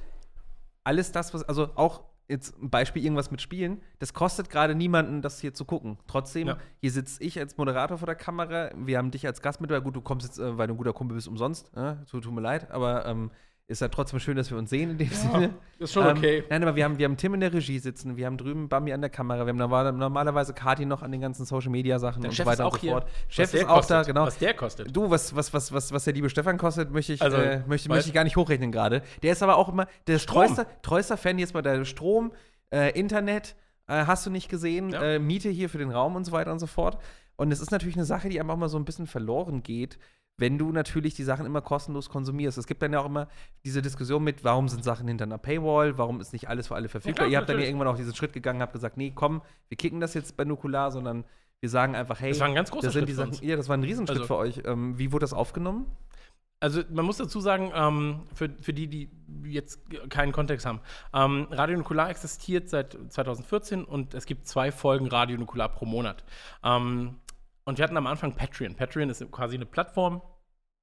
[0.84, 5.22] Alles das, was, also auch jetzt ein Beispiel irgendwas mit Spielen, das kostet gerade niemanden,
[5.22, 5.98] das hier zu gucken.
[6.06, 6.58] Trotzdem, ja.
[6.80, 9.82] hier sitze ich als Moderator vor der Kamera, wir haben dich als Gast mit, weil
[9.82, 12.32] gut, du kommst jetzt, äh, weil du ein guter Kumpel bist, umsonst, äh, tut, tut
[12.32, 13.30] mir leid, aber ähm,
[13.66, 15.54] ist ja trotzdem schön, dass wir uns sehen in dem ja, Sinne.
[15.78, 16.38] Ist schon okay.
[16.38, 18.68] Ähm, nein, aber wir haben, wir haben Tim in der Regie sitzen, wir haben drüben
[18.68, 22.20] Bambi an der Kamera, wir haben normalerweise Kati noch an den ganzen Social Media Sachen
[22.20, 23.08] der und Chef so weiter und so fort.
[23.28, 23.96] Chef ist auch kostet.
[23.96, 24.26] da, genau.
[24.26, 24.94] Was der kostet.
[24.94, 27.88] Du, was, was, was, was, was der liebe Stefan kostet, möchte ich, also, äh, möchte,
[27.88, 29.02] möchte ich gar nicht hochrechnen gerade.
[29.22, 32.32] Der ist aber auch immer der treuster, treuester Fan jetzt bei der Strom,
[32.70, 33.56] äh, Internet,
[33.86, 35.02] äh, hast du nicht gesehen, ja.
[35.02, 36.98] Äh, Miete hier für den Raum und so weiter und so fort.
[37.36, 39.98] Und es ist natürlich eine Sache, die einfach mal so ein bisschen verloren geht,
[40.36, 42.58] wenn du natürlich die Sachen immer kostenlos konsumierst.
[42.58, 43.28] Es gibt dann ja auch immer
[43.64, 46.88] diese Diskussion mit, warum sind Sachen hinter einer Paywall, warum ist nicht alles für alle
[46.88, 47.26] verfügbar.
[47.26, 47.56] Ja, Ihr habt natürlich.
[47.56, 50.36] dann ja irgendwann auch diesen Schritt gegangen, habt gesagt, nee, komm, wir kicken das jetzt
[50.36, 51.24] bei Nukular, sondern
[51.60, 53.84] wir sagen einfach, hey, das war ein ganz großer Schritt Sachen, Ja, das war ein
[53.84, 54.62] Riesenschritt also, für euch.
[54.64, 55.86] Ähm, wie wurde das aufgenommen?
[56.60, 59.10] Also man muss dazu sagen, ähm, für, für die, die
[59.44, 60.80] jetzt keinen Kontext haben,
[61.12, 66.24] ähm, Radio Nukular existiert seit 2014 und es gibt zwei Folgen Radio Nukular pro Monat.
[66.62, 67.16] Ähm,
[67.64, 68.74] und wir hatten am Anfang Patreon.
[68.74, 70.22] Patreon ist quasi eine Plattform,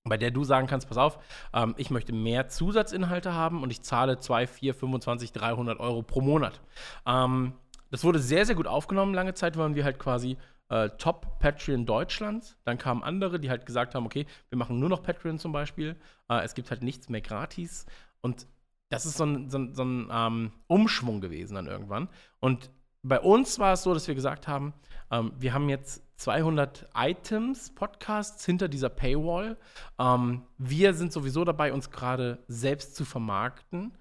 [0.03, 1.19] bei der du sagen kannst, pass auf,
[1.53, 6.21] ähm, ich möchte mehr Zusatzinhalte haben und ich zahle 2, 4, 25, 300 Euro pro
[6.21, 6.61] Monat.
[7.05, 7.53] Ähm,
[7.91, 9.13] das wurde sehr, sehr gut aufgenommen.
[9.13, 10.37] Lange Zeit waren wir halt quasi
[10.69, 12.57] äh, Top-Patreon Deutschlands.
[12.63, 15.97] Dann kamen andere, die halt gesagt haben, okay, wir machen nur noch Patreon zum Beispiel.
[16.29, 17.85] Äh, es gibt halt nichts mehr gratis.
[18.21, 18.47] Und
[18.89, 22.09] das ist so ein, so ein, so ein ähm, Umschwung gewesen dann irgendwann.
[22.39, 22.71] Und
[23.03, 24.73] bei uns war es so, dass wir gesagt haben,
[25.11, 29.57] ähm, wir haben jetzt 200 Items, Podcasts hinter dieser Paywall.
[29.97, 33.97] Ähm, wir sind sowieso dabei, uns gerade selbst zu vermarkten.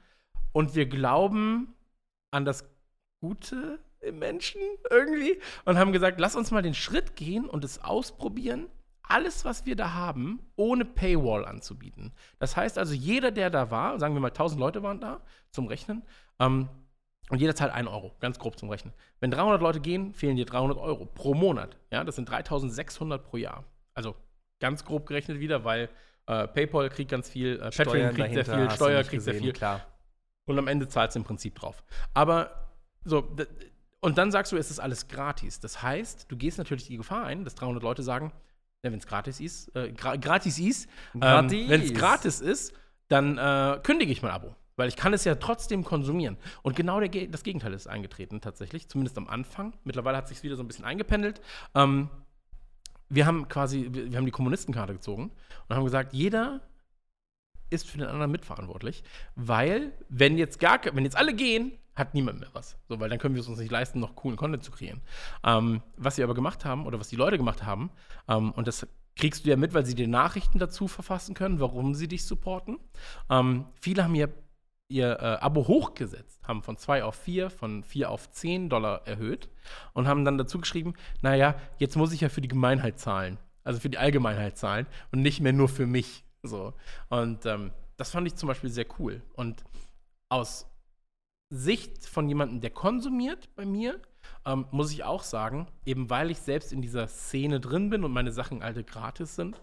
[0.53, 1.75] Und wir glauben
[2.31, 2.69] an das
[3.23, 4.61] Gute im Menschen
[4.91, 8.69] irgendwie und haben gesagt, lass uns mal den Schritt gehen und es ausprobieren,
[9.03, 12.13] alles, was wir da haben, ohne Paywall anzubieten.
[12.39, 15.69] Das heißt also, jeder, der da war, sagen wir mal 1000 Leute waren da zum
[15.69, 16.03] Rechnen,
[16.39, 16.69] ähm,
[17.31, 18.93] und jeder zahlt 1 Euro, ganz grob zum Rechnen.
[19.21, 21.77] Wenn 300 Leute gehen, fehlen dir 300 Euro pro Monat.
[21.91, 23.65] Ja, das sind 3600 pro Jahr.
[23.95, 24.15] Also
[24.59, 25.89] ganz grob gerechnet wieder, weil
[26.27, 29.53] äh, PayPal kriegt ganz viel, äh, Patreon kriegt sehr viel, Steuer kriegt gesehen, sehr viel.
[29.53, 29.87] Klar.
[30.47, 31.85] Und am Ende zahlst du im Prinzip drauf.
[32.15, 32.69] Aber
[33.05, 33.37] so,
[34.01, 35.61] und dann sagst du, es ist alles gratis.
[35.61, 38.33] Das heißt, du gehst natürlich die Gefahr ein, dass 300 Leute sagen,
[38.83, 42.75] wenn es gratis ist, äh, gra gratis ist, ähm, wenn es gratis ist,
[43.09, 44.57] dann äh, kündige ich mein Abo.
[44.81, 46.39] Weil ich kann es ja trotzdem konsumieren.
[46.63, 49.75] Und genau der, das Gegenteil ist eingetreten tatsächlich, zumindest am Anfang.
[49.85, 51.43] Mittlerweile hat sich wieder so ein bisschen eingependelt.
[51.75, 52.09] Ähm,
[53.11, 55.33] wir haben quasi, wir haben die Kommunistenkarte gezogen
[55.69, 56.63] und haben gesagt, jeder
[57.69, 59.05] ist für den anderen mitverantwortlich,
[59.35, 62.79] weil wenn jetzt gar, wenn jetzt alle gehen, hat niemand mehr was.
[62.89, 65.03] So, weil dann können wir es uns nicht leisten, noch coolen Content zu kreieren.
[65.45, 67.91] Ähm, was wir aber gemacht haben oder was die Leute gemacht haben,
[68.29, 71.95] ähm, und das kriegst du ja mit, weil sie dir Nachrichten dazu verfassen können, warum
[71.95, 72.79] sie dich supporten.
[73.29, 74.33] Ähm, viele haben ihr
[74.91, 79.49] ihr äh, Abo hochgesetzt, haben von 2 auf 4, von 4 auf 10 Dollar erhöht
[79.93, 83.81] und haben dann dazu geschrieben, naja, jetzt muss ich ja für die Gemeinheit zahlen, also
[83.81, 86.25] für die Allgemeinheit zahlen und nicht mehr nur für mich.
[86.43, 86.75] So.
[87.09, 89.23] Und ähm, das fand ich zum Beispiel sehr cool.
[89.35, 89.65] Und
[90.29, 90.67] aus
[91.51, 94.01] Sicht von jemandem, der konsumiert bei mir,
[94.47, 98.13] ähm, muss ich auch sagen, eben weil ich selbst in dieser Szene drin bin und
[98.13, 99.61] meine Sachen alte gratis sind,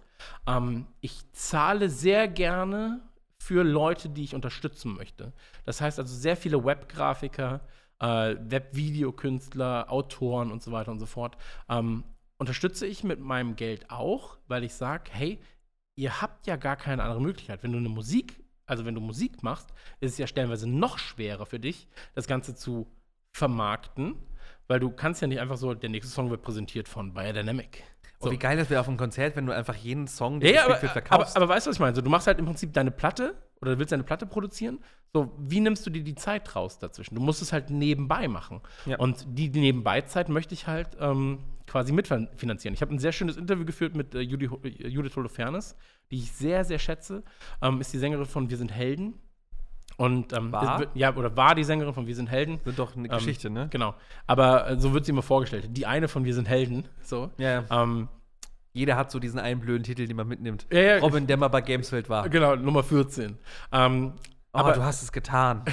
[0.48, 3.02] ähm, ich zahle sehr gerne
[3.40, 5.34] für Leute, die ich unterstützen möchte.
[5.66, 7.62] Das heißt also sehr viele Webgrafiker,
[8.00, 11.38] äh, Webvideokünstler, Autoren und so weiter und so fort.
[11.70, 12.04] Ähm,
[12.38, 15.40] unterstütze ich mit meinem Geld auch, weil ich sage, hey,
[15.96, 17.64] ihr habt ja gar keine andere Möglichkeit.
[17.64, 21.46] Wenn du eine Musik, also wenn du Musik machst, ist es ja stellenweise noch schwerer
[21.46, 22.92] für dich, das Ganze zu
[23.32, 24.16] vermarkten,
[24.68, 27.84] weil du kannst ja nicht einfach so, der nächste Song wird präsentiert von Biodynamic.
[28.20, 28.28] So.
[28.28, 30.74] Und wie geil das wäre auf einem Konzert, wenn du einfach jeden Song, ja, du
[30.74, 31.36] aber, verkaufst.
[31.36, 31.96] Aber, aber, weißt du, was ich meine?
[31.96, 34.80] So, du machst halt im Prinzip deine Platte oder du willst deine Platte produzieren.
[35.14, 37.16] So, wie nimmst du dir die Zeit raus dazwischen?
[37.16, 38.62] Du musst es halt nebenbei machen.
[38.86, 38.98] Ja.
[38.98, 42.74] Und die, die Nebenbeizeit möchte ich halt ähm, quasi mitfinanzieren.
[42.74, 45.76] Ich habe ein sehr schönes Interview geführt mit äh, Judy, äh, Judith Holofernes,
[46.10, 47.24] die ich sehr, sehr schätze.
[47.62, 49.14] Ähm, ist die Sängerin von Wir sind Helden.
[49.98, 50.80] Und ähm, war?
[50.80, 52.60] Wird, ja, oder war die Sängerin von Wir sind Helden.
[52.64, 53.68] Sind doch eine ähm, Geschichte, ne?
[53.72, 53.96] Genau.
[54.28, 55.70] Aber äh, so wird sie immer vorgestellt.
[55.72, 56.88] Die eine von Wir sind Helden.
[57.02, 57.32] So.
[57.38, 57.66] Ja.
[57.72, 58.08] Ähm,
[58.74, 60.68] jeder hat so diesen einen blöden Titel, den man mitnimmt.
[60.72, 60.98] Ja, ja.
[61.00, 62.30] Robin, der mal bei Gamesfeld war.
[62.30, 63.40] Genau, Nummer 14.
[63.72, 64.20] Ähm, oh,
[64.52, 65.64] aber du hast es getan.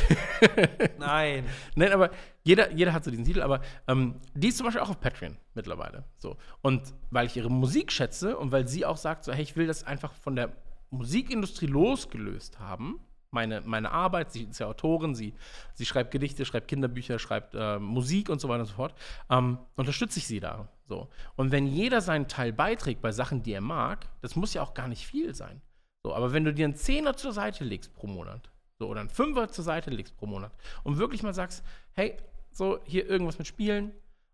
[0.98, 1.44] Nein.
[1.74, 2.10] Nein, aber
[2.44, 5.36] jeder, jeder hat so diesen Titel, aber ähm, die ist zum Beispiel auch auf Patreon
[5.52, 6.04] mittlerweile.
[6.16, 6.38] So.
[6.62, 9.66] Und weil ich ihre Musik schätze und weil sie auch sagt, so, hey, ich will
[9.66, 10.52] das einfach von der
[10.88, 13.00] Musikindustrie losgelöst haben,
[13.34, 14.32] meine, meine Arbeit.
[14.32, 15.34] Sie ist ja Autorin, sie,
[15.74, 18.94] sie schreibt Gedichte, schreibt Kinderbücher, schreibt äh, Musik und so weiter und so fort.
[19.28, 20.68] Ähm, unterstütze ich sie da.
[20.86, 21.08] So.
[21.36, 24.72] Und wenn jeder seinen Teil beiträgt bei Sachen, die er mag, das muss ja auch
[24.72, 25.60] gar nicht viel sein.
[26.02, 29.10] So, aber wenn du dir einen Zehner zur Seite legst pro Monat, so, oder einen
[29.10, 32.16] Fünfer zur Seite legst pro Monat und wirklich mal sagst, hey,
[32.50, 33.92] so hier irgendwas mit Spielen,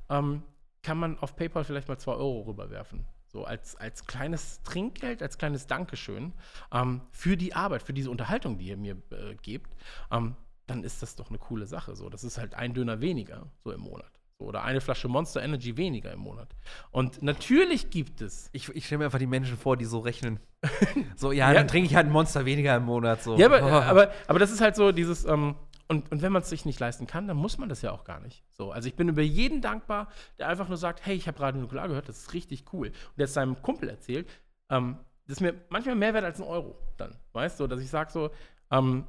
[0.09, 0.43] ähm,
[0.83, 3.05] kann man auf PayPal vielleicht mal zwei Euro rüberwerfen.
[3.33, 6.33] So als, als kleines Trinkgeld, als kleines Dankeschön
[6.73, 9.71] ähm, für die Arbeit, für diese Unterhaltung, die ihr mir äh, gebt,
[10.11, 10.35] ähm,
[10.67, 11.95] dann ist das doch eine coole Sache.
[11.95, 14.11] So, das ist halt ein Döner weniger so im Monat.
[14.39, 16.49] So, oder eine Flasche Monster Energy weniger im Monat.
[16.91, 18.49] Und natürlich gibt es.
[18.53, 20.41] Ich, ich stelle mir einfach die Menschen vor, die so rechnen.
[21.17, 21.55] so, ja, ja.
[21.55, 23.23] dann trinke ich halt ein Monster weniger im Monat.
[23.23, 23.37] So.
[23.37, 23.69] Ja, aber, oh.
[23.71, 25.55] aber, aber das ist halt so dieses, ähm,
[25.91, 28.05] und, und wenn man es sich nicht leisten kann, dann muss man das ja auch
[28.05, 28.45] gar nicht.
[28.51, 30.07] So, also ich bin über jeden dankbar,
[30.39, 32.87] der einfach nur sagt, hey, ich habe Radio Nukular gehört, das ist richtig cool.
[32.89, 34.29] Und der es seinem Kumpel erzählt,
[34.69, 37.19] ähm, das ist mir manchmal mehr wert als ein Euro dann.
[37.33, 38.31] Weißt du, dass ich sage so,
[38.71, 39.05] ähm,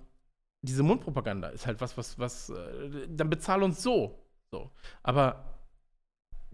[0.64, 4.28] diese Mundpropaganda ist halt was, was, was, äh, dann bezahl uns so.
[4.50, 4.72] So.
[5.04, 5.60] Aber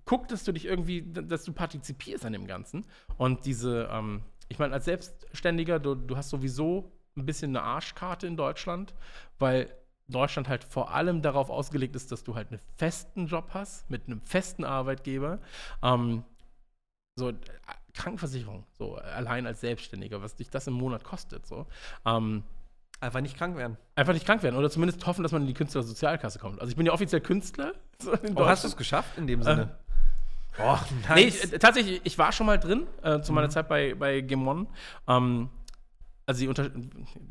[0.04, 2.86] guck, dass du dich irgendwie, dass du partizipierst an dem Ganzen.
[3.16, 8.28] Und diese, ähm, ich meine, als Selbstständiger, du, du hast sowieso ein bisschen eine Arschkarte
[8.28, 8.94] in Deutschland,
[9.40, 9.70] weil
[10.10, 14.08] Deutschland halt vor allem darauf ausgelegt ist, dass du halt einen festen Job hast, mit
[14.08, 15.40] einem festen Arbeitgeber.
[15.84, 16.24] Ähm,
[17.18, 17.36] so, äh,
[17.94, 21.46] Krankenversicherung, so allein als Selbstständiger, was dich das im Monat kostet.
[21.46, 21.66] So.
[22.06, 22.44] Ähm,
[23.02, 23.78] einfach nicht krank werden.
[23.96, 26.62] Einfach nicht krank werden oder zumindest hoffen, dass man in die Künstlersozialkasse kommt.
[26.62, 27.74] Also ich bin ja offiziell Künstler.
[28.00, 29.76] So oh, hast du es geschafft in dem Sinne?
[30.60, 30.78] Oh,
[31.16, 34.22] Nee, ich, äh, tatsächlich, ich war schon mal drin, äh, zu meiner Zeit bei, bei
[34.22, 34.68] Game One.
[35.08, 35.50] Ähm,
[36.28, 36.70] also die unter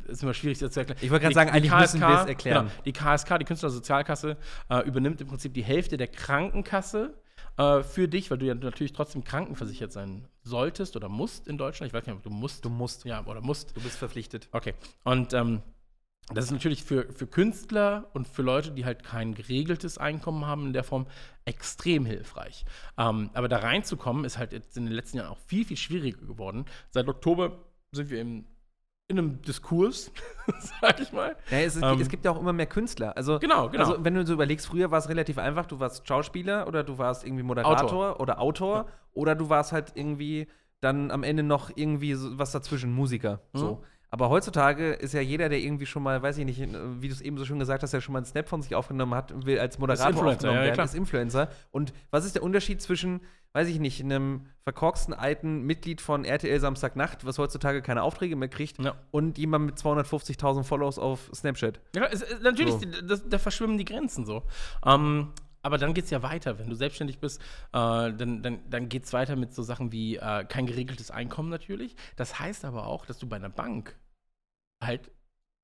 [0.08, 0.98] ist immer schwierig das zu erklären.
[1.02, 2.66] Ich wollte gerade sagen, eigentlich müssen KSK wir es erklären.
[2.66, 4.36] Genau, die KSK, die Künstlersozialkasse,
[4.70, 7.14] äh, übernimmt im Prinzip die Hälfte der Krankenkasse
[7.58, 11.90] äh, für dich, weil du ja natürlich trotzdem krankenversichert sein solltest oder musst in Deutschland.
[11.90, 12.64] Ich weiß nicht, ob du musst.
[12.64, 13.04] Du musst.
[13.04, 13.76] Ja, oder musst.
[13.76, 14.48] Du bist verpflichtet.
[14.52, 14.72] Okay.
[15.04, 15.60] Und ähm,
[16.32, 20.68] das ist natürlich für, für Künstler und für Leute, die halt kein geregeltes Einkommen haben
[20.68, 21.06] in der Form,
[21.44, 22.64] extrem hilfreich.
[22.98, 26.26] Ähm, aber da reinzukommen, ist halt jetzt in den letzten Jahren auch viel, viel schwieriger
[26.26, 26.64] geworden.
[26.90, 27.58] Seit Oktober
[27.92, 28.46] sind wir im,
[29.08, 30.10] in einem Diskurs,
[30.80, 31.36] sag ich mal.
[31.50, 33.16] Ja, es, Ähm, es gibt ja auch immer mehr Künstler.
[33.16, 33.84] Also, Genau, genau.
[33.84, 35.66] Also, wenn du so überlegst, früher war es relativ einfach.
[35.66, 40.48] Du warst Schauspieler oder du warst irgendwie Moderator oder Autor oder du warst halt irgendwie
[40.80, 43.40] dann am Ende noch irgendwie so was dazwischen, Musiker.
[43.52, 43.58] Mhm.
[43.58, 43.84] So.
[44.16, 47.20] Aber heutzutage ist ja jeder, der irgendwie schon mal, weiß ich nicht, wie du es
[47.20, 49.58] eben so schön gesagt hast, der schon mal einen Snap von sich aufgenommen hat, will
[49.58, 50.86] als Moderator aufgenommen ja, ja, werden, klar.
[50.86, 51.50] ist Influencer.
[51.70, 53.20] Und was ist der Unterschied zwischen,
[53.52, 58.48] weiß ich nicht, einem verkorksten alten Mitglied von RTL Samstagnacht, was heutzutage keine Aufträge mehr
[58.48, 58.94] kriegt, Ja.
[59.10, 61.78] und jemand mit 250.000 Follows auf Snapchat?
[61.94, 62.86] Ja, es, es, natürlich, So.
[63.06, 64.44] das, da verschwimmen die Grenzen so.
[64.86, 65.28] Ähm,
[65.60, 66.58] aber dann geht es ja weiter.
[66.58, 67.42] Wenn du selbstständig bist, äh,
[67.74, 71.96] dann, dann, dann geht es weiter mit so Sachen wie äh, kein geregeltes Einkommen natürlich.
[72.16, 73.94] Das heißt aber auch, dass du bei einer Bank
[74.82, 75.10] halt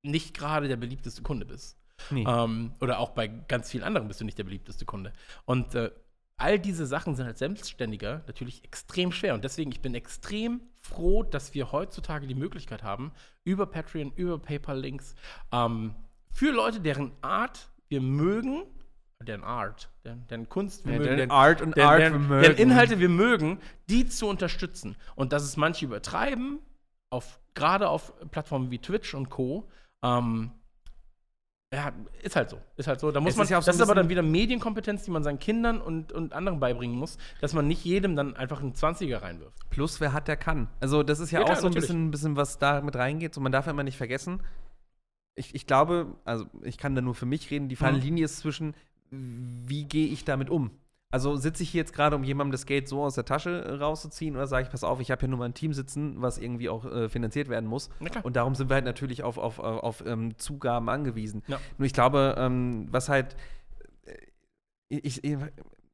[0.03, 1.79] nicht gerade der beliebteste Kunde bist.
[2.11, 2.25] Nee.
[2.27, 5.13] Ähm, oder auch bei ganz vielen anderen bist du nicht der beliebteste Kunde.
[5.45, 5.91] Und äh,
[6.37, 9.35] all diese Sachen sind als Selbstständiger natürlich extrem schwer.
[9.35, 13.13] Und deswegen, ich bin extrem froh, dass wir heutzutage die Möglichkeit haben,
[13.45, 15.15] über Patreon, über PayPal-Links,
[15.53, 15.95] ähm,
[16.33, 18.65] für Leute, deren Art wir mögen,
[19.23, 22.13] deren Art, deren, deren Kunst wir Ja, mögen, deren deren, Art und deren, Art deren,
[22.15, 22.43] wir mögen.
[22.43, 24.97] deren Inhalte wir mögen, die zu unterstützen.
[25.15, 26.59] Und dass es manche übertreiben,
[27.13, 29.69] auf, gerade auf Plattformen wie Twitch und Co.,
[30.03, 30.51] ähm,
[31.75, 31.91] ja,
[32.23, 32.61] ist halt so.
[32.77, 33.11] Ist halt so.
[33.13, 35.23] Da muss Es man, ist ja so das ist aber dann wieder Medienkompetenz, die man
[35.23, 39.23] seinen Kindern und, und anderen beibringen muss, dass man nicht jedem dann einfach einen 20er
[39.23, 39.57] reinwirft.
[39.71, 40.69] Plus, wer hat, der kann.
[40.81, 43.33] Also, das ist ja, Ja, auch klar, so ein bisschen, bisschen, was da mit reingeht.
[43.35, 44.43] So, man darf ja immer nicht vergessen.
[45.35, 48.03] Ich, ich glaube, also ich kann da nur für mich reden, die feine Mhm.
[48.03, 48.75] Linie ist zwischen,
[49.11, 50.73] wie gehe ich damit um?
[51.13, 53.75] Also sitze ich hier jetzt gerade, um jemandem das Geld so aus der Tasche äh,
[53.75, 56.39] rauszuziehen, oder sage ich, pass auf, ich habe hier nur mal ein Team sitzen, was
[56.39, 57.91] irgendwie auch äh, finanziert werden muss.
[58.23, 61.43] Und darum sind wir halt natürlich auf, auf, auf, auf ähm, Zugaben angewiesen.
[61.49, 61.61] Ja.
[61.77, 63.37] Nur ich glaube, ähm, was halt,
[64.07, 64.17] äh,
[64.89, 65.37] ich, ich,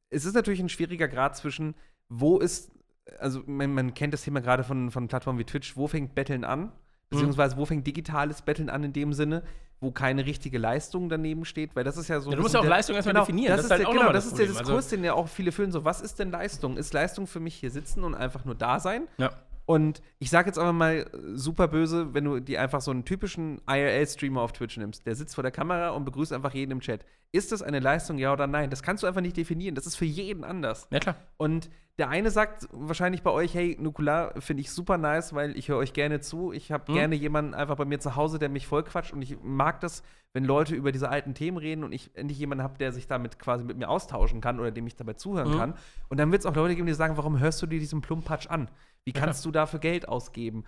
[0.09, 1.75] es ist natürlich ein schwieriger Grad zwischen,
[2.07, 2.71] wo ist,
[3.19, 6.45] also man, man kennt das Thema gerade von, von Plattformen wie Twitch, wo fängt Betteln
[6.45, 6.71] an?
[7.09, 9.43] Beziehungsweise wo fängt digitales Betteln an in dem Sinne,
[9.81, 11.75] wo keine richtige Leistung daneben steht?
[11.75, 12.29] Weil das ist ja so.
[12.29, 13.57] Ja, du musst ja auch Leistung erstmal genau, definieren.
[13.57, 14.47] Das, Das ist halt der, auch genau, das das ist der.
[14.47, 15.71] Diskurs, den ja auch viele fühlen.
[15.71, 16.77] So, was ist denn Leistung?
[16.77, 19.07] Ist Leistung für mich hier sitzen und einfach nur da sein?
[19.17, 19.31] Ja.
[19.65, 23.05] Und ich sage jetzt aber mal äh, super böse, wenn du die einfach so einen
[23.05, 26.79] typischen IRL-Streamer auf Twitch nimmst, der sitzt vor der Kamera und begrüßt einfach jeden im
[26.79, 27.05] Chat.
[27.31, 28.71] Ist das eine Leistung, ja oder nein?
[28.71, 29.75] Das kannst du einfach nicht definieren.
[29.75, 30.87] Das ist für jeden anders.
[30.89, 31.17] Ja, klar.
[31.37, 31.69] Und
[31.99, 35.77] der eine sagt wahrscheinlich bei euch, hey, Nukular finde ich super nice, weil ich höre
[35.77, 36.51] euch gerne zu.
[36.51, 36.95] Ich habe Mhm.
[36.95, 39.13] gerne jemanden einfach bei mir zu Hause, der mich vollquatscht.
[39.13, 40.01] Und ich mag das,
[40.33, 43.37] wenn Leute über diese alten Themen reden und ich endlich jemanden habe, der sich damit
[43.37, 45.57] quasi mit mir austauschen kann oder dem ich dabei zuhören Mhm.
[45.57, 45.73] kann.
[46.07, 48.47] Und dann wird es auch Leute geben, die sagen, warum hörst du dir diesen Plumpatsch
[48.47, 48.69] an?
[49.05, 50.63] Wie Ja, kannst du dafür Geld ausgeben?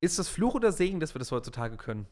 [0.00, 2.06] Ist das Fluch oder Segen, dass wir das heutzutage können?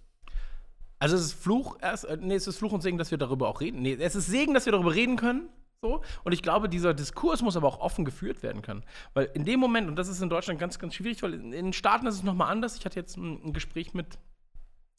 [0.98, 3.48] Also es ist Fluch, erst, äh, nee, es ist Fluch und Segen, dass wir darüber
[3.48, 3.82] auch reden.
[3.82, 5.48] Nee, es ist Segen, dass wir darüber reden können.
[5.82, 6.03] So.
[6.24, 8.82] Und ich glaube, dieser Diskurs muss aber auch offen geführt werden können.
[9.15, 11.73] Weil in dem Moment, und das ist in Deutschland ganz, ganz schwierig, weil in, den
[11.73, 12.77] Staaten ist es nochmal anders.
[12.77, 14.19] Ich hatte jetzt ein, Gespräch mit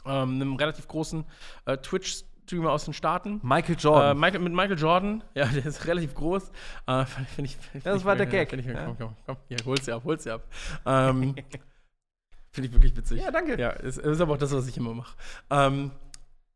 [0.06, 1.26] ähm, einem relativ großen
[1.66, 3.40] äh, Twitch-Streamer aus den Staaten.
[3.44, 4.20] Michael Äh, Jordan.
[4.20, 6.52] Michael, mit Michael Jordan, ja, der ist relativ groß.
[6.86, 7.06] Äh,
[7.36, 8.86] Finde ich, find Das ich- war der Gag, find Ich, ja.
[8.86, 10.44] Komm, komm, komm, hier, hol's dir ab, hol's dir ab.
[10.86, 11.36] Ähm,
[12.52, 13.22] Finde ich wirklich witzig.
[13.22, 13.60] Ja, danke.
[13.60, 15.16] Ja, es ist aber auch das, was ich immer mache.
[15.52, 15.91] Ähm,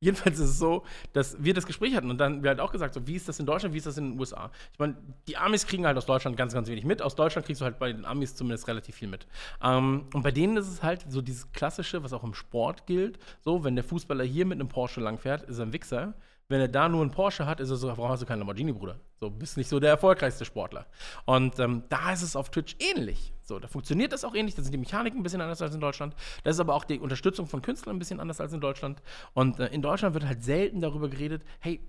[0.01, 0.83] jedenfalls ist es so,
[1.13, 3.39] dass wir das Gespräch hatten und dann wir halt auch gesagt, so, wie ist das
[3.39, 4.51] in Deutschland, wie ist das in den USA?
[4.73, 4.97] Ich meine,
[5.27, 7.01] die Amis kriegen halt aus Deutschland ganz, ganz wenig mit.
[7.01, 9.27] Aus Deutschland kriegst du halt bei den Amis zumindest relativ viel mit.
[9.61, 13.19] Ähm, und bei denen ist es halt so dieses Klassische, was auch im Sport gilt.
[13.41, 16.15] So, wenn der Fußballer hier mit einem Porsche langfährt, ist er ein Wichser.
[16.51, 18.73] Wenn er da nur einen Porsche hat, ist er so, warum hast du keinen Lamborghini,
[18.73, 18.99] Bruder?
[19.15, 20.85] So, bist nicht so der erfolgreichste Sportler.
[21.23, 23.31] Und ähm, da ist es auf Twitch ähnlich.
[23.41, 24.55] So, da funktioniert das auch ähnlich.
[24.55, 26.13] Da sind die Mechaniken ein bisschen anders als in Deutschland.
[26.43, 29.01] Das ist aber auch die Unterstützung von Künstlern ein bisschen anders als in Deutschland.
[29.33, 31.79] Und äh, in Deutschland wird halt selten darüber geredet, hey,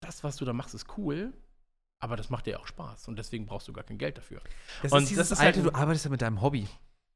[0.00, 1.32] das, was du da machst, ist cool,
[1.98, 3.08] aber das macht dir auch Spaß.
[3.08, 4.40] Und deswegen brauchst du gar kein Geld dafür.
[4.84, 6.68] Das und ist dieses das ist halt alte, du arbeitest ja mit deinem Hobby.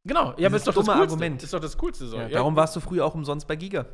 [0.05, 1.03] Genau, ja, aber ist doch das Coolste.
[1.03, 1.43] Argument.
[1.43, 2.17] Ist doch das Coolste so.
[2.17, 3.87] Ja, Ja, darum warst du früher auch umsonst bei Giga.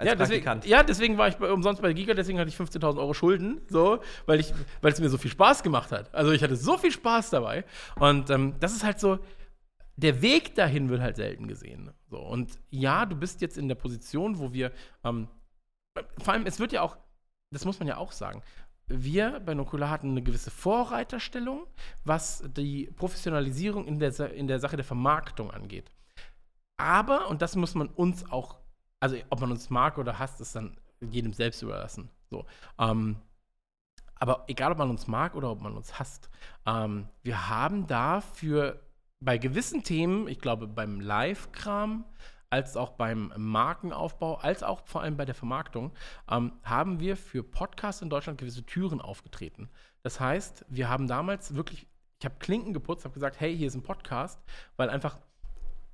[0.00, 3.14] Ja, deswegen, ja, deswegen war ich bei, umsonst bei Giga, deswegen hatte ich 15.000 Euro
[3.14, 6.14] Schulden, so, weil, ich, weil es mir so viel Spaß gemacht hat.
[6.14, 7.64] Also ich hatte so viel Spaß dabei.
[7.98, 9.18] Und ähm, das ist halt so,
[9.96, 11.90] der Weg dahin wird halt selten gesehen.
[12.08, 14.70] So, und ja, du bist jetzt in der Position, wo wir,
[15.02, 15.26] ähm,
[16.18, 16.96] vor allem, es wird ja auch,
[17.50, 18.42] das muss man ja auch sagen,
[18.86, 21.66] wir bei Nukular hatten eine gewisse Vorreiterstellung,
[22.04, 25.90] was die Professionalisierung in der, in der Sache der Vermarktung angeht.
[26.76, 28.60] Aber, und das muss man uns auch,
[29.00, 32.10] also ob man uns mag oder hasst, ist dann jedem selbst überlassen.
[32.30, 32.44] So.
[32.78, 33.16] Ähm,
[34.16, 36.28] aber egal, ob man uns mag oder ob man uns hasst,
[36.66, 38.80] ähm, wir haben dafür
[39.20, 42.04] bei gewissen Themen, ich glaube beim Live-Kram,
[42.50, 45.92] als auch beim Markenaufbau, als auch vor allem bei der Vermarktung,
[46.30, 49.68] ähm, haben wir für Podcasts in Deutschland gewisse Türen aufgetreten.
[50.02, 51.86] Das heißt, wir haben damals wirklich,
[52.18, 54.40] ich habe Klinken geputzt, habe gesagt, hey, hier ist ein Podcast,
[54.76, 55.18] weil einfach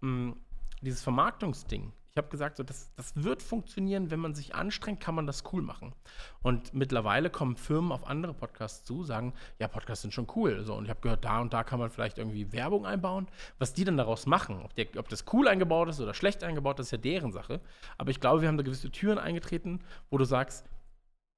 [0.00, 0.36] mh,
[0.80, 5.16] dieses Vermarktungsding, ich habe gesagt, so, das, das wird funktionieren, wenn man sich anstrengt, kann
[5.16, 5.96] man das cool machen.
[6.42, 10.62] Und mittlerweile kommen Firmen auf andere Podcasts zu, sagen, ja, Podcasts sind schon cool.
[10.62, 13.26] So, und ich habe gehört, da und da kann man vielleicht irgendwie Werbung einbauen.
[13.58, 16.78] Was die dann daraus machen, ob, der, ob das cool eingebaut ist oder schlecht eingebaut,
[16.78, 17.60] das ist ja deren Sache.
[17.98, 20.70] Aber ich glaube, wir haben da gewisse Türen eingetreten, wo du sagst,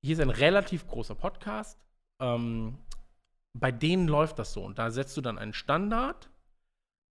[0.04, 1.80] hier ist ein relativ großer Podcast,
[2.20, 2.76] ähm,
[3.54, 4.62] bei denen läuft das so.
[4.62, 6.28] Und da setzt du dann einen Standard.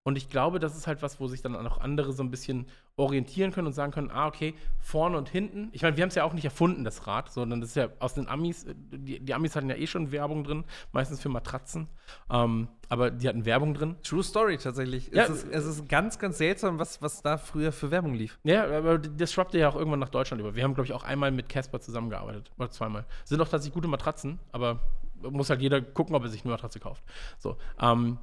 [0.05, 2.67] Und ich glaube, das ist halt was, wo sich dann auch andere so ein bisschen
[2.97, 5.69] orientieren können und sagen können, ah, okay, vorne und hinten.
[5.71, 7.87] Ich meine, wir haben es ja auch nicht erfunden, das Rad, sondern das ist ja
[7.99, 11.29] aus den Amis, äh, die, die Amis hatten ja eh schon Werbung drin, meistens für
[11.29, 11.87] Matratzen.
[12.29, 13.95] Ähm, aber die hatten Werbung drin.
[14.03, 15.09] True Story tatsächlich.
[15.13, 18.39] Ja, es, ist, es ist ganz, ganz seltsam, was, was da früher für Werbung lief.
[18.43, 20.53] Ja, aber das schwappte ja auch irgendwann nach Deutschland über.
[20.53, 22.51] Wir haben, glaube ich, auch einmal mit Casper zusammengearbeitet.
[22.57, 23.05] Oder zweimal.
[23.23, 24.81] Sind auch tatsächlich gute Matratzen, aber
[25.21, 27.03] muss halt jeder gucken, ob er sich eine Matratze kauft.
[27.39, 27.57] So.
[27.79, 28.17] Ähm,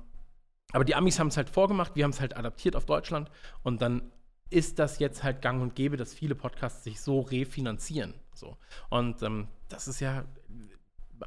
[0.73, 3.31] aber die Amis haben es halt vorgemacht, wir haben es halt adaptiert auf Deutschland
[3.63, 4.03] und dann
[4.51, 8.15] ist das jetzt halt gang und gäbe, dass viele Podcasts sich so refinanzieren.
[8.35, 8.57] So.
[8.89, 10.25] Und ähm, das ist ja,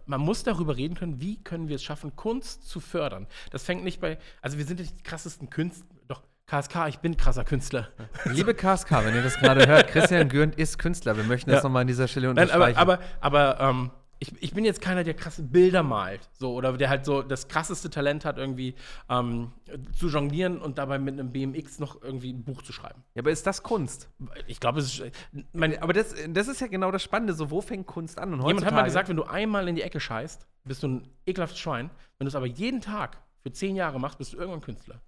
[0.05, 3.27] man muss darüber reden können, wie können wir es schaffen, Kunst zu fördern.
[3.51, 7.15] Das fängt nicht bei, also wir sind nicht die krassesten Künstler, doch KSK, ich bin
[7.15, 7.87] krasser Künstler.
[8.25, 11.15] Liebe KSK, wenn ihr das gerade hört, Christian Gürnt ist Künstler.
[11.15, 11.63] Wir möchten das Ja.
[11.69, 12.77] nochmal an dieser Stelle Nein, unterstreichen.
[12.77, 13.91] aber, aber, aber ähm,
[14.23, 16.29] ich, ich bin jetzt keiner, der krasse Bilder malt.
[16.31, 18.75] So, oder der halt so das krasseste Talent hat, irgendwie
[19.09, 19.51] ähm,
[19.97, 23.03] zu jonglieren und dabei mit einem BMX noch irgendwie ein Buch zu schreiben.
[23.15, 24.09] ja, aber ist das Kunst?
[24.47, 25.11] Ich glaube, es ist.
[25.51, 27.33] Mein, Aber das, das ist ja genau das Spannende.
[27.33, 28.33] So, wo fängt Kunst an?
[28.33, 31.07] Und jemand hat mal gesagt, wenn du einmal in die Ecke scheißt, bist du ein
[31.25, 31.89] ekelhaftes Schwein.
[32.17, 35.01] Wenn du es aber jeden Tag für zehn Jahre machst, bist du irgendwann Künstler.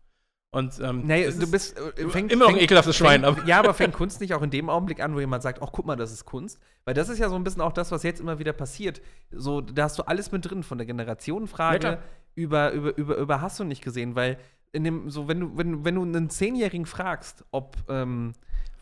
[0.56, 3.48] Und ähm, Nee, du ist- bist äh, fängt, immer noch ein ekelhaftes Schwein, Fängt, aber-
[3.48, 5.86] ja, aber fängt Kunst nicht auch in dem Augenblick an, wo jemand sagt, ach guck
[5.86, 6.60] mal, das ist Kunst?
[6.86, 9.02] Weil das ist ja so ein bisschen auch das, was jetzt immer wieder passiert.
[9.32, 11.98] So, da hast du alles mit drin, von der Ja, Generationenfrage klar.
[12.36, 14.38] über, über, über, über hast du nicht gesehen, weil
[14.72, 18.32] in dem, so, wenn du, wenn, wenn du einen Zehnjährigen fragst, ob, ähm,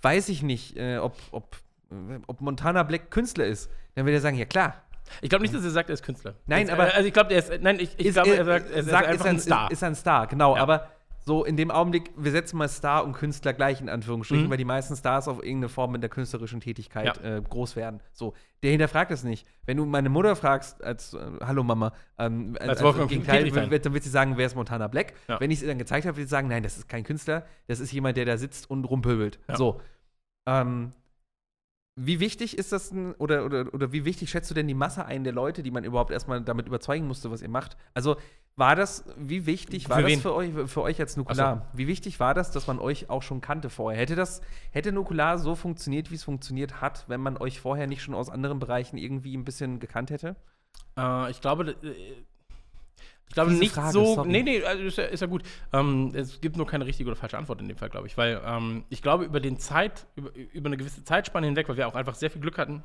[0.04, 1.56] weiß ich nicht, äh, ob, ob,
[1.92, 4.76] äh, ob Montana Black Künstler ist, dann wird er sagen, ja klar.
[5.22, 6.36] ich glaube nicht, dass er sagt, er ist Künstler.
[6.46, 7.52] Nein, Jetzt, aber- Also ich glaube, er ist.
[7.62, 9.66] Nein, ich, ich Ist- glaube, er sagt, er ist sagt, einfach ist ein Star.
[9.72, 10.56] Ist, ist ein Star, genau.
[10.56, 10.62] Ja.
[10.62, 10.88] Aber
[11.26, 14.50] so in dem Augenblick, wir setzen mal Star und Künstler gleich in Anführungsstrichen, Mhm.
[14.50, 17.38] weil die meisten Stars auf irgendeine Form mit der künstlerischen Tätigkeit Ja.
[17.38, 18.02] äh, groß werden.
[18.12, 19.48] So, der hinterfragt es nicht.
[19.66, 23.72] Wenn du meine Mutter fragst, als äh, Hallo Mama, ähm, Als Wolfgang Gegenteil, Petri-Fan.
[23.72, 25.14] wird- dann wird sie sagen, wer ist Montana Black?
[25.28, 25.40] Ja.
[25.40, 27.46] Wenn ich es ihr dann gezeigt habe, wird sie sagen, nein, das ist kein Künstler,
[27.68, 29.40] das ist jemand, der da sitzt und rumpöbelt.
[29.48, 29.56] Ja.
[29.56, 29.80] So.
[30.46, 30.92] Ähm,
[31.96, 35.06] wie wichtig ist das denn, oder, oder, oder wie wichtig schätzt du denn die Masse
[35.06, 37.78] ein der Leute, die man überhaupt erstmal damit überzeugen musste, was ihr macht?
[37.94, 38.16] Also
[38.56, 41.70] war das, wie wichtig war Für das für euch, für euch als Nukular?
[41.74, 44.02] Wie wichtig war das, dass man euch auch schon kannte vorher?
[44.02, 44.42] Hätte das,
[44.72, 48.30] hätte Nukular so funktioniert, wie es funktioniert hat, wenn man euch vorher nicht schon aus
[48.30, 50.36] anderen Bereichen irgendwie ein bisschen gekannt hätte?
[50.98, 52.16] Äh, ich glaube, äh,
[53.34, 54.14] ich glaube nicht Frage, so.
[54.14, 54.30] sorry.
[54.30, 55.42] Nee, nee, also ist, ja, ist ja gut.
[55.74, 58.16] Ähm, es gibt nur keine richtige oder falsche Antwort in dem Fall, glaube ich.
[58.16, 61.88] Weil ähm, ich glaube, über den Zeit, über, über eine gewisse Zeitspanne hinweg, weil wir
[61.88, 62.84] auch einfach sehr viel Glück hatten.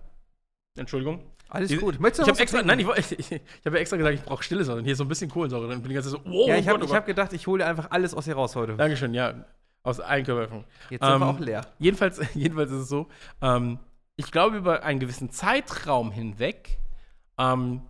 [0.74, 1.20] Entschuldigung.
[1.50, 2.00] Alles gut.
[2.00, 4.22] Möchtest du Ich noch habe extra, nein, ich, ich, ich habe ja extra gesagt, ich
[4.22, 5.68] brauche Stille, sondern hier ist so ein bisschen Kohlensäure.
[5.68, 7.66] Dann bin ich ganz so, wow, Ja, ich oh habe oh hab gedacht, ich hole
[7.66, 8.74] einfach alles aus dir raus heute.
[8.74, 9.44] Dankeschön, ja.
[9.82, 10.64] Aus Eigenkörperöffnung.
[10.88, 11.66] Jetzt sind wir Ähm, auch leer.
[11.78, 13.08] Jedenfalls, jedenfalls ist es so,
[13.42, 13.80] ähm,
[14.16, 16.78] ich glaube, über einen gewissen Zeitraum hinweg
[17.38, 17.82] ähm,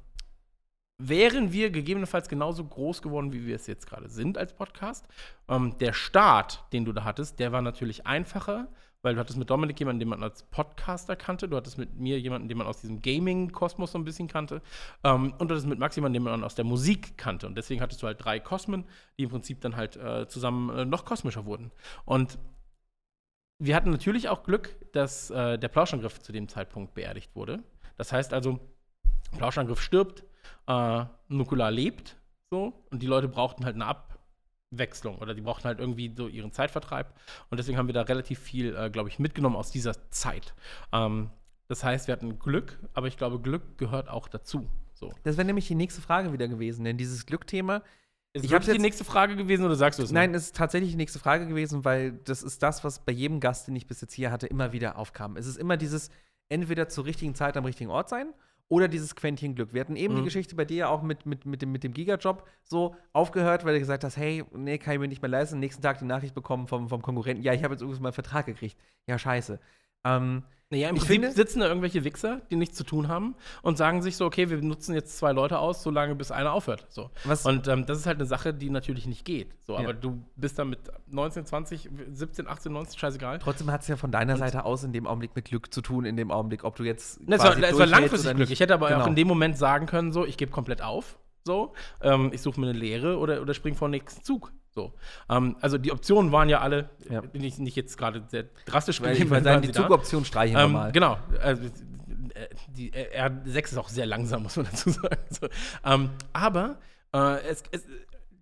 [0.99, 5.07] wären wir gegebenenfalls genauso groß geworden, wie wir es jetzt gerade sind als Podcast.
[5.49, 8.69] Ähm, der Start, den du da hattest, der war natürlich einfacher,
[9.03, 12.19] weil du hattest mit Dominik jemanden, den man als Podcaster kannte, du hattest mit mir
[12.19, 14.61] jemanden, den man aus diesem Gaming-Kosmos so ein bisschen kannte
[15.05, 17.47] ähm, und du hattest mit Max jemanden, den man aus der Musik kannte.
[17.47, 18.85] Und deswegen hattest du halt drei Kosmen,
[19.17, 21.71] die im Prinzip dann halt äh, zusammen äh, noch kosmischer wurden.
[22.07, 22.39] Und
[23.61, 27.63] wir hatten natürlich auch Glück, dass äh, der Plauschangriff zu dem Zeitpunkt beerdigt wurde.
[27.97, 28.59] Das heißt also,
[29.37, 30.25] Plauschangriff stirbt,
[30.67, 32.17] äh, Nukular lebt,
[32.51, 36.53] so, und die Leute brauchten halt eine Abwechslung oder die brauchten halt irgendwie so ihren
[36.53, 37.15] Zeitvertreib.
[37.51, 40.55] Und deswegen haben wir da relativ viel, äh, glaube ich, mitgenommen aus dieser Zeit.
[40.93, 41.31] Ähm,
[41.69, 44.69] das heißt, wir hatten Glück, aber ich glaube, Glück gehört auch dazu.
[44.95, 45.13] So.
[45.23, 47.83] Das wäre nämlich die nächste Frage wieder gewesen, denn dieses Glückthema
[48.33, 50.11] Ist Ich das die nächste Frage gewesen oder sagst du es?
[50.11, 53.41] Nein, es ist tatsächlich die nächste Frage gewesen, weil das ist das, was bei jedem
[53.41, 55.37] Gast, den ich bis jetzt hier hatte, immer wieder aufkam.
[55.37, 56.11] Es ist immer dieses
[56.49, 58.33] entweder zur richtigen Zeit am richtigen Ort sein
[58.69, 59.73] oder dieses Quäntchen Glück.
[59.73, 60.25] Wir hatten eben die Mhm.
[60.25, 63.75] Geschichte bei dir ja auch mit, mit, mit, dem, mit dem Gigajob so aufgehört, weil
[63.75, 65.59] du gesagt hast, hey, nee, kann ich mir nicht mehr leisten.
[65.59, 68.15] Nächsten Tag die Nachricht bekommen vom, vom Konkurrenten, ja, ich habe jetzt übrigens mal einen
[68.15, 68.77] Vertrag gekriegt.
[69.07, 69.59] Ja, scheiße.
[70.05, 73.35] Ähm, Naja, im Ich Prinzip finde- sitzen da irgendwelche Wichser, die nichts zu tun haben
[73.63, 76.85] und sagen sich so, okay, wir nutzen jetzt zwei Leute aus, solange bis einer aufhört.
[76.91, 77.11] So.
[77.25, 79.55] Was- Und ähm, das ist halt eine Sache, die natürlich nicht geht.
[79.67, 79.79] So, Ja.
[79.79, 80.81] aber du bist dann mit
[81.11, 83.39] 19, 20, 17, 18, 19, scheißegal.
[83.39, 86.05] trotzdem hat es ja von deiner Seite aus in dem Augenblick mit Glück zu tun,
[86.05, 87.27] in dem Augenblick, ob du jetzt.
[87.27, 88.51] Ne, Es war, es war langfristig Glück.
[88.51, 89.07] Ich hätte aber auch Genau.
[89.07, 91.19] in dem Moment sagen können, so, ich gebe komplett auf.
[91.47, 91.73] So,
[92.03, 94.53] ähm, ich suche mir eine Lehre oder, oder spring vor den nächsten Zug.
[94.79, 94.93] So.
[95.29, 97.21] Ähm, also die Optionen waren ja alle, Ja.
[97.21, 99.73] bin ich nicht jetzt gerade sehr drastisch Weil ich gewesen, würde waren sagen, die.
[99.73, 100.93] Zugoption streichen wir Ähm, mal.
[100.93, 101.19] genau.
[101.43, 101.71] Also, äh,
[102.69, 105.17] die äh, R6 ist auch sehr langsam, muss man dazu sagen.
[105.31, 105.49] So.
[105.85, 106.79] Ähm, aber
[107.13, 107.85] äh, es, es,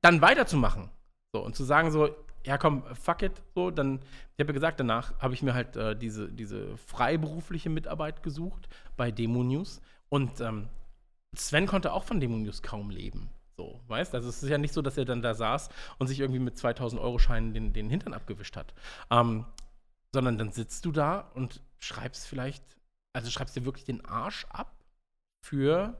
[0.03, 0.91] dann weiterzumachen
[1.33, 2.11] so, und zu sagen so,
[2.45, 4.01] ja komm, fuck it, so, dann,
[4.37, 8.69] ich habe ja gesagt, danach habe ich mir halt äh, diese, diese freiberufliche Mitarbeit gesucht
[8.99, 9.81] bei Demo News
[10.11, 10.69] und ähm,
[11.35, 13.31] Sven konnte auch von Demo News kaum leben.
[13.57, 16.21] So, weißt Also, es ist ja nicht so, dass er dann da saß und sich
[16.21, 18.75] irgendwie mit 2000 Euro Scheinen den, den Hintern abgewischt hat.
[19.11, 19.47] Ähm,
[20.13, 22.63] sondern dann sitzt du da und schreibst vielleicht,
[23.15, 24.85] also schreibst dir wirklich den Arsch ab
[25.43, 25.99] für,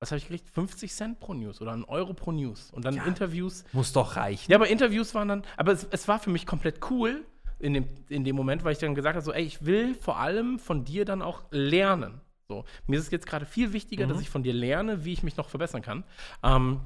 [0.00, 0.50] was habe ich gekriegt?
[0.50, 2.70] 50 Cent pro News oder einen Euro pro News.
[2.72, 3.04] Und dann Ja.
[3.04, 3.64] Interviews.
[3.72, 4.50] Muss doch reichen.
[4.50, 7.24] Ja, aber Interviews waren dann, aber es, es war für mich komplett cool
[7.58, 10.18] in dem, in dem Moment, weil ich dann gesagt habe, so, ey, ich will vor
[10.18, 12.20] allem von dir dann auch lernen.
[12.52, 14.10] So, mir ist es jetzt gerade viel wichtiger, Mhm.
[14.10, 16.04] dass ich von dir lerne, wie ich mich noch verbessern kann.
[16.42, 16.80] Ähm,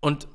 [0.00, 0.28] und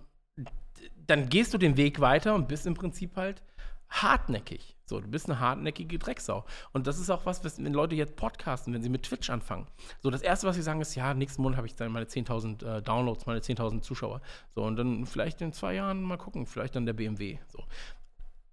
[1.08, 3.42] dann gehst du den Weg weiter und bist im Prinzip halt
[3.90, 4.78] hartnäckig.
[4.86, 6.46] So, du bist eine hartnäckige Drecksau.
[6.72, 9.66] Und das ist auch was, was wenn Leute jetzt podcasten, wenn sie mit Twitch anfangen.
[10.02, 12.64] So, das erste, was sie sagen, ist, ja, nächsten Monat habe ich dann meine 10.000
[12.64, 14.22] äh, Downloads, meine 10.000 Zuschauer.
[14.54, 17.40] So, und dann vielleicht in zwei Jahren mal gucken, vielleicht dann der BMW.
[17.48, 17.64] So.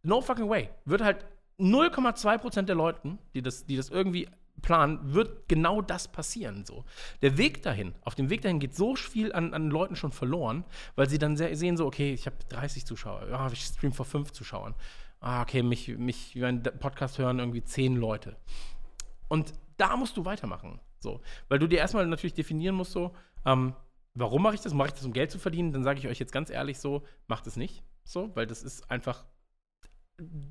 [0.03, 0.71] No fucking way.
[0.87, 1.27] Wird halt
[1.59, 4.29] 0,2% der Leuten, die das, die das irgendwie
[4.61, 6.65] planen, wird genau das passieren.
[6.65, 6.85] So.
[7.23, 10.65] Der Weg dahin, auf dem Weg dahin geht so viel an, an Leuten schon verloren,
[10.97, 14.07] weil sie dann se- sehen so, okay, ich habe 30 Zuschauer, ja, ich stream vor
[14.07, 14.75] 5 Zuschauern.
[15.21, 18.37] Ah, okay, mich, mich meinen Podcast hören irgendwie 10 Leute.
[19.29, 20.81] Und da musst du weitermachen.
[20.99, 21.21] So.
[21.49, 23.15] Weil du dir erstmal natürlich definieren musst, so,
[23.45, 23.75] ähm,
[24.15, 24.75] warum mache ich das?
[24.75, 25.73] Mache ich das, um Geld zu verdienen?
[25.73, 27.83] Dann sage ich euch jetzt ganz ehrlich so, macht es nicht.
[28.05, 29.25] So, weil das ist einfach.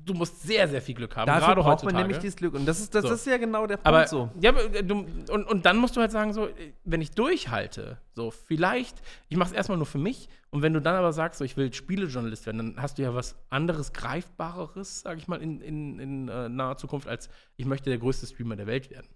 [0.04, 1.26] Du musst sehr, sehr viel Glück haben.
[1.26, 1.94] Dafür gerade braucht heutzutage.
[1.94, 2.54] man nämlich dieses Glück.
[2.54, 3.12] Und das ist, das So.
[3.14, 4.28] ist ja genau der Punkt Aber, so.
[4.40, 7.98] ja, äh, du, und, und dann musst du halt sagen, so, äh, wenn ich durchhalte,
[8.14, 11.38] so, vielleicht, ich mache es erstmal nur für mich, und wenn du dann aber sagst,
[11.38, 15.40] so, ich will Spielejournalist werden, dann hast du ja was anderes, greifbareres, sage ich mal,
[15.40, 19.06] in, in, in äh, naher Zukunft, als ich möchte der größte Streamer der Welt werden.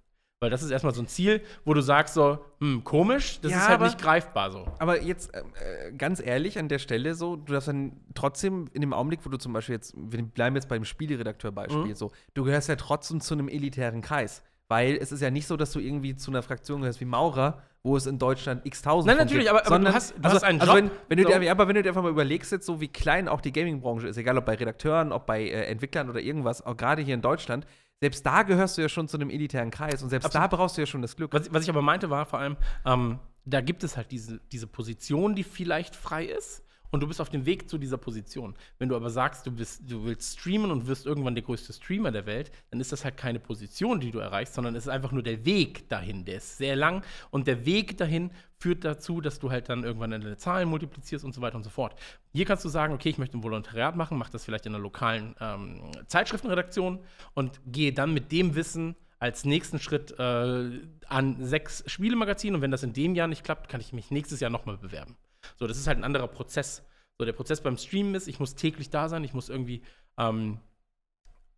[0.44, 3.58] Weil das ist erstmal so ein Ziel, wo du sagst, so, hm, komisch, das Ja,
[3.58, 4.66] ist halt aber- nicht greifbar so.
[4.78, 8.80] Aber jetzt äh, äh, ganz ehrlich an der Stelle so, du darfst dann trotzdem in
[8.82, 11.94] dem Augenblick, wo du zum Beispiel jetzt, wir bleiben jetzt beim Spieleredakteur-Beispiel Mhm.
[11.94, 14.42] so, du gehörst ja trotzdem zu einem elitären Kreis.
[14.68, 17.60] Weil es ist ja nicht so, dass du irgendwie zu einer Fraktion gehörst wie Maurer,
[17.82, 20.42] wo es in Deutschland x tausend Nein, natürlich, aber- aber du hast- du also, hast
[20.42, 21.38] einen also Job, wenn, wenn du so.
[21.38, 23.52] dir, ja, aber wenn du dir einfach mal überlegst jetzt so, wie klein auch die
[23.52, 27.12] Gaming-Branche ist, egal ob bei Redakteuren, ob bei äh, Entwicklern oder irgendwas, auch gerade hier
[27.14, 27.66] in Deutschland,
[28.00, 30.52] selbst da gehörst du ja schon zu einem elitären Kreis und selbst Absolut.
[30.52, 31.32] da brauchst du ja schon das Glück.
[31.32, 34.66] Was, was ich aber meinte, war vor allem, ähm, da gibt es halt diese, diese
[34.66, 36.63] Position, die vielleicht frei ist.
[36.94, 38.54] Und du bist auf dem Weg zu dieser Position.
[38.78, 42.12] Wenn du aber sagst, du, bist, du willst streamen und wirst irgendwann der größte Streamer
[42.12, 45.10] der Welt, dann ist das halt keine Position, die du erreichst, sondern es ist einfach
[45.10, 46.24] nur der Weg dahin.
[46.24, 47.02] Der ist sehr lang
[47.32, 51.34] und der Weg dahin führt dazu, dass du halt dann irgendwann deine Zahlen multiplizierst und
[51.34, 51.98] so weiter und so fort.
[52.32, 54.80] Hier kannst du sagen, okay, ich möchte ein Volontariat machen, mach das vielleicht in einer
[54.80, 57.00] lokalen ähm, Zeitschriftenredaktion
[57.34, 62.70] und gehe dann mit dem Wissen als nächsten Schritt äh, an sechs Spielemagazine und wenn
[62.70, 65.16] das in dem Jahr nicht klappt, kann ich mich nächstes Jahr nochmal bewerben.
[65.56, 66.84] So, das ist halt ein anderer Prozess.
[67.18, 69.82] So, der Prozess beim Streamen ist, ich muss täglich da sein, ich muss irgendwie
[70.18, 70.58] ähm,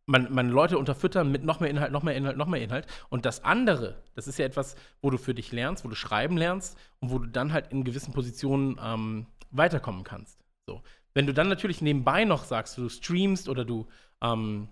[0.06, 2.86] meine, meine Leute unterfüttern mit noch mehr Inhalt, noch mehr Inhalt, noch mehr Inhalt.
[3.08, 6.36] Und das andere, das ist ja etwas, wo du für dich lernst, wo du schreiben
[6.36, 10.44] lernst und wo du dann halt in gewissen Positionen ähm, weiterkommen kannst.
[10.66, 10.82] So.
[11.14, 13.88] Wenn du dann natürlich nebenbei noch sagst, du streamst oder du,
[14.22, 14.68] ähm,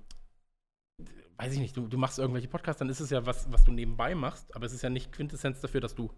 [1.37, 3.73] weiß ich nicht, du, du machst irgendwelche Podcasts, dann ist es ja was, was du
[3.73, 6.13] nebenbei machst, aber es ist ja nicht Quintessenz dafür, dass du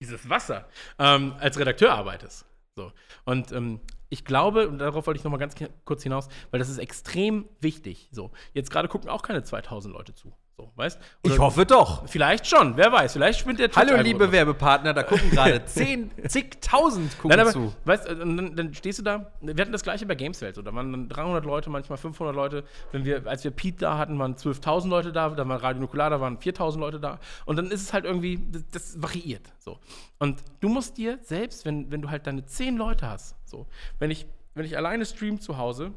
[0.00, 0.68] dieses Wasser
[0.98, 2.46] ähm, als Redakteur arbeitest.
[2.76, 2.92] So.
[3.24, 5.54] Und ähm, ich glaube, und darauf wollte ich noch mal ganz
[5.84, 8.08] kurz hinaus, weil das ist extrem wichtig.
[8.12, 8.30] So.
[8.54, 10.32] Jetzt gerade gucken auch keine 2000 Leute zu.
[10.58, 10.98] So, weißt?
[11.22, 12.08] ich hoffe doch.
[12.08, 13.12] Vielleicht schon, wer weiß.
[13.12, 17.72] Vielleicht spinnt der Hallo, liebe Werbepartner, da gucken gerade zehn, zigtausend gucken Nein, aber, zu.
[17.84, 20.62] weißt du, und dann, dann stehst du da, wir hatten das gleiche bei Gameswelt, so,
[20.62, 24.18] da waren dann 300 Leute, manchmal 500 Leute, wenn wir, als wir Pete da hatten,
[24.18, 27.70] waren 12.000 Leute da, dann war Radio Nukular, da waren 4.000 Leute da und dann
[27.70, 29.78] ist es halt irgendwie, das, das variiert, so.
[30.18, 33.68] Und du musst dir selbst, wenn, wenn du halt deine 10 Leute hast, so,
[34.00, 35.92] wenn ich, wenn ich alleine stream zu Hause,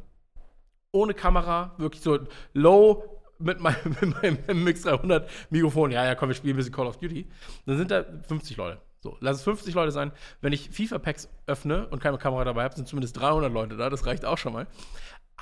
[0.91, 2.19] ohne Kamera, wirklich so
[2.53, 6.73] low mit meinem, mit meinem Mix 300 Mikrofon, ja, ja, komm, wir spielen ein bisschen
[6.73, 7.27] Call of Duty.
[7.65, 8.81] Dann sind da 50 Leute.
[9.03, 10.11] So, lass es 50 Leute sein.
[10.41, 13.89] Wenn ich FIFA-Packs öffne und keine Kamera dabei habe, sind zumindest 300 Leute da.
[13.89, 14.67] Das reicht auch schon mal.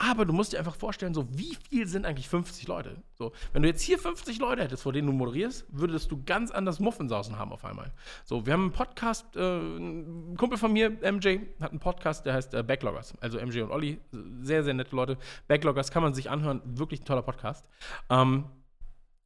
[0.02, 3.04] Aber du musst dir einfach vorstellen, so wie viel sind eigentlich 50 Leute?
[3.16, 6.52] So, wenn du jetzt hier 50 Leute hättest, vor denen du moderierst, würdest du ganz
[6.52, 7.92] anders Muffensausen haben auf einmal.
[8.24, 12.34] So, wir haben einen Podcast, äh, ein Kumpel von mir, MJ, hat einen Podcast, der
[12.36, 13.14] heißt äh, Backloggers.
[13.20, 14.00] Also MJ und Olli,
[14.42, 15.18] sehr, sehr nette Leute.
[15.50, 17.68] Backloggers kann man sich anhören, wirklich ein toller Podcast.
[18.10, 18.46] Ähm,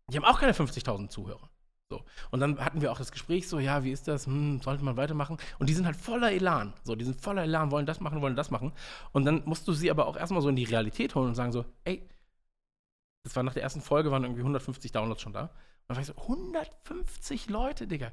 [0.09, 1.52] die haben auch keine 50.000 Zuhörer.
[1.89, 2.03] So.
[2.31, 4.25] Und dann hatten wir auch das Gespräch so, ja, wie ist das?
[4.25, 5.37] Hm, sollte man weitermachen?
[5.59, 6.73] Und die sind halt voller Elan.
[6.83, 8.71] So, die sind voller Elan, wollen das machen, wollen das machen.
[9.11, 11.51] Und dann musst du sie aber auch erstmal so in die Realität holen und sagen
[11.51, 12.07] so, ey,
[13.23, 15.43] das war nach der ersten Folge, waren irgendwie 150 Downloads schon da.
[15.43, 15.49] Und
[15.87, 18.11] dann war ich so, 150 Leute, Digga.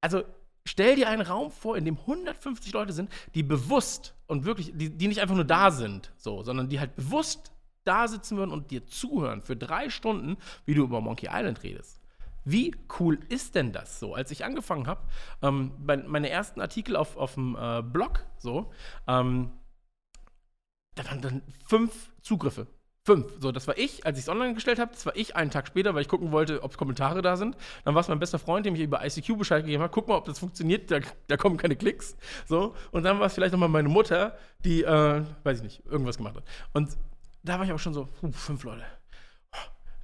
[0.00, 0.24] Also
[0.64, 4.90] stell dir einen Raum vor, in dem 150 Leute sind, die bewusst und wirklich, die,
[4.90, 7.52] die nicht einfach nur da sind, so, sondern die halt bewusst
[7.84, 12.00] da sitzen würden und dir zuhören für drei Stunden, wie du über Monkey Island redest.
[12.48, 14.14] Wie cool ist denn das so?
[14.14, 15.00] Als ich angefangen habe,
[15.42, 18.72] ähm, meine ersten Artikel auf, auf dem äh, Blog, so,
[19.08, 19.50] ähm,
[20.94, 22.68] da waren dann fünf Zugriffe.
[23.04, 23.26] Fünf.
[23.40, 24.92] So, das war ich, als ich es online gestellt habe.
[24.92, 27.56] Das war ich einen Tag später, weil ich gucken wollte, ob Kommentare da sind.
[27.84, 29.92] Dann war es mein bester Freund, dem ich über ICQ Bescheid gegeben habe.
[29.92, 30.90] Guck mal, ob das funktioniert.
[30.90, 32.16] Da, da kommen keine Klicks.
[32.46, 32.74] So.
[32.92, 36.36] Und dann war es vielleicht nochmal meine Mutter, die, äh, weiß ich nicht, irgendwas gemacht
[36.36, 36.44] hat.
[36.72, 36.96] Und
[37.42, 38.84] da war ich auch schon so, fünf Leute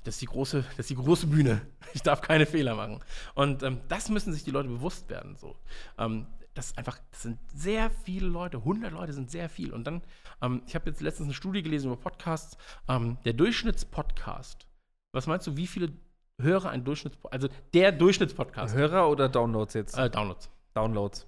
[0.05, 1.63] das ist die große, das ist die große Bühne.
[1.95, 3.01] Ich darf keine Fehler machen.
[3.35, 5.37] Und ähm, das müssen sich die Leute bewusst werden.
[5.37, 5.57] So.
[5.99, 9.75] Ähm, das ist einfach, das sind sehr viele Leute, 100 Leute sind sehr viel.
[9.75, 10.01] Und dann,
[10.41, 12.57] ähm, ich habe jetzt letztens eine Studie gelesen über Podcasts.
[12.89, 14.67] Ähm, der Durchschnittspodcast,
[15.13, 15.93] was meinst du, wie viele
[16.41, 18.75] Hörer ein Durchschnittspodcast, also der Durchschnittspodcast?
[18.75, 19.99] Hörer oder Downloads jetzt?
[19.99, 20.51] Äh, Downloads.
[20.75, 21.27] Downloads.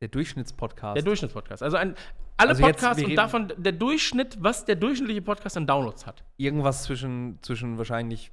[0.00, 0.96] Der Durchschnittspodcast.
[0.96, 1.62] Der Durchschnittspodcast.
[1.62, 1.94] Also ein,
[2.36, 6.24] alle also Podcasts jetzt, und davon der Durchschnitt, was der durchschnittliche Podcast an Downloads hat.
[6.36, 8.32] Irgendwas zwischen, zwischen wahrscheinlich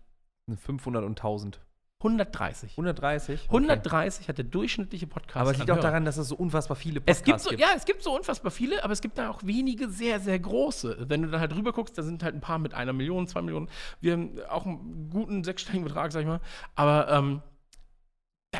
[0.56, 1.62] 500 und 1000.
[2.04, 2.72] 130.
[2.72, 3.46] 130?
[3.48, 3.56] Okay.
[3.56, 5.38] 130 hat der durchschnittliche Podcast.
[5.38, 7.40] Aber es liegt auch daran, dass es so unfassbar viele Podcasts es gibt.
[7.40, 7.62] So, gibt.
[7.62, 11.06] Ja, es gibt so unfassbar viele, aber es gibt da auch wenige sehr, sehr große.
[11.08, 13.42] Wenn du dann halt rüber guckst, da sind halt ein paar mit einer Million, zwei
[13.42, 13.70] Millionen.
[14.02, 16.42] Wir haben auch einen guten sechsstelligen Betrag, sag ich mal.
[16.76, 17.42] Aber ähm,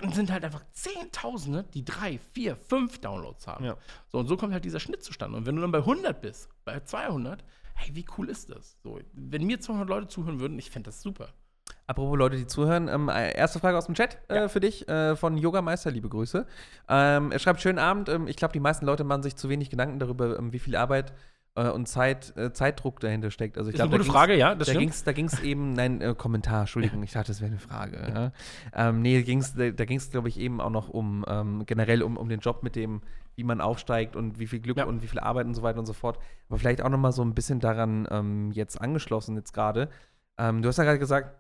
[0.04, 3.64] dann sind halt einfach Zehntausende, die drei, vier, fünf Downloads haben.
[3.64, 3.78] Ja.
[4.08, 5.38] So, und so kommt halt dieser Schnitt zustande.
[5.38, 7.44] Und wenn du dann bei 100 bist, bei 200,
[7.76, 8.78] hey, wie cool ist das?
[8.84, 11.30] So, wenn mir 200 Leute zuhören würden, ich fände das super.
[11.88, 14.48] Apropos Leute, die zuhören, ähm, äh, erste Frage aus dem Chat äh, ja.
[14.48, 16.46] für dich äh, von Yogameister, liebe Grüße.
[16.90, 18.10] Ähm, er schreibt, schönen Abend.
[18.10, 20.76] Ähm, ich glaube, die meisten Leute machen sich zu wenig Gedanken darüber, ähm, wie viel
[20.76, 21.14] Arbeit
[21.56, 23.58] äh, und Zeit, äh, Zeitdruck dahinter steckt.
[23.58, 26.16] Also ich glaube, gute Frage, ja, das da ging's, da ging es eben, nein, äh,
[26.18, 28.32] Kommentar, Entschuldigung, ich dachte, das wäre eine Frage.
[28.76, 28.90] Ja.
[28.90, 32.02] Ähm, nee, ging's, da, da ging es, glaube ich, eben auch noch um ähm, generell
[32.04, 33.02] um, um den Job mit dem,
[33.36, 34.86] wie man aufsteigt und wie viel Glück ja.
[34.86, 36.20] und wie viel Arbeit und so weiter und so fort.
[36.50, 39.90] Aber vielleicht auch noch mal so ein bisschen daran ähm, jetzt angeschlossen, jetzt gerade.
[40.38, 41.40] Ähm, du hast ja gerade gesagt,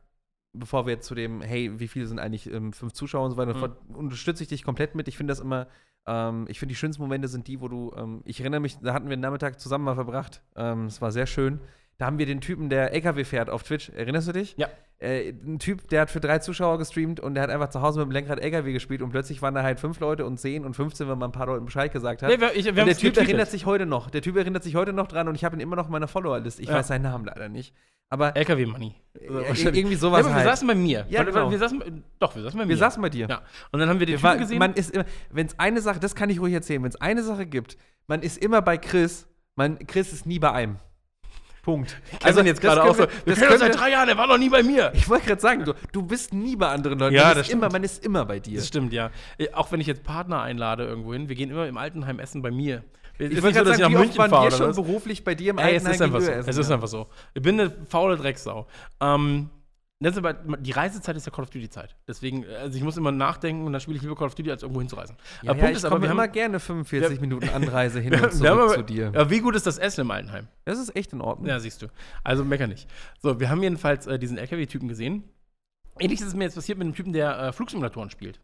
[0.53, 3.37] bevor wir jetzt zu dem, hey, wie viele sind eigentlich ähm, fünf Zuschauer und so
[3.37, 3.95] weiter, mhm.
[3.95, 5.07] unterstütze ich dich komplett mit.
[5.07, 5.67] Ich finde das immer
[6.05, 8.93] ähm, ich finde, die schönsten Momente sind die, wo du, ähm, ich erinnere mich, da
[8.93, 10.41] hatten wir den Nachmittag zusammen mal verbracht.
[10.55, 11.59] Ähm, es war sehr schön.
[11.97, 13.89] Da haben wir den Typen, der LKW fährt auf Twitch.
[13.89, 14.55] Erinnerst du dich?
[14.57, 14.67] Ja.
[14.99, 17.99] Äh, ein Typ, der hat für drei Zuschauer gestreamt und der hat einfach zu Hause
[17.99, 20.75] mit dem Lenkrad LKW gespielt und plötzlich waren da halt fünf Leute und zehn und
[20.75, 22.29] 15, wenn man ein paar Leuten Bescheid gesagt hat.
[22.29, 24.09] Nee, wir, ich, wir und der Typ erinnert sich heute noch.
[24.09, 26.07] Der Typ erinnert sich heute noch dran und ich habe ihn immer noch in meiner
[26.07, 26.61] Follower-Liste.
[26.61, 26.75] Ich ja.
[26.75, 27.75] weiß seinen Namen leider nicht.
[28.09, 28.95] Aber LKW Money.
[29.19, 29.27] Äh,
[29.63, 30.19] irgendwie sowas.
[30.19, 30.45] Ja, aber halt.
[30.45, 31.05] wir saßen bei mir.
[31.09, 31.49] Ja, genau.
[31.49, 32.69] wir saßen, doch, wir saßen bei mir.
[32.69, 33.27] Wir saßen bei dir.
[33.27, 33.41] Ja.
[33.71, 34.59] Und dann haben wir den Typen gesehen.
[34.59, 34.93] Man ist
[35.31, 37.77] wenn es eine Sache, das kann ich ruhig erzählen, wenn es eine Sache gibt,
[38.07, 40.77] man ist immer bei Chris, man, Chris ist nie bei einem.
[41.63, 41.97] Punkt.
[42.23, 44.63] Also jetzt gerade auch so, wir kennen seit drei Jahren, der war noch nie bei
[44.63, 44.91] mir.
[44.93, 47.15] Ich wollte gerade sagen, du, du bist nie bei anderen Leuten.
[47.15, 47.63] Ja, man das stimmt.
[47.63, 48.57] Immer, man ist immer bei dir.
[48.57, 49.11] Das stimmt, ja.
[49.37, 52.41] Äh, auch wenn ich jetzt Partner einlade irgendwo hin, wir gehen immer im Altenheim essen
[52.41, 52.83] bei mir.
[53.19, 55.75] Ich wollte gerade so, sagen, wie oft waren wir schon beruflich bei dir im Ey?
[55.75, 56.31] Es ist einfach so.
[56.31, 57.07] Essen, es ist einfach so.
[57.33, 58.67] Ich bin eine faule Drecksau.
[58.99, 59.49] Ähm,
[60.03, 61.95] das aber, die Reisezeit ist ja Call of Duty-Zeit.
[62.07, 64.61] Deswegen, also ich muss immer nachdenken und dann spiele ich lieber Call of Duty, als
[64.61, 65.15] irgendwo hinzureisen.
[65.41, 68.49] Ja, aber ja, Punkt ich komme immer gerne 45 wir, Minuten Anreise hin und zurück
[68.49, 69.11] aber, zu dir.
[69.13, 70.47] Ja, wie gut ist das Essen im Altenheim?
[70.65, 71.47] Das ist echt in Ordnung.
[71.47, 71.87] Ja, siehst du.
[72.23, 72.89] Also mecker nicht.
[73.21, 75.23] So, wir haben jedenfalls äh, diesen LKW-Typen gesehen.
[75.99, 78.41] Ähnlich ist es mir jetzt passiert mit einem Typen, der äh, Flugsimulatoren spielt.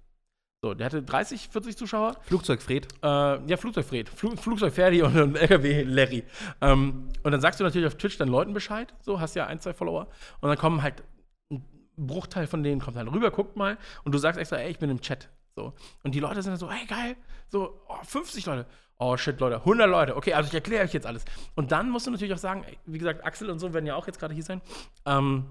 [0.62, 2.18] So, der hatte 30, 40 Zuschauer.
[2.24, 2.88] Flugzeugfred.
[3.02, 4.10] Äh, ja, Flugzeugfred.
[4.10, 6.26] Fl Flugzeugferdi und ein LKW Larry.
[6.60, 8.94] Ähm, und dann sagst du natürlich auf Twitch deinen Leuten Bescheid.
[9.02, 10.08] So, hast ja ein, zwei Follower.
[10.42, 11.04] Und dann kommen halt
[11.50, 11.64] ein
[11.96, 13.78] Bruchteil von denen kommt halt rüber, guckt mal.
[14.04, 15.30] Und du sagst extra, ey, ich bin im Chat.
[15.56, 15.74] So.
[16.04, 17.16] Und die Leute sind dann so, ey, geil.
[17.48, 18.66] So, oh, 50 Leute.
[18.98, 20.18] Oh shit, Leute, 100 Leute.
[20.18, 21.24] Okay, also ich erkläre euch jetzt alles.
[21.56, 24.08] Und dann musst du natürlich auch sagen, wie gesagt, Axel und so werden ja auch
[24.08, 24.62] jetzt gerade hier sein.
[25.06, 25.46] Ähm,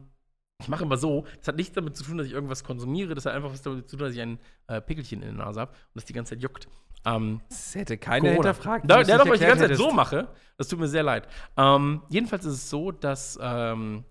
[0.61, 3.27] ich mache immer so, das hat nichts damit zu tun, dass ich irgendwas konsumiere, das
[3.27, 5.71] hat einfach was damit zu tun, dass ich ein äh, Pickelchen in der Nase habe
[5.73, 6.69] und das die ganze Zeit juckt.
[7.05, 8.91] Ähm, das hätte keiner hinterfragt.
[8.91, 10.29] Da, ja, doch, weil ich die ganze Zeit so mache.
[10.57, 11.29] Das tut mir sehr leid.
[11.57, 14.05] Ähm, jedenfalls ist es so, dass ähm,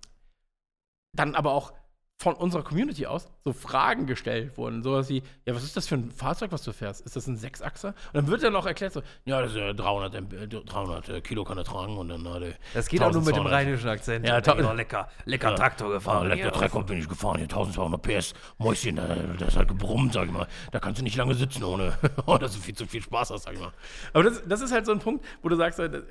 [1.13, 1.73] dann aber auch
[2.19, 4.81] von unserer Community aus so Fragen gestellt wurden.
[4.81, 7.05] Sowas wie, ja, was ist das für ein Fahrzeug, was du fährst?
[7.05, 7.89] Ist das ein Sechsachser?
[7.89, 11.43] Und dann wird dann auch erklärt so, ja, das ist ja 300, äh, 300 Kilo
[11.43, 13.53] kann er tragen und dann hat er Das geht auch nur mit dem 1200.
[13.53, 14.27] rheinischen Akzent.
[14.27, 15.55] Ja, ta- lecker, lecker Ja.
[15.55, 16.27] Traktor Ah, gefahren.
[16.27, 18.33] lecker Trecker bin ich gefahren, hier 1200 PS.
[18.57, 20.47] Mäuschen, äh, das hat gebrummt, sag ich mal.
[20.71, 21.95] Da kannst du nicht lange sitzen, ohne
[22.25, 23.71] oh, dass du viel zu viel Spaß hast, sag ich mal.
[24.13, 26.01] Aber das, das ist halt so ein Punkt, wo du sagst, äh,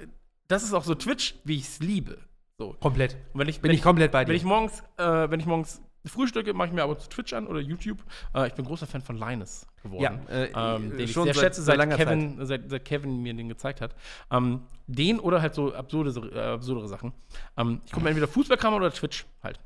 [0.47, 2.19] das ist auch so Twitch, wie ich es liebe.
[2.59, 2.75] So.
[2.81, 3.17] Komplett.
[3.35, 4.29] Und wenn ich, Bin wenn ich komplett bei dir.
[4.29, 7.47] Wenn ich morgens, äh, wenn ich morgens frühstücke, mache ich mir aber zu Twitch an
[7.47, 8.03] oder YouTube.
[8.35, 10.21] Äh, ich bin großer Fan von Linus geworden.
[10.29, 12.85] Ja, äh, ähm, äh, den ich schon sehr seit- schätze, seit seit Kevin, seit, seit
[12.85, 13.95] Kevin mir den gezeigt hat.
[14.31, 17.13] Ähm, den oder halt so absurde, äh, absurdere Sachen.
[17.57, 19.61] Ähm, ich gucke mir entweder Fußballkram oder Twitch halt.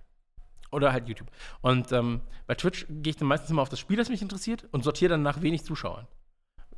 [0.73, 1.29] Oder halt YouTube.
[1.63, 4.69] Und ähm, bei Twitch gehe ich dann meistens immer auf das Spiel, das mich interessiert
[4.71, 6.07] und sortiere dann nach wenig Zuschauern.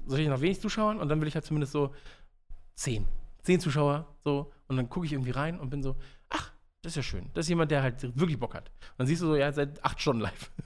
[0.06, 1.94] Sortiere nach wenig Zuschauern und dann will ich halt zumindest so
[2.74, 3.06] zehn.
[3.42, 4.50] Zehn Zuschauer, so.
[4.68, 5.96] Und dann gucke ich irgendwie rein und bin so,
[6.82, 7.30] das ist ja schön.
[7.34, 8.68] Das ist jemand, der halt wirklich Bock hat.
[8.68, 10.50] Und dann siehst du so, ja, seit acht Stunden live.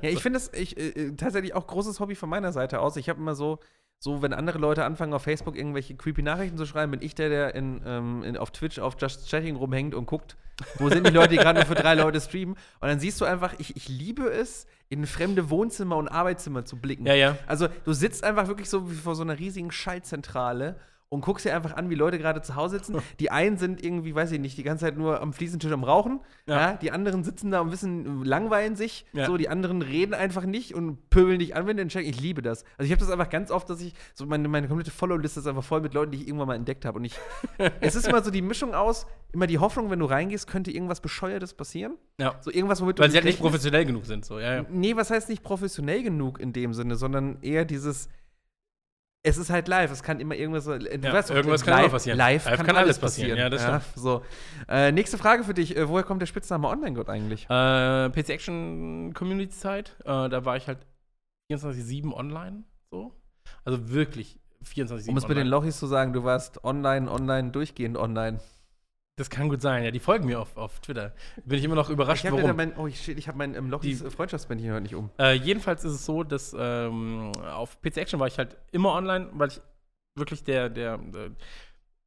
[0.00, 2.96] Ja, ich finde das ich, äh, äh, tatsächlich auch großes Hobby von meiner Seite aus.
[2.96, 3.58] Ich habe immer so,
[3.98, 7.28] so, wenn andere Leute anfangen, auf Facebook irgendwelche creepy Nachrichten zu schreiben, bin ich der,
[7.30, 10.36] der in, ähm, in, auf Twitch auf Just Chatting rumhängt und guckt,
[10.78, 12.54] wo sind die Leute, die gerade nur für drei Leute streamen.
[12.80, 16.76] Und dann siehst du einfach, ich, ich liebe es, in fremde Wohnzimmer und Arbeitszimmer zu
[16.76, 17.06] blicken.
[17.06, 17.36] Ja, ja.
[17.46, 20.76] Also du sitzt einfach wirklich so wie vor so einer riesigen Schaltzentrale
[21.08, 22.96] und guckst dir einfach an, wie Leute gerade zu Hause sitzen.
[23.20, 26.20] Die einen sind irgendwie, weiß ich nicht, die ganze Zeit nur am Fliesentisch am Rauchen.
[26.46, 26.56] Ja.
[26.56, 26.72] Ja.
[26.74, 29.04] die anderen sitzen da und wissen, langweilen sich.
[29.12, 29.26] Ja.
[29.26, 32.14] So, die anderen reden einfach nicht und pöbeln dich an, wenn du entscheidest.
[32.14, 32.64] Ich liebe das.
[32.76, 35.46] Also ich habe das einfach ganz oft, dass ich, so meine, meine komplette Follow-Liste ist
[35.46, 36.98] einfach voll mit Leuten, die ich irgendwann mal entdeckt habe.
[36.98, 37.14] Und ich,
[37.80, 41.00] es ist immer so die Mischung aus, immer die Hoffnung, wenn du reingehst, könnte irgendwas
[41.00, 41.96] Bescheuertes passieren.
[42.18, 42.36] Ja.
[42.40, 44.24] So irgendwas, womit Weil sie halt nicht professionell genug sind.
[44.24, 44.66] So, ja, ja.
[44.70, 48.08] Nee, was heißt nicht professionell genug in dem Sinne, sondern eher dieses.
[49.26, 50.66] Es ist halt live, es kann immer irgendwas.
[50.66, 52.16] Du Ja, weißt irgendwas kann live, passieren.
[52.16, 53.36] Live, Live kann, kann alles passieren.
[53.36, 53.52] passieren.
[53.52, 54.22] Ja, das So.
[54.68, 57.44] Äh, nächste Frage für dich: äh, Woher kommt der Spitzname Online-Gott eigentlich?
[57.50, 60.78] Äh, PC Action Community Zeit, äh, da war ich halt
[61.52, 62.62] 24-7 online.
[62.92, 63.12] So.
[63.64, 65.48] Also wirklich 24-7 Um es mit den.
[65.48, 68.38] Lochis zu sagen, du warst online, online, durchgehend online.
[69.16, 69.90] Das kann gut sein, ja.
[69.90, 71.12] Die folgen mir auf, auf Twitter.
[71.44, 72.54] Bin ich immer noch überrascht, Ich warum.
[72.54, 75.10] mein, oh, ich, ich habe mein ähm, Lochis Freundschaftsbändchen heute nicht um.
[75.18, 79.30] Äh, jedenfalls ist es so, dass ähm, auf PC Action war ich halt immer online,
[79.32, 79.60] weil ich
[80.16, 81.30] wirklich der, der, äh,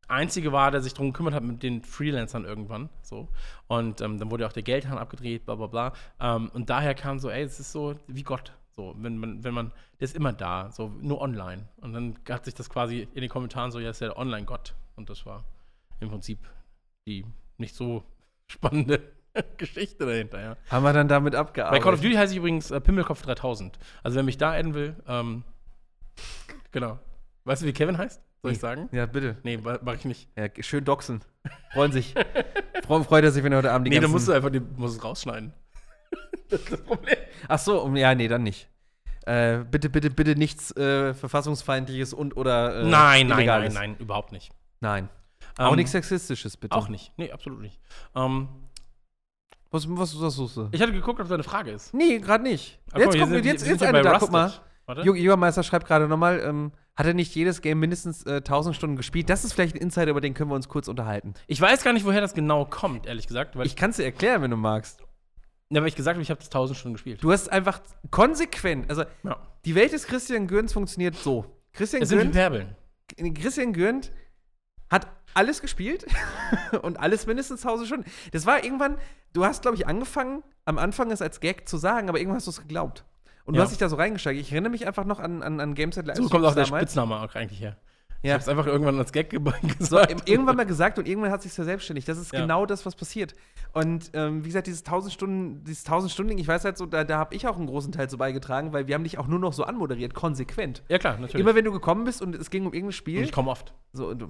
[0.10, 2.90] Einzige war, der sich darum gekümmert hat mit den Freelancern irgendwann.
[3.02, 3.28] So.
[3.68, 5.94] Und ähm, dann wurde auch der Geldhahn abgedreht, bla bla bla.
[6.20, 8.54] Ähm, und daher kam so, ey, es ist so wie Gott.
[8.72, 11.68] So, wenn man, wenn man, der ist immer da, so nur online.
[11.78, 14.74] Und dann hat sich das quasi in den Kommentaren so, ja, ist der Online-Gott.
[14.96, 15.44] Und das war
[16.00, 16.40] im Prinzip
[17.08, 17.26] die
[17.58, 18.04] nicht so
[18.48, 19.02] spannende
[19.58, 20.58] Geschichte dahinter, ja.
[20.70, 21.84] Haben wir dann damit Bei abgearbeitet?
[21.84, 23.78] Call of Duty heiße ich übrigens äh, Pimmelkopf 3000.
[24.04, 25.44] Also wer mich da adden will, ähm,
[26.72, 27.00] genau.
[27.46, 28.22] Weißt du, wie Kevin heißt?
[28.42, 28.88] Soll ich sagen?
[28.92, 29.38] Ja, bitte.
[29.44, 30.30] Nee, ma- mach ich nicht.
[30.38, 31.22] Ja, schön doxen.
[31.74, 32.14] Freuen sich.
[32.86, 34.62] Freu- Freut er sich, wenn er heute Abend die Nee, dann musst du einfach, du
[34.78, 35.54] musst es rausschneiden.
[36.50, 37.18] das ist das Problem.
[37.48, 38.70] Ach so, ja, nee, dann nicht.
[39.26, 44.32] Äh, bitte, bitte, bitte nichts äh, verfassungsfeindliches und oder äh, nein, nein, nein, nein, überhaupt
[44.32, 44.52] nicht.
[44.80, 45.10] Nein.
[45.60, 46.76] Auch Ähm, nichts Sexistisches, bitte.
[46.76, 47.12] Auch nicht.
[47.18, 47.80] Nee, absolut nicht.
[48.16, 48.48] Ähm,
[49.72, 50.70] Was, was, was suchst du?
[50.72, 51.94] ich hatte geguckt, ob da eine Frage ist.
[51.94, 52.80] Nee, gerade nicht.
[52.92, 54.46] Ah, jetzt guck jetzt, wir jetzt hier eine da, guck mal.
[54.46, 54.62] Rusted.
[54.86, 55.02] Warte.
[55.04, 58.96] Jo- Jägermeister schreibt gerade nochmal, ähm, hat er nicht jedes Game mindestens äh, 1000 Stunden
[58.96, 59.30] gespielt?
[59.30, 61.36] Das ist vielleicht ein Insider, über den können wir uns kurz unterhalten.
[61.46, 63.56] Ich weiß gar nicht, woher das genau kommt, ehrlich gesagt.
[63.64, 65.04] Ich kann es dir erklären, wenn du magst.
[65.70, 67.22] ja, weil ich gesagt habe, ich habe das 1000 Stunden gespielt.
[67.24, 69.38] Du hast einfach konsequent, also Ja.
[69.66, 71.46] die Welt des Christian Gürns funktioniert so.
[71.74, 73.38] Christian Es sind Gürnt.
[73.38, 74.12] Christian Gürnt
[74.90, 76.06] hat alles gespielt
[76.82, 78.12] und alles mindestens 1000 Stunden.
[78.32, 78.98] Das war irgendwann,
[79.34, 82.48] du hast, glaube ich, angefangen, am Anfang es als Gag zu sagen, aber irgendwann hast
[82.48, 83.06] du es geglaubt.
[83.46, 83.64] Und du Ja.
[83.64, 84.42] hast dich da so reingesteigert.
[84.44, 86.18] Ich erinnere mich einfach noch an, an, an Gameset Live.
[86.18, 86.84] So kommt auch der damals.
[86.84, 87.78] Spitzname auch eigentlich her.
[88.22, 88.34] Ich Ja.
[88.34, 89.40] habe es einfach irgendwann als Gag ge-
[89.80, 90.12] So, gesagt.
[90.12, 92.08] im- irgendwann mal gesagt und irgendwann hat sich verselbstständigt.
[92.08, 92.42] Das ist Ja.
[92.42, 93.34] genau das, was passiert.
[93.72, 97.04] Und ähm, wie gesagt, dieses 1000 Stunden, dieses 1000 Stunden, ich weiß halt so, da,
[97.06, 99.40] da habe ich auch einen großen Teil zu beigetragen, weil wir haben dich auch nur
[99.40, 100.84] noch so anmoderiert, konsequent.
[100.90, 101.40] ja, klar, natürlich.
[101.42, 103.74] Immer wenn du gekommen bist und es ging um irgendein Und Spiel, ich komme oft.
[103.94, 104.30] so und du,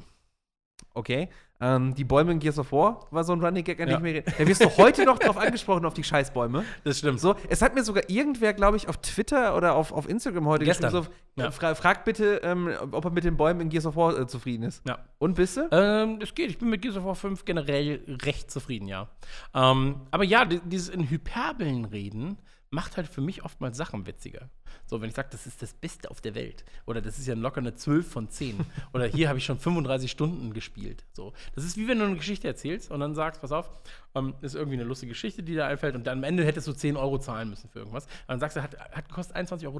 [0.94, 1.30] okay,
[1.62, 3.98] ähm, die Bäume in Gears of War war so ein Running Gag, an den Ja.
[3.98, 4.22] ich mir.
[4.38, 6.64] Da wirst du heute noch drauf angesprochen, auf die Scheißbäume.
[6.86, 7.20] Das stimmt.
[7.20, 10.64] So, es hat mir sogar irgendwer, glaube ich, auf Twitter oder auf, auf Instagram heute
[10.64, 10.92] Gestern.
[10.94, 11.52] geschrieben, so, Ja.
[11.52, 14.64] fra fragt bitte, ähm, ob er mit den Bäumen in Gears of War äh, zufrieden
[14.64, 14.88] ist.
[14.88, 15.00] Ja.
[15.18, 15.68] Und bist du?
[15.72, 16.50] Ähm, es geht.
[16.50, 19.10] Ich bin mit Gears of War 5 generell recht zufrieden, ja.
[19.54, 22.38] Ähm, aber ja, di- dieses in Hyperbeln reden
[22.72, 24.50] macht halt für mich oftmals Sachen witziger.
[24.86, 26.64] So, wenn ich sage, das ist das Beste auf der Welt.
[26.86, 28.60] Oder das ist ja locker eine 12 von 10.
[28.94, 31.04] Oder hier habe ich schon 35 Stunden gespielt.
[31.14, 31.34] So.
[31.56, 33.72] Das ist wie wenn du eine Geschichte erzählst und dann sagst, pass auf,
[34.14, 36.74] ähm, ist irgendwie eine lustige Geschichte, die da einfällt und dann am Ende hättest du
[36.74, 38.06] 10 Euro zahlen müssen für irgendwas.
[38.06, 39.80] Und dann sagst du, hat, hat kostet 21,53 Euro.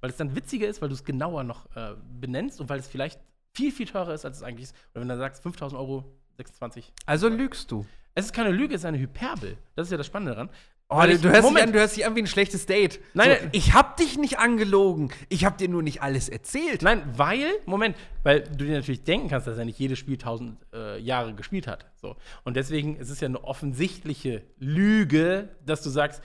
[0.00, 2.88] Weil es dann witziger ist, weil du es genauer noch äh, benennst und weil es
[2.88, 3.20] vielleicht
[3.54, 4.76] viel, viel teurer ist, als es eigentlich ist.
[4.92, 6.04] Oder wenn du sagst, 5000 Euro,
[6.36, 6.92] 26.
[7.04, 7.86] Also lügst du.
[8.14, 9.56] Es ist keine Lüge, es ist eine Hyperbel.
[9.74, 10.50] Das ist ja das Spannende daran.
[10.92, 11.66] Oh, du, ich- du, hörst dich Moment.
[11.66, 13.00] an, du hörst dich an wie ein schlechtes Date.
[13.14, 13.50] Nein, so, nein.
[13.52, 15.10] ich hab dich nicht angelogen.
[15.28, 16.82] Ich hab dir nur nicht alles erzählt.
[16.82, 20.58] Nein, weil, Moment, weil du dir natürlich denken kannst, dass er nicht jedes Spiel tausend
[20.72, 21.86] äh, Jahre gespielt hat.
[22.00, 22.16] So.
[22.44, 26.22] Und deswegen ist es ja eine offensichtliche Lüge, dass du sagst,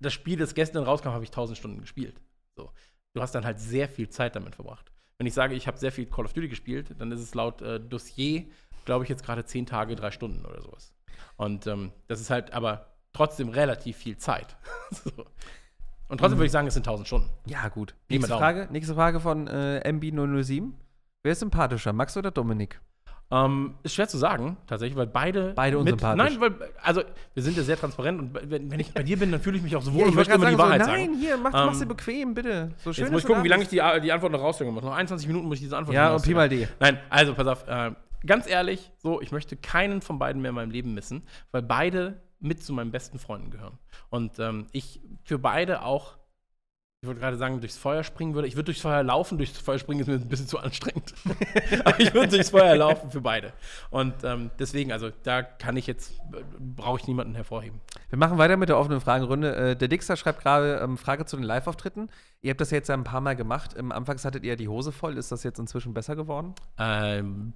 [0.00, 2.20] das Spiel, das gestern rauskam, habe ich tausend Stunden gespielt.
[2.56, 2.70] So.
[3.14, 4.92] Du hast dann halt sehr viel Zeit damit verbracht.
[5.18, 7.62] Wenn ich sage, ich habe sehr viel Call of Duty gespielt, dann ist es laut
[7.62, 8.44] äh, Dossier,
[8.84, 10.92] glaube ich, jetzt gerade zehn Tage, drei Stunden oder sowas.
[11.36, 14.56] Und ähm, das ist halt aber trotzdem relativ viel Zeit.
[14.90, 15.10] so.
[16.08, 17.28] Und trotzdem würde ich sagen, es sind tausend Stunden.
[17.46, 17.94] Ja, gut.
[18.08, 18.36] Nächste.
[18.36, 20.72] Frage, nächste Frage von äh, MB007.
[21.22, 22.80] Wer ist sympathischer, Max oder Dominik?
[23.28, 25.52] Ähm, ist schwer zu sagen, tatsächlich, weil beide.
[25.54, 26.16] Beide unsympathisch.
[26.16, 27.02] Nein, weil, also,
[27.34, 29.64] wir sind ja sehr transparent und wenn, wenn ich bei dir bin, dann fühle ich
[29.64, 31.02] mich auch so wohl Ja, und möchte immer die grad Wahrheit so, sagen.
[31.10, 32.70] nein, hier, mach, Ähm, mach's dir bequem, bitte.
[32.84, 34.84] So schön Jetzt muss ich gucken, wie lange ich die, die Antwort noch raushören muss.
[34.84, 36.48] Noch 21 Minuten muss ich diese Antwort Ja, und Pi mal.
[36.48, 36.68] D.
[36.78, 37.66] Nein, also pass auf.
[37.66, 37.90] Äh,
[38.24, 42.20] ganz ehrlich, so, ich möchte keinen von beiden mehr in meinem Leben missen, weil beide
[42.46, 43.78] mit zu meinen besten Freunden gehören.
[44.10, 46.16] Und ähm, ich für beide auch,
[47.02, 48.48] ich wollte gerade sagen, durchs Feuer springen würde.
[48.48, 51.14] Ich würde durchs Feuer laufen, durchs Feuer springen ist mir ein bisschen zu anstrengend.
[51.84, 53.52] Aber ich würde durchs Feuer laufen für beide.
[53.90, 56.18] Und ähm, deswegen, also da kann ich jetzt,
[56.58, 57.80] brauche ich niemanden hervorheben.
[58.08, 59.54] Wir machen weiter mit der offenen Fragenrunde.
[59.54, 62.08] Äh, der Dixter schreibt gerade ähm, Frage zu den Live-Auftritten.
[62.40, 63.74] Ihr habt das jetzt ja ein paar Mal gemacht.
[63.78, 65.18] Ähm, anfangs hattet ihr die Hose voll.
[65.18, 66.54] Ist das jetzt inzwischen besser geworden?
[66.78, 67.52] Ähm,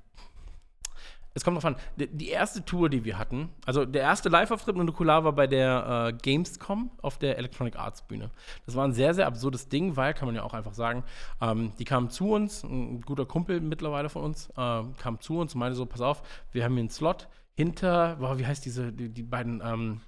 [1.41, 1.77] es kommt drauf an.
[1.97, 6.09] Die, erste Tour, die wir hatten, also der erste Live-Auftritt mit Nukular war bei der
[6.09, 8.31] äh, Gamescom auf der Electronic Arts Bühne.
[8.67, 11.03] Das war ein sehr, sehr absurdes Ding, weil, kann man ja auch einfach sagen,
[11.41, 15.55] ähm, die kamen zu uns, ein guter Kumpel mittlerweile von uns, äh, kam zu uns
[15.55, 16.23] und meinte so, pass auf,
[16.53, 20.03] wir haben hier einen Slot hinter, boah, wie heißt diese, die, die beiden, ähm,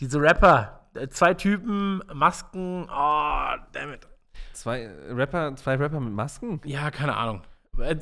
[0.00, 4.06] diese Rapper, äh, zwei Typen, Masken, oh, damn it.
[4.52, 6.60] Zwei Rapper, zwei Rapper mit Masken?
[6.64, 7.42] Ja, keine Ahnung.
[7.78, 7.96] Äh,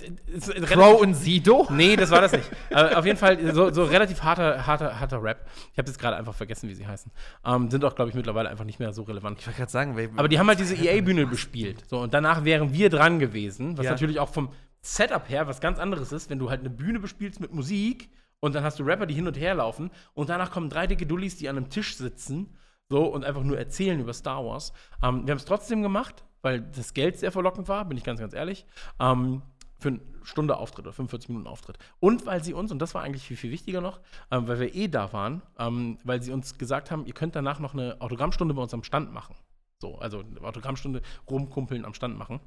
[0.62, 1.66] Crow und Sido?
[1.70, 2.48] Nee, das war das nicht.
[2.72, 5.46] Aber auf jeden Fall so, so relativ harter, harter, harter Rap.
[5.72, 7.10] Ich habe jetzt gerade einfach vergessen, wie sie heißen.
[7.44, 9.40] Ähm, sind auch, glaube ich, mittlerweile einfach nicht mehr so relevant.
[9.40, 11.82] Ich wollte gerade sagen, wer, Aber die haben halt diese EA-Bühne bespielt.
[11.88, 13.92] So, und danach wären wir dran gewesen, was Ja.
[13.92, 17.40] natürlich auch vom Setup her was ganz anderes ist, wenn du halt eine Bühne bespielst
[17.40, 18.10] mit Musik
[18.40, 21.06] und dann hast du Rapper, die hin und her laufen und danach kommen drei dicke
[21.06, 22.54] Dullis, die an einem Tisch sitzen
[22.90, 24.72] so und einfach nur erzählen über Star Wars.
[25.02, 28.20] Ähm, wir haben es trotzdem gemacht, weil das Geld sehr verlockend war, bin ich ganz,
[28.20, 28.66] ganz ehrlich.
[29.00, 29.40] Ähm,
[29.84, 31.78] für eine Stunde Auftritt oder 45 Minuten Auftritt.
[32.00, 34.00] Und weil sie uns, und das war eigentlich viel, viel wichtiger noch,
[34.30, 37.60] ähm, weil wir eh da waren, ähm, weil sie uns gesagt haben, ihr könnt danach
[37.60, 39.36] noch eine Autogrammstunde bei uns am Stand machen.
[39.78, 42.40] So, also eine Autogrammstunde rumkumpeln am Stand machen.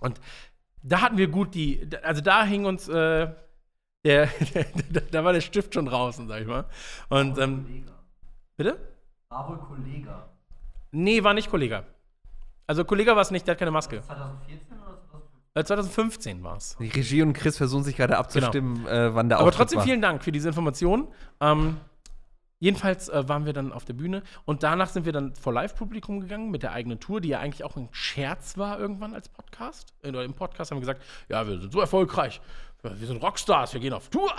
[0.00, 0.18] Und
[0.82, 3.30] da hatten wir gut die, also da hing uns, äh,
[4.04, 4.28] der,
[5.10, 6.64] da war der Stift schon draußen, sag ich mal.
[7.10, 7.84] Und, ähm,
[8.56, 8.78] bitte?
[9.28, 10.30] War wohl Kollega.
[10.90, 11.84] Nee, war nicht Kollege.
[12.66, 14.00] Also Kollege war es nicht, der hat keine Maske.
[14.00, 15.01] 2014 oder
[15.54, 15.54] 2015?
[15.54, 16.76] Äh, 2015 war es.
[16.78, 19.84] Die Regie und Chris versuchen sich gerade abzustimmen, äh, wann der Aber Auftritt trotzdem war.
[19.84, 21.08] vielen Dank für diese Information.
[21.40, 21.76] Ähm,
[22.58, 26.20] jedenfalls äh, waren wir dann auf der Bühne und danach sind wir dann vor Live-Publikum
[26.20, 29.92] gegangen mit der eigenen Tour, die ja eigentlich auch ein Scherz war irgendwann als Podcast.
[30.02, 32.40] Äh, Im Podcast haben wir gesagt, ja, wir sind so erfolgreich,
[32.82, 34.32] wir sind Rockstars, wir gehen auf Tour.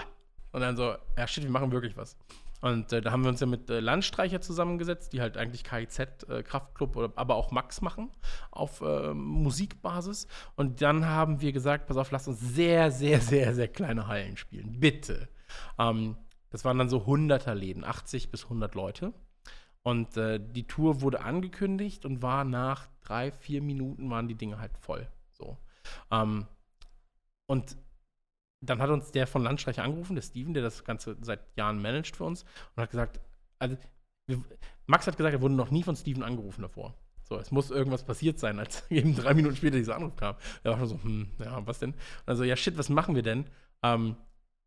[0.52, 2.16] Und dann so, ja shit, wir machen wirklich was.
[2.64, 6.00] Und äh, da haben wir uns ja mit äh, Landstreicher zusammengesetzt, die halt eigentlich KIZ,
[6.30, 8.10] äh, Kraftclub, aber auch Max machen
[8.52, 10.28] auf äh, Musikbasis.
[10.56, 14.38] Und dann haben wir gesagt, pass auf, lasst uns sehr, sehr, sehr, sehr kleine Hallen
[14.38, 14.80] spielen.
[14.80, 15.28] Bitte.
[15.78, 16.16] Ähm,
[16.52, 19.12] das waren dann so 100er Läden, 80 bis 100 Leute.
[19.82, 24.58] Und äh, die Tour wurde angekündigt und war nach drei, vier Minuten waren die Dinge
[24.58, 25.06] halt voll.
[25.34, 25.58] So.
[26.12, 26.48] Ähm,
[27.46, 27.76] und
[28.66, 32.16] dann hat uns der von Landstreicher angerufen, der Steven, der das Ganze seit Jahren managt
[32.16, 32.44] für uns,
[32.76, 33.20] und hat gesagt,
[33.60, 33.78] also
[34.28, 34.44] wir,
[34.86, 36.96] Max hat gesagt, er wurde noch nie von Steven angerufen davor.
[37.24, 40.36] So, es muss irgendwas passiert sein, als eben drei Minuten später dieser Anruf kam.
[40.64, 41.92] Er war schon so, hm, ja, was denn?
[41.92, 43.46] Und also, ja, shit, was machen wir denn?
[43.82, 44.16] Ähm,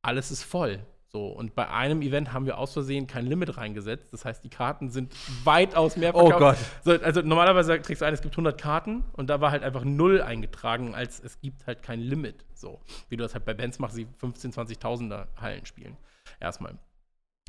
[0.02, 0.84] alles ist voll.
[1.16, 4.12] So, und bei einem Event haben wir aus Versehen kein Limit reingesetzt.
[4.12, 5.14] Das heißt, die Karten sind
[5.44, 6.58] weitaus mehr Oh Gott.
[6.84, 9.82] So, also normalerweise trägst du ein, es gibt 100 Karten und da war halt einfach
[9.82, 12.44] null eingetragen, als es gibt halt kein Limit.
[12.52, 15.96] So, wie du das halt bei Bands machst, die 15, 20.000er Hallen spielen.
[16.38, 16.76] Erstmal.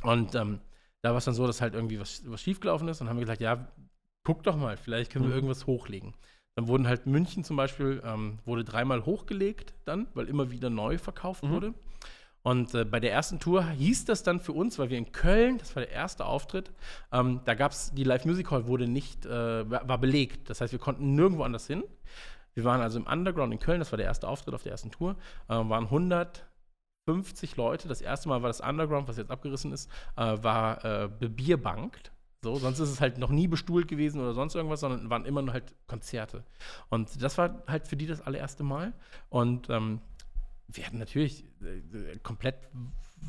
[0.02, 0.62] Und ähm,
[1.02, 3.26] da war es dann so, dass halt irgendwie was, was schiefgelaufen ist und haben wir
[3.26, 3.68] gesagt, ja,
[4.24, 5.36] guck doch mal, vielleicht können wir Mhm.
[5.36, 6.14] irgendwas hochlegen.
[6.56, 10.98] Dann wurden halt München zum Beispiel, ähm, wurde dreimal hochgelegt dann, weil immer wieder neu
[10.98, 11.50] verkauft Mhm.
[11.52, 11.74] wurde.
[12.48, 15.58] Und äh, bei der ersten Tour hieß das dann für uns, weil wir in Köln,
[15.58, 16.72] das war der erste Auftritt,
[17.12, 20.50] ähm, da gab es, die Live Music Hall wurde nicht, äh, war belegt.
[20.50, 21.84] Das heißt, wir konnten nirgendwo anders hin.
[22.54, 24.92] Wir waren also im Underground in Köln, das war der erste Auftritt auf der ersten
[24.92, 25.18] Tour,
[25.50, 27.90] äh, waren 150 Leute.
[27.90, 32.14] Das erste Mal war das Underground, was jetzt abgerissen ist, äh, war äh, bebierbankt.
[32.46, 35.42] So, sonst ist es halt noch nie bestuhlt gewesen oder sonst irgendwas, sondern waren immer
[35.42, 36.46] nur halt Konzerte.
[36.88, 38.94] Und das war halt für die das allererste Mal.
[39.28, 40.00] Und ähm,
[40.68, 42.56] wir hatten natürlich äh, komplett,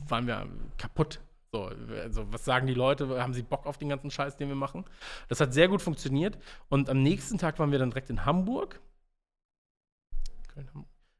[0.08, 0.46] waren wir
[0.76, 1.20] kaputt.
[1.50, 1.70] So,
[2.02, 3.22] also, was sagen die Leute?
[3.22, 4.84] Haben sie Bock auf den ganzen Scheiß, den wir machen?
[5.28, 6.38] Das hat sehr gut funktioniert.
[6.68, 8.80] Und am nächsten Tag waren wir dann direkt in Hamburg.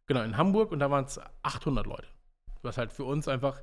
[0.07, 2.09] Genau, in Hamburg und da waren es 800 Leute.
[2.63, 3.63] Was halt für uns einfach.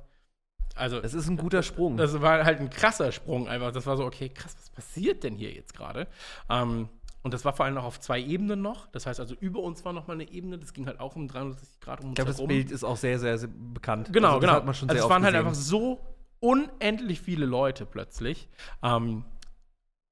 [0.74, 1.96] Also, Es ist ein guter Sprung.
[1.96, 3.72] das war halt ein krasser Sprung einfach.
[3.72, 6.06] Das war so, okay, krass, was passiert denn hier jetzt gerade?
[6.50, 6.88] Ähm,
[7.26, 8.86] und das war vor allem auch auf zwei Ebenen noch.
[8.92, 10.58] Das heißt also, über uns war noch mal eine Ebene.
[10.58, 12.46] Das ging halt auch um 360 Grad um uns ich glaube, das.
[12.46, 14.12] Bild ist auch sehr, sehr, sehr bekannt.
[14.12, 14.56] Genau, Also das genau.
[14.58, 15.48] Hat man schon also es waren halt gesehen.
[15.48, 15.98] einfach so
[16.38, 18.48] unendlich viele Leute plötzlich.
[18.80, 19.24] Ähm,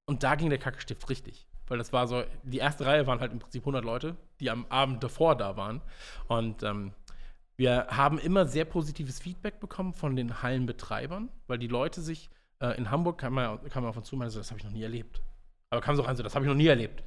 [0.07, 1.47] und da ging der Kackestift richtig.
[1.69, 4.66] Weil das war so, die erste Reihe waren halt im Prinzip 100 Leute, die am
[4.69, 5.82] Abend davor da waren.
[6.27, 6.95] Und ähm,
[7.55, 12.28] wir haben immer sehr positives Feedback bekommen von den Hallenbetreibern, weil die Leute sich
[12.59, 14.59] äh, in Hamburg, kam man, kam man auf uns zu und meinte so, das habe
[14.59, 15.23] ich noch nie erlebt.
[15.75, 17.03] Aber kam so rein, so, das habe ich noch nie erlebt.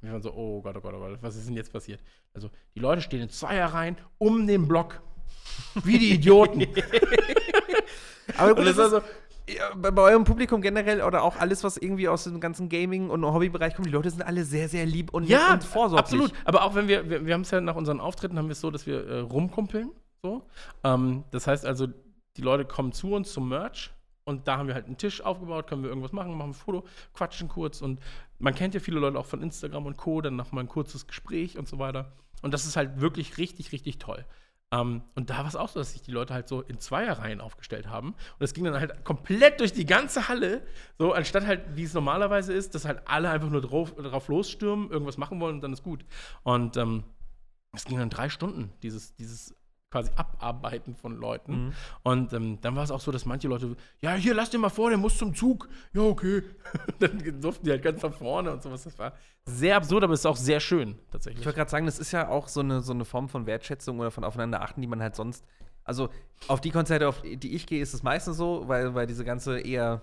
[0.00, 2.00] Und wir waren so, oh Gott, oh Gott, oh Gott, was ist denn jetzt passiert?
[2.34, 5.00] Also, die Leute stehen in Zweierreihen um den Block.
[5.84, 6.62] Wie die Idioten.
[8.36, 9.00] Aber gut, das ist war so,
[9.48, 13.08] ja, bei, bei eurem Publikum generell oder auch alles, was irgendwie aus dem ganzen Gaming-
[13.08, 16.20] und Hobbybereich kommt, die Leute sind alle sehr, sehr lieb und, ja, und vorsorglich.
[16.20, 16.32] absolut.
[16.44, 18.60] Aber auch wenn wir, wir, wir haben es ja nach unseren Auftritten, haben wir es
[18.60, 19.92] so, dass wir äh, rumkumpeln.
[20.22, 20.42] So.
[20.82, 21.86] Ähm, das heißt also,
[22.36, 23.92] die Leute kommen zu uns zum Merch
[24.24, 26.84] und da haben wir halt einen Tisch aufgebaut, können wir irgendwas machen, machen ein Foto,
[27.14, 28.00] quatschen kurz und
[28.38, 31.58] man kennt ja viele Leute auch von Instagram und Co., dann nochmal ein kurzes Gespräch
[31.58, 32.12] und so weiter.
[32.42, 34.24] Und das ist halt wirklich richtig, richtig toll.
[34.72, 37.40] Ähm, und da war es auch so, dass sich die Leute halt so in Zweierreihen
[37.40, 38.08] aufgestellt haben.
[38.08, 40.62] Und das ging dann halt komplett durch die ganze Halle.
[40.98, 44.90] So, anstatt halt, wie es normalerweise ist, dass halt alle einfach nur drauf, drauf losstürmen,
[44.90, 46.04] irgendwas machen wollen und dann ist gut.
[46.42, 47.04] Und ähm,
[47.72, 49.54] es ging dann drei Stunden, dieses, dieses
[49.92, 51.66] quasi Abarbeiten von Leuten.
[51.66, 51.72] Mhm.
[52.02, 54.70] Und ähm, dann war es auch so, dass manche Leute, ja, hier, lass den mal
[54.70, 55.68] vor, der muss zum Zug.
[55.92, 56.42] Ja, okay.
[56.98, 58.82] dann durften die halt ganz nach vorne und sowas.
[58.84, 59.12] Das war
[59.44, 61.40] sehr absurd, aber es ist auch sehr schön, tatsächlich.
[61.40, 64.00] Ich wollte gerade sagen, das ist ja auch so eine, so eine Form von Wertschätzung
[64.00, 65.44] oder von aufeinander achten, die man halt sonst.
[65.84, 66.08] Also
[66.48, 69.58] auf die Konzerte, auf die ich gehe, ist es meistens so, weil, weil diese ganze
[69.60, 70.00] eher,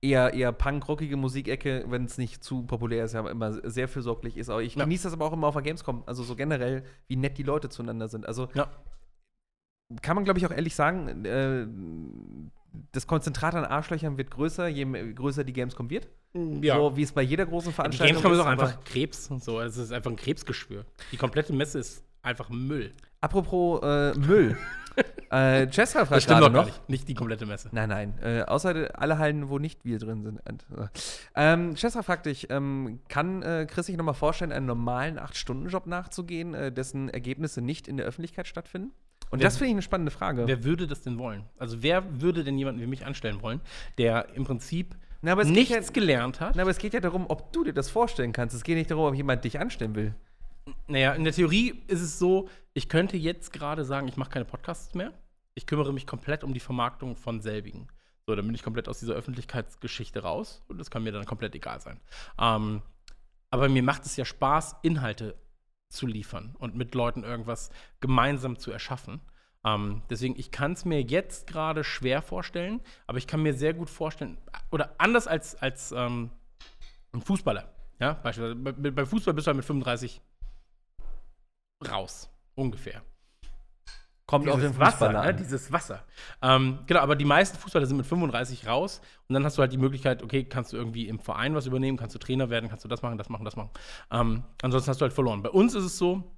[0.00, 4.50] eher, eher punk-rockige Musikecke, wenn es nicht zu populär ist, ja immer sehr fürsorglich ist.
[4.50, 4.84] Aber ich Ja.
[4.84, 6.02] genieße das aber auch immer auf der Gamescom.
[6.06, 8.26] Also so generell, wie nett die Leute zueinander sind.
[8.26, 8.68] Also Ja.
[10.02, 11.66] Kann man, glaube ich, auch ehrlich sagen, äh,
[12.92, 14.84] das Konzentrat an Arschlöchern wird größer, je
[15.14, 16.08] größer die Gamescom wird.
[16.34, 16.76] ja.
[16.76, 19.60] So wie es bei jeder großen Die Veranstaltung Gamescom ist auch einfach Krebs und so.
[19.60, 20.84] Es ist einfach ein Krebsgeschwür.
[21.12, 22.92] Die komplette Messe ist einfach Müll.
[23.20, 24.56] Apropos äh, Müll.
[25.32, 26.66] äh, Jessica fragt Das stimmt gerade noch.
[26.66, 26.88] nicht.
[26.88, 27.68] Nicht die komplette Messe.
[27.72, 28.14] Nein, nein.
[28.22, 30.40] Äh, außer alle Hallen, wo nicht wir drin sind.
[30.46, 30.86] Äh.
[31.34, 36.54] Ähm, Chester fragt dich, ähm, kann äh, Chris sich nochmal vorstellen, einen normalen 8-Stunden-Job nachzugehen,
[36.54, 38.92] äh, dessen Ergebnisse nicht in der Öffentlichkeit stattfinden?
[39.30, 40.46] Und Wer- das finde ich eine spannende Frage.
[40.46, 41.44] Wer würde das denn wollen?
[41.58, 43.60] Also wer würde denn jemanden wie mich anstellen wollen,
[43.98, 46.56] der im Prinzip Na, nichts ja- gelernt hat?
[46.56, 48.54] Na, aber es geht ja darum, ob du dir das vorstellen kannst.
[48.54, 50.14] Es geht nicht darum, ob jemand dich anstellen will.
[50.86, 54.44] Naja, in der Theorie ist es so, ich könnte jetzt gerade sagen, ich mache keine
[54.44, 55.12] Podcasts mehr.
[55.54, 57.88] Ich kümmere mich komplett um die Vermarktung von selbigen.
[58.26, 61.54] So, dann bin ich komplett aus dieser Öffentlichkeitsgeschichte raus und das kann mir dann komplett
[61.54, 61.98] egal sein.
[62.38, 62.82] Ähm,
[63.50, 65.34] aber mir macht es ja Spaß, Inhalte
[65.88, 67.70] zu liefern und mit Leuten irgendwas
[68.00, 69.20] gemeinsam zu erschaffen.
[69.64, 73.74] Ähm, deswegen, ich kann es mir jetzt gerade schwer vorstellen, aber ich kann mir sehr
[73.74, 74.38] gut vorstellen,
[74.70, 76.30] oder anders als, als ähm,
[77.12, 77.72] ein Fußballer.
[78.00, 78.54] Ja, beispielsweise.
[78.56, 80.20] Bei, bei Fußball bist du halt mit 35
[81.88, 83.02] raus, ungefähr.
[84.28, 85.28] Kommt auf den Wasser, Fußballer ne?
[85.30, 85.36] an.
[85.38, 86.04] dieses Wasser.
[86.42, 89.72] Ähm, genau, aber die meisten Fußballer sind mit 35 raus und dann hast du halt
[89.72, 92.84] die Möglichkeit, okay, kannst du irgendwie im Verein was übernehmen, kannst du Trainer werden, kannst
[92.84, 93.70] du das machen, das machen, das machen.
[94.10, 95.42] Ähm, ansonsten hast du halt verloren.
[95.42, 96.30] Bei uns ist es so,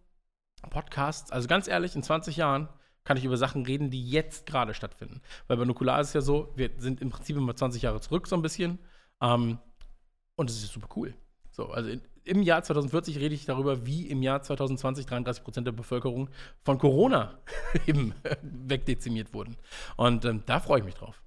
[0.70, 2.68] Podcasts, also ganz ehrlich, in 20 Jahren
[3.02, 5.20] kann ich über Sachen reden, die jetzt gerade stattfinden.
[5.48, 8.28] Weil bei Nukular ist es ja so, wir sind im Prinzip immer 20 Jahre zurück,
[8.28, 8.78] so ein bisschen.
[9.20, 9.58] Ähm,
[10.36, 11.14] und es ist super cool.
[11.50, 15.66] So, also in, im Jahr 2040 rede ich darüber, wie im Jahr 2020 33 Prozent
[15.66, 16.30] der Bevölkerung
[16.62, 17.38] von Corona
[17.86, 19.56] eben wegdezimiert wurden.
[19.96, 21.22] Und ähm, da freue ich mich drauf.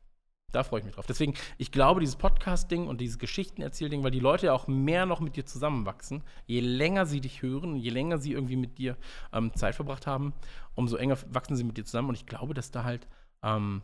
[0.51, 1.07] Da freue ich mich drauf.
[1.07, 5.19] Deswegen, ich glaube, dieses Podcast-Ding und dieses Geschichtenerzähl-Ding, weil die Leute ja auch mehr noch
[5.19, 8.95] mit dir zusammenwachsen, je länger sie dich hören, je länger sie irgendwie mit dir
[9.33, 10.33] ähm, Zeit verbracht haben,
[10.75, 12.09] umso enger wachsen sie mit dir zusammen.
[12.09, 13.07] Und ich glaube, dass da halt,
[13.41, 13.81] ähm,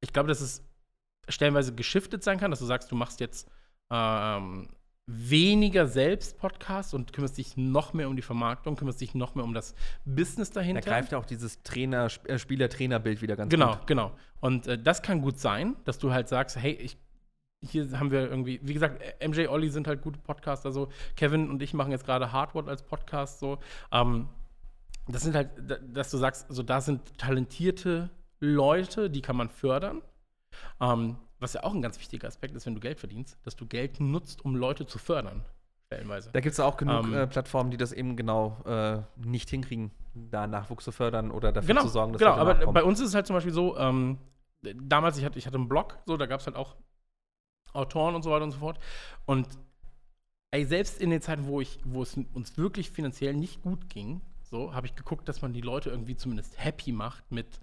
[0.00, 0.62] ich glaube, dass es
[1.30, 3.50] stellenweise geschiftet sein kann, dass du sagst, du machst jetzt
[3.90, 4.68] ähm,
[5.10, 9.42] weniger selbst Podcasts und kümmerst dich noch mehr um die Vermarktung, kümmerst dich noch mehr
[9.44, 9.74] um das
[10.04, 10.82] Business Da dahinter.
[10.82, 13.86] greift ja auch dieses Trainer, äh, Spieler-Trainer-Bild wieder ganz Genau, gut.
[13.86, 14.12] genau.
[14.40, 16.98] Und äh, das kann gut sein, dass du halt sagst, hey, ich,
[17.62, 21.62] hier haben wir irgendwie, wie gesagt, MJ, Olli sind halt gute Podcaster, so Kevin und
[21.62, 23.58] ich machen jetzt gerade Hardwood als Podcast, so.
[23.90, 24.28] Ähm,
[25.08, 28.10] das sind halt, da- dass du sagst, so da sind talentierte
[28.40, 30.02] Leute, die kann man fördern.
[30.82, 33.66] Ähm, was ja auch ein ganz wichtiger Aspekt ist, wenn du Geld verdienst, dass du
[33.66, 35.44] Geld nutzt, um Leute zu fördern,
[35.86, 36.30] stellenweise.
[36.32, 39.90] Da gibt es auch genug Ähm, äh, Plattformen, die das eben genau äh, nicht hinkriegen,
[40.14, 42.34] da Nachwuchs zu fördern oder dafür genau, zu sorgen, dass genau.
[42.34, 42.74] Aber nachkommen.
[42.74, 44.18] bei uns ist es halt zum Beispiel so, ähm,
[44.62, 46.76] damals, ich hatte, ich hatte einen Blog, so, da gab es halt auch
[47.72, 48.78] Autoren und so weiter und so fort.
[49.26, 49.46] Und
[50.50, 54.20] ey, selbst in den Zeiten, wo ich, wo es uns wirklich finanziell nicht gut ging,
[54.42, 57.60] so, habe ich geguckt, dass man die Leute irgendwie zumindest happy macht mit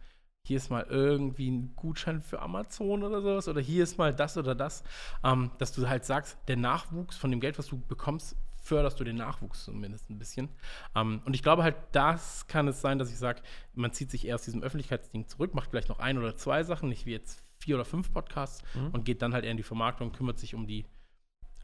[0.47, 4.37] hier ist mal irgendwie ein Gutschein für Amazon oder sowas oder hier ist mal das
[4.37, 4.83] oder das,
[5.23, 9.03] ähm, dass du halt sagst, der Nachwuchs von dem Geld, was du bekommst, förderst du
[9.03, 10.49] den Nachwuchs zumindest ein bisschen.
[10.95, 13.41] Ähm, und ich glaube halt, das kann es sein, dass ich sage,
[13.73, 16.89] man zieht sich eher aus diesem Öffentlichkeitsding zurück, macht vielleicht noch ein oder zwei Sachen,
[16.89, 18.89] nicht wie jetzt vier oder fünf Podcasts Mhm.
[18.91, 20.85] und geht dann halt eher in die Vermarktung, kümmert sich um die,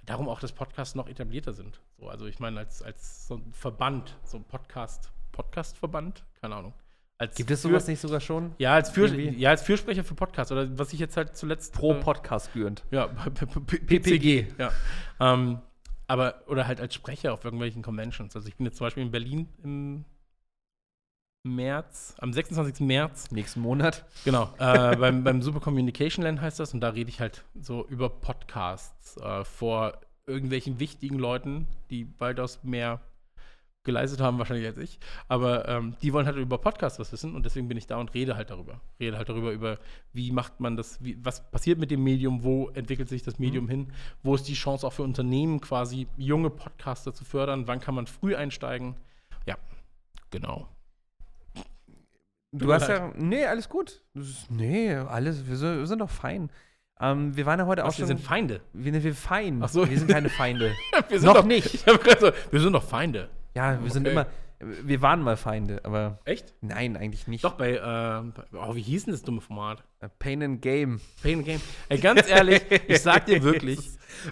[0.05, 1.81] darum auch, dass Podcasts noch etablierter sind.
[1.97, 6.73] So, also ich meine, als, als so ein Verband, so ein Podcast, Podcast-Verband, keine Ahnung.
[7.21, 8.55] Als Gibt es für- sowas nicht sogar schon?
[8.57, 11.93] Ja, als, Für, ja, als Fürsprecher für Podcasts oder was ich jetzt halt zuletzt Pro
[11.93, 12.83] äh, Podcast gebührend.
[12.89, 13.05] ja,
[13.67, 14.47] PPG.
[14.57, 14.71] Ja.
[15.19, 15.59] Ähm,
[16.07, 18.35] aber, oder halt als Sprecher auf irgendwelchen Conventions.
[18.35, 20.03] Also ich bin jetzt zum Beispiel in Berlin im
[21.43, 22.79] März, am 26.
[22.87, 24.03] März, Nächsten Monat.
[24.25, 27.85] genau, äh, beim, beim Super Communication Land heißt das und da rede ich halt so
[27.87, 32.99] über Podcasts äh, vor irgendwelchen wichtigen Leuten, die weitaus mehr
[33.83, 37.45] geleistet haben wahrscheinlich als ich, aber ähm, die wollen halt über Podcasts was wissen und
[37.45, 38.79] deswegen bin ich da und rede halt darüber.
[38.99, 39.79] Rede halt darüber, über
[40.13, 43.67] wie macht man das, wie, was passiert mit dem Medium, wo entwickelt sich das Medium
[43.67, 43.91] hin,
[44.21, 48.05] wo ist die Chance auch für Unternehmen quasi junge Podcaster zu fördern, wann kann man
[48.05, 48.95] früh einsteigen.
[49.47, 49.55] Ja,
[50.29, 50.67] genau.
[52.51, 53.13] Du mir hast ja.
[53.15, 54.01] Nee, alles gut.
[54.13, 55.47] Ist, nee, alles.
[55.47, 56.51] Wir sind, wir sind doch fein.
[56.99, 58.17] Ähm, wir waren ja heute auch Was, wir schon.
[58.17, 58.61] sind Feinde.
[58.73, 59.61] wir, wir fein.
[59.63, 59.89] Ach so.
[59.89, 60.75] Wir sind keine Feinde.
[61.09, 61.79] Wir sind Noch doch, nicht.
[61.79, 63.29] So, wir sind doch Feinde.
[63.55, 64.13] Ja, wir sind Okay.
[64.13, 64.27] immer.
[64.83, 66.53] Wir waren mal Feinde, aber Echt?
[66.61, 67.43] nein, eigentlich nicht.
[67.43, 69.83] Doch, bei, bei- oh, wie hieß denn das dumme Format?
[70.01, 71.01] Äh, Pain and Game.
[71.23, 71.61] Pain and Game.
[71.89, 73.79] Ey, ganz ehrlich, ich sag dir wirklich,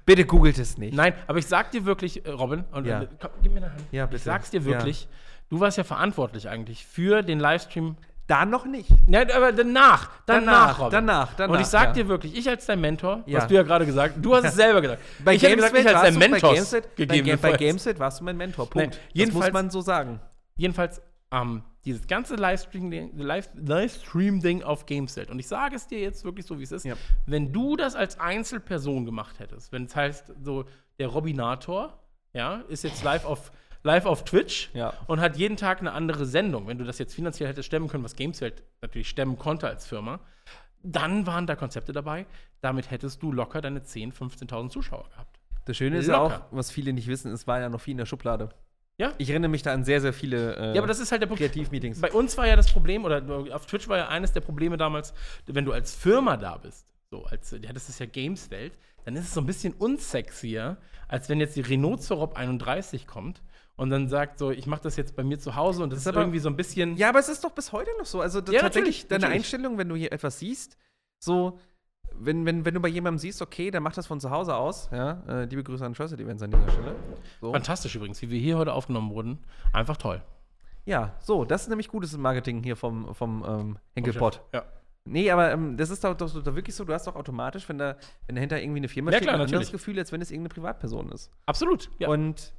[0.05, 0.93] Bitte googelt es nicht.
[0.93, 3.01] Nein, aber ich sag dir wirklich, äh, Robin, und, Ja.
[3.01, 3.81] äh, komm, gib mir eine Hand.
[3.91, 4.17] Ja, bitte.
[4.17, 5.07] Ich sag's dir wirklich,
[5.49, 7.95] du warst ja verantwortlich eigentlich für den Livestream.
[8.29, 8.87] Da noch nicht.
[9.07, 11.91] Nein, aber danach, danach, Danach, danach, danach, Und ich sag ja.
[11.93, 13.39] dir wirklich, ich als dein Mentor, Ja.
[13.39, 15.01] was du ja gerade gesagt, du hast es selber gesagt.
[15.25, 17.57] Bei ich hätte gesagt, ich als dein Mentor Gamesnet, bei, bei.
[17.57, 18.69] Gameset warst du mein Mentor.
[18.69, 18.75] Punkt.
[18.75, 20.19] Nein, das jedenfalls- muss man so sagen.
[20.57, 21.01] Jedenfalls,
[21.31, 25.31] ähm, dieses ganze Livestream-Ding Live Livestream auf Gameset.
[25.31, 26.85] Und ich sage es dir jetzt wirklich so, wie es ist.
[26.85, 26.95] Ja.
[27.25, 30.65] Wenn du das als Einzelperson gemacht hättest, wenn es heißt, so
[30.99, 31.97] der Robinator,
[32.33, 33.51] ja, ist jetzt live auf,
[33.83, 34.93] live auf Twitch Ja.
[35.07, 36.67] und hat jeden Tag eine andere Sendung.
[36.67, 40.19] Wenn du das jetzt finanziell hättest stemmen können, was Gameswelt natürlich stemmen konnte als Firma,
[40.83, 42.25] dann waren da Konzepte dabei.
[42.61, 44.13] Damit hättest du locker deine 10.000,
[44.49, 45.39] 15.000 Zuschauer gehabt.
[45.65, 46.47] Das Schöne ist ja auch, Locker.
[46.51, 48.49] was viele nicht wissen, es war ja noch viel in der Schublade.
[48.97, 49.13] Ja?
[49.17, 51.27] Ich erinnere mich da an sehr, sehr viele äh, Ja, aber das ist halt der
[51.27, 51.39] Punkt.
[51.41, 52.01] Kreativmeetings.
[52.01, 53.21] Bei uns war ja das Problem, oder
[53.53, 55.13] auf Twitch war ja eines der Probleme damals,
[55.45, 58.73] wenn du als Firma da bist, so als, ja, das ist ja Games-Welt,
[59.05, 60.77] dann ist es so ein bisschen unsexier,
[61.07, 63.41] als wenn jetzt die Renault Zorop 31 kommt
[63.79, 66.03] und dann sagt so, ich mache das jetzt bei mir zu Hause und das, Das
[66.03, 66.97] ist aber- irgendwie so ein bisschen.
[66.97, 68.21] Ja, aber es ist doch bis heute noch so.
[68.21, 69.37] Also Ja, tatsächlich natürlich, deine natürlich.
[69.39, 70.77] Einstellung, wenn du hier etwas siehst,
[71.19, 71.57] so,
[72.15, 74.89] wenn, wenn, wenn du bei jemandem siehst, okay, der macht das von zu Hause aus,
[74.91, 76.95] ja, äh, liebe Grüße an Trusted Events an dieser Stelle.
[77.39, 77.51] So.
[77.53, 79.39] Fantastisch übrigens, wie wir hier heute aufgenommen wurden.
[79.73, 80.21] Einfach toll.
[80.85, 84.41] Ja, so, das ist nämlich gutes Marketing hier vom, vom ähm, Henkelpott.
[84.53, 84.63] Ja.
[85.05, 87.77] Nee, aber ähm, das ist doch, doch, doch wirklich so, du hast doch automatisch, wenn
[87.77, 87.95] da,
[88.27, 89.71] wenn dahinter irgendwie eine Firma Ja, steht, klar, ein anderes.
[89.71, 91.31] Gefühl, als wenn es irgendeine Privatperson ist.
[91.45, 91.89] Absolut.
[91.99, 92.09] Ja.
[92.09, 92.53] Und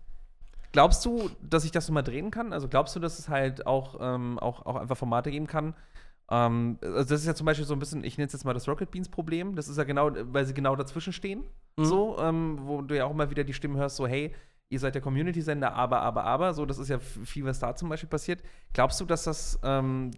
[0.72, 2.52] glaubst du, dass ich das nochmal drehen kann?
[2.52, 5.74] Also glaubst du, dass es halt auch, ähm, auch, auch einfach Formate geben kann?
[6.30, 8.54] Ähm, also das ist ja zum Beispiel so ein bisschen, ich nenne es jetzt mal
[8.54, 9.56] das Rocket Beans Problem.
[9.56, 11.44] Das ist ja genau, weil sie genau dazwischen stehen.
[11.76, 11.84] Mhm.
[11.84, 14.34] So, ähm, wo du ja auch immer wieder die Stimmen hörst, so, hey,
[14.68, 16.54] ihr seid der Community-Sender, aber, aber, aber.
[16.54, 18.42] So, das ist ja viel, was da zum Beispiel passiert.
[18.72, 20.12] Glaubst du, dass das, ähm,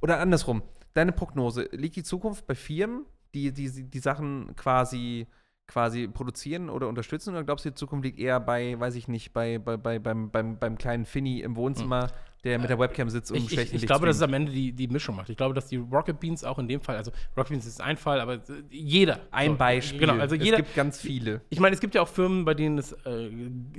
[0.00, 0.62] oder andersrum,
[0.94, 5.26] deine Prognose, liegt die Zukunft bei Firmen, die die, die Sachen quasi
[5.66, 9.32] quasi produzieren oder unterstützen oder glaubst du, die Zukunft liegt eher bei, weiß ich nicht,
[9.32, 12.10] bei, bei, bei beim, beim, beim kleinen Finny im Wohnzimmer,
[12.44, 13.44] der mit der Webcam sitzt und Hm.
[13.46, 15.30] Ich, ich, ich glaube, dass es am Ende die, die Mischung macht.
[15.30, 17.96] Ich glaube, dass die Rocket Beans auch in dem Fall, also Rocket Beans ist ein
[17.96, 18.40] Fall, aber äh,
[18.70, 19.20] jeder.
[19.30, 20.00] ein So, Beispiel.
[20.00, 20.58] Genau, also jeder.
[20.58, 21.40] es gibt ganz viele.
[21.48, 23.30] ich meine, es gibt ja auch Firmen, bei denen es äh,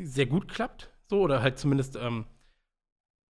[0.03, 2.25] sehr gut klappt, so, oder halt zumindest ähm,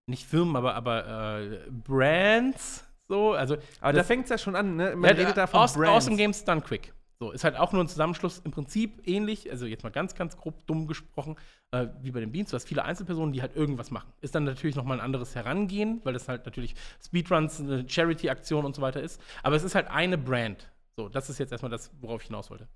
[0.06, 4.76] nicht Firmen, aber, aber äh, Brands, so, also Aber da fängt es ja schon an,
[4.76, 4.94] ne?
[4.96, 5.60] Man ja, redet da von.
[5.60, 6.94] Awesome Games Done Quick.
[7.22, 10.36] So, ist halt auch nur ein Zusammenschluss, im Prinzip ähnlich, also jetzt mal ganz, ganz
[10.36, 11.36] grob dumm gesprochen,
[11.70, 12.50] äh, wie bei den Beans.
[12.50, 14.12] Du hast viele Einzelpersonen, die halt irgendwas machen.
[14.22, 18.74] Ist dann natürlich nochmal ein anderes Herangehen, weil das halt natürlich Speedruns, eine Charity-Aktion und
[18.74, 19.20] so weiter ist.
[19.44, 20.68] Aber es ist halt eine Brand.
[20.96, 22.66] So, das ist jetzt erstmal das, worauf ich hinaus wollte.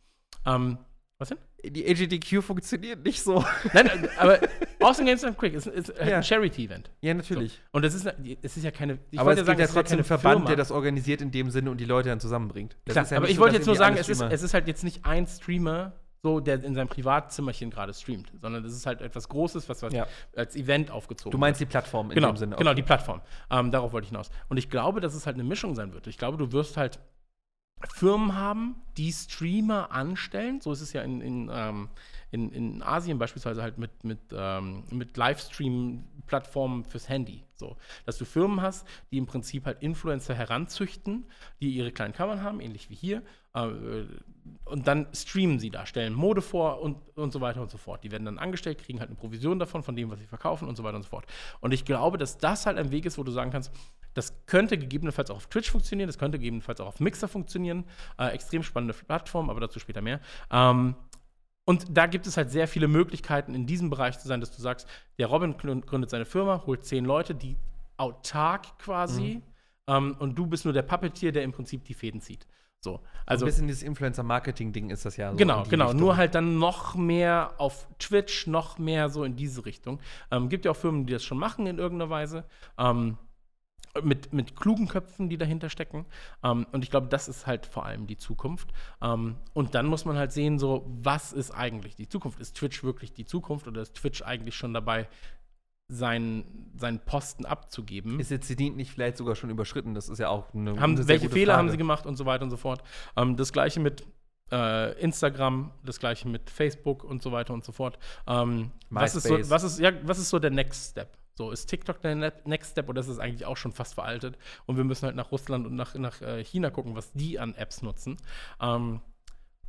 [0.44, 0.78] Ähm,
[1.18, 1.38] was denn?
[1.64, 3.44] Die AGDQ funktioniert nicht so.
[3.72, 4.38] Nein, aber
[4.80, 6.16] Awesome Games Done Quick ist, ist halt Ja.
[6.18, 6.90] ein Charity-Event.
[7.00, 7.60] ja, natürlich.
[7.72, 8.06] Und das ist,
[8.42, 8.98] es ist ja keine.
[9.16, 10.46] Aber es sagen, gibt ja trotzdem einen Verband, Firma.
[10.48, 12.76] der das organisiert in dem Sinne und die Leute dann zusammenbringt.
[12.84, 14.68] Das Klar, ja aber ich so, wollte jetzt nur sagen, es ist, es ist halt
[14.68, 19.00] jetzt nicht ein Streamer, so, der in seinem Privatzimmerchen gerade streamt, sondern es ist halt
[19.00, 20.06] etwas Großes, was, was Ja.
[20.34, 22.56] als Event aufgezogen Du meinst die Plattform in genau, dem Sinne.
[22.56, 23.20] Genau, die Plattform.
[23.50, 24.30] Ähm, darauf wollte ich hinaus.
[24.48, 26.06] Und ich glaube, dass es halt eine Mischung sein wird.
[26.08, 26.98] Ich glaube, du wirst halt
[27.94, 30.60] Firmen haben, die Streamer anstellen.
[30.60, 31.88] So ist es ja in, in, ähm,
[32.30, 37.44] in, in Asien beispielsweise halt mit, mit, ähm, mit Livestream-Plattformen fürs Handy.
[37.54, 41.26] So, dass du Firmen hast, die im Prinzip halt Influencer heranzüchten,
[41.60, 43.22] die ihre kleinen Kammern haben, ähnlich wie hier,
[43.54, 44.04] äh,
[44.64, 48.04] und dann streamen sie da, stellen Mode vor und, und so weiter und so fort.
[48.04, 50.76] Die werden dann angestellt, kriegen halt eine Provision davon, von dem, was sie verkaufen und
[50.76, 51.26] so weiter und so fort.
[51.60, 53.72] Und ich glaube, dass das halt ein Weg ist, wo du sagen kannst,
[54.16, 57.84] das könnte gegebenenfalls auch auf Twitch funktionieren, das könnte gegebenenfalls auch auf Mixer funktionieren.
[58.18, 60.20] Äh, extrem spannende Plattform, aber dazu später mehr.
[60.50, 60.94] Ähm,
[61.66, 64.62] und da gibt es halt sehr viele Möglichkeiten, in diesem Bereich zu sein, dass du
[64.62, 64.88] sagst,
[65.18, 67.56] der Robin gründet seine Firma, holt zehn Leute, die
[67.98, 69.42] autark quasi,
[69.86, 69.94] mhm.
[69.94, 72.46] ähm, und du bist nur der Puppetier, der im Prinzip die Fäden zieht.
[72.80, 75.36] So, also ein bisschen dieses Influencer-Marketing-Ding ist das ja so.
[75.36, 75.86] Genau, genau.
[75.86, 76.00] Richtung.
[76.00, 80.00] Nur halt dann noch mehr auf Twitch, noch mehr so in diese Richtung.
[80.30, 82.44] Ähm, gibt ja auch Firmen, die das schon machen in irgendeiner Weise.
[82.78, 83.18] Ähm,
[84.02, 86.06] mit, mit klugen Köpfen, die dahinter stecken.
[86.42, 88.70] Ähm, und ich glaube, das ist halt vor allem die Zukunft.
[89.02, 92.40] Ähm, und dann muss man halt sehen, so, was ist eigentlich die Zukunft?
[92.40, 95.08] Ist Twitch wirklich die Zukunft oder ist Twitch eigentlich schon dabei,
[95.88, 98.18] seinen, seinen Posten abzugeben?
[98.18, 99.94] Ist jetzt die nicht vielleicht sogar schon überschritten?
[99.94, 100.80] Das ist ja auch eine.
[100.80, 101.58] Haben, eine welche Fehler Frage.
[101.58, 102.82] haben sie gemacht und so weiter und so fort?
[103.16, 104.04] Ähm, das gleiche mit
[104.50, 107.98] äh, Instagram, das gleiche mit Facebook und so weiter und so fort.
[108.26, 111.16] Ähm, was, ist so, was, ist, ja, was ist so der Next Step?
[111.36, 112.14] So, ist TikTok der
[112.44, 114.38] Next Step oder ist es eigentlich auch schon fast veraltet?
[114.64, 117.54] Und wir müssen halt nach Russland und nach, nach äh, China gucken, was die an
[117.54, 118.16] Apps nutzen.
[118.60, 119.00] Ähm,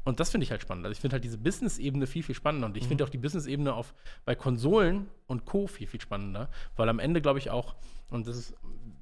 [0.05, 0.85] und das finde ich halt spannend.
[0.85, 2.67] Also ich finde halt diese Business-Ebene viel, viel spannender.
[2.67, 2.87] Und ich mhm.
[2.87, 3.75] finde auch die Business-Ebene
[4.23, 5.67] bei Konsolen und Co.
[5.67, 6.49] viel, viel spannender.
[6.77, 7.75] Weil am Ende glaube ich auch,
[8.09, 8.55] und das ist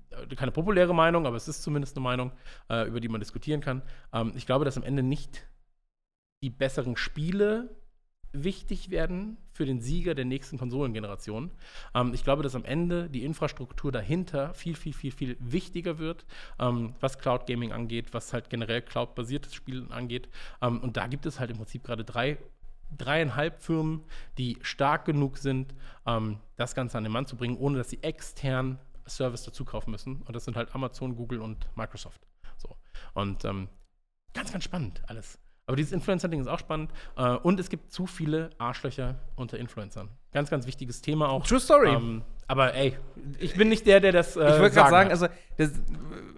[0.09, 2.31] äh, keine populäre Meinung, aber es ist zumindest eine Meinung,
[2.71, 3.83] äh, über die man diskutieren kann.
[4.11, 5.47] Ähm, ich glaube, dass am Ende nicht
[6.41, 7.69] die besseren Spiele
[8.43, 11.51] wichtig werden für den Sieger der nächsten Konsolengeneration.
[11.93, 16.25] Ähm, ich glaube, dass am Ende die Infrastruktur dahinter viel, viel, viel, viel wichtiger wird,
[16.59, 20.29] ähm, was Cloud Gaming angeht, was halt generell Cloud-basiertes Spielen angeht.
[20.61, 22.37] Ähm, und da gibt es halt im Prinzip gerade drei
[22.97, 24.03] dreieinhalb Firmen,
[24.37, 25.73] die stark genug sind,
[26.05, 29.91] ähm, das Ganze an den Mann zu bringen, ohne dass sie extern Service dazu kaufen
[29.91, 30.21] müssen.
[30.21, 32.21] Und das sind halt Amazon, Google und Microsoft.
[32.57, 32.75] So.
[33.13, 33.69] Und ähm,
[34.33, 35.39] ganz, ganz spannend alles.
[35.67, 36.91] Aber dieses Influencer-Ding ist auch spannend.
[37.17, 40.09] Äh, und es gibt zu viele Arschlöcher unter Influencern.
[40.31, 41.45] Ganz, ganz wichtiges Thema auch.
[41.45, 41.89] True Story.
[41.89, 42.95] Ähm, aber ey,
[43.39, 44.35] ich bin nicht der, der das.
[44.35, 45.27] Äh, ich wollte gerade sagen, also
[45.57, 45.71] das,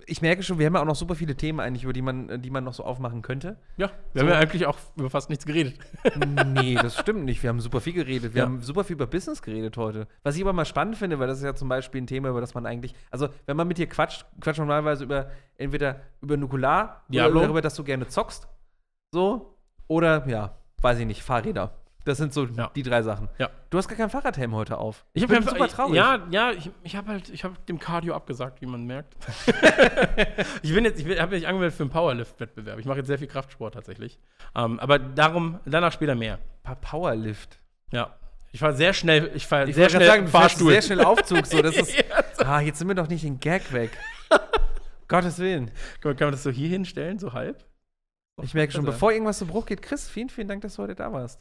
[0.06, 2.42] ich merke schon, wir haben ja auch noch super viele Themen eigentlich, über die man,
[2.42, 3.58] die man noch so aufmachen könnte.
[3.76, 4.28] Ja, wir so.
[4.28, 5.78] haben ja eigentlich auch über fast nichts geredet.
[6.46, 7.44] nee, das stimmt nicht.
[7.44, 8.34] Wir haben super viel geredet.
[8.34, 8.46] Wir ja.
[8.46, 10.08] haben super viel über Business geredet heute.
[10.24, 12.40] Was ich aber mal spannend finde, weil das ist ja zum Beispiel ein Thema, über
[12.40, 16.38] das man eigentlich, also wenn man mit dir quatscht, quatscht man normalerweise über entweder über
[16.38, 17.40] Nukular Diablo.
[17.40, 18.48] oder darüber, dass du gerne zockst.
[19.12, 19.58] So.
[19.88, 21.74] Oder, ja, weiß ich nicht, Fahrräder.
[22.08, 22.72] Das sind so ja.
[22.74, 23.28] die drei Sachen.
[23.38, 23.50] Ja.
[23.70, 25.06] Du hast gar keinen Fahrradhelm heute auf.
[25.12, 25.96] Ich, ich bin super traurig.
[25.96, 29.18] Ja, ja, ich, ich habe halt, ich habe dem Cardio abgesagt, wie man merkt.
[30.62, 32.80] ich bin jetzt, ich habe mich angemeldet für einen Powerlift-Wettbewerb.
[32.80, 34.20] Ich mache jetzt sehr viel Kraftsport tatsächlich.
[34.54, 36.40] Um, ähm, aber darum, danach später mehr.
[36.82, 37.60] Powerlift.
[37.92, 38.16] Ja.
[38.54, 40.72] Ich war sehr schnell, ich ich sehr schnell sagen, Fahrstuhl.
[40.72, 41.62] Sehr schnell Aufzug, so.
[41.62, 41.94] Das ist,
[42.40, 43.92] ah, jetzt sind wir doch nicht den Gag weg.
[45.10, 45.72] Gottes Willen.
[46.00, 47.66] Kann man das so hier hinstellen, so halb?
[48.44, 48.92] Ich merke schon, also.
[48.92, 51.40] bevor irgendwas zu Bruch geht, Chris, vielen, vielen Dank, dass du heute da warst.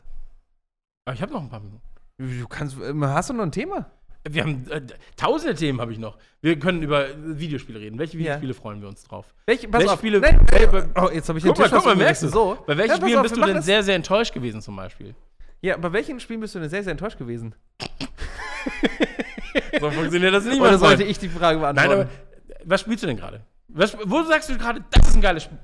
[1.05, 1.83] Aber ich habe noch ein paar Minuten.
[2.19, 3.91] Du kannst, hast du noch ein Thema?
[4.29, 4.83] Wir haben äh,
[5.17, 6.19] tausende Themen habe ich noch.
[6.41, 7.99] Wir können über Videospiele reden.
[7.99, 8.59] Welche Videospiele ja.
[8.59, 9.33] freuen wir uns drauf?
[9.47, 9.99] Welche, pass welche auf.
[10.01, 10.21] Spiele?
[10.21, 12.59] Nein, äh, oh, jetzt habe ich den guck Tisch mal, guck mal, merkst du so?
[12.67, 15.15] Bei welchen ja, Spielen auf, bist du denn sehr, sehr enttäuscht gewesen zum Beispiel?
[15.61, 17.55] Ja, bei welchen Spielen bist du denn sehr, sehr enttäuscht gewesen?
[19.81, 20.61] so funktioniert das nicht.
[20.61, 21.91] Oder sollte ich die Frage beantworten?
[21.91, 22.11] Nein, aber
[22.65, 23.43] was spielst du denn gerade?
[23.69, 25.59] Wo sagst du gerade, das ist ein geiles Spiel?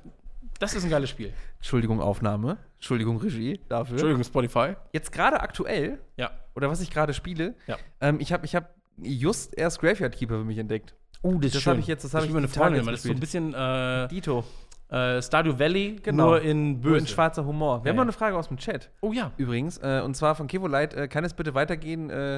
[0.62, 1.32] Das ist ein geiles Spiel.
[1.56, 2.56] Entschuldigung, Aufnahme.
[2.76, 3.94] Entschuldigung, Regie dafür.
[3.94, 4.76] Entschuldigung, Spotify.
[4.92, 6.30] Jetzt gerade aktuell, ja.
[6.54, 7.76] oder was ich gerade spiele, ja.
[8.00, 10.94] ähm, ich habe ich hab just erst Graveyard Keeper für mich entdeckt.
[11.22, 13.18] Oh, das, das habe ich jetzt, das habe ich eine Freundin, das ist so ein
[13.18, 14.44] bisschen äh, Dito.
[14.88, 16.26] Äh, Stardew Valley, genau.
[16.26, 16.90] nur in böse.
[16.90, 17.82] Nur in schwarzer Humor.
[17.82, 18.88] Wir ja, haben noch eine Frage aus dem Chat.
[19.00, 19.32] Oh ja.
[19.38, 22.36] Übrigens, äh, und zwar von Kevo Light, äh, kann es bitte weitergehen, äh,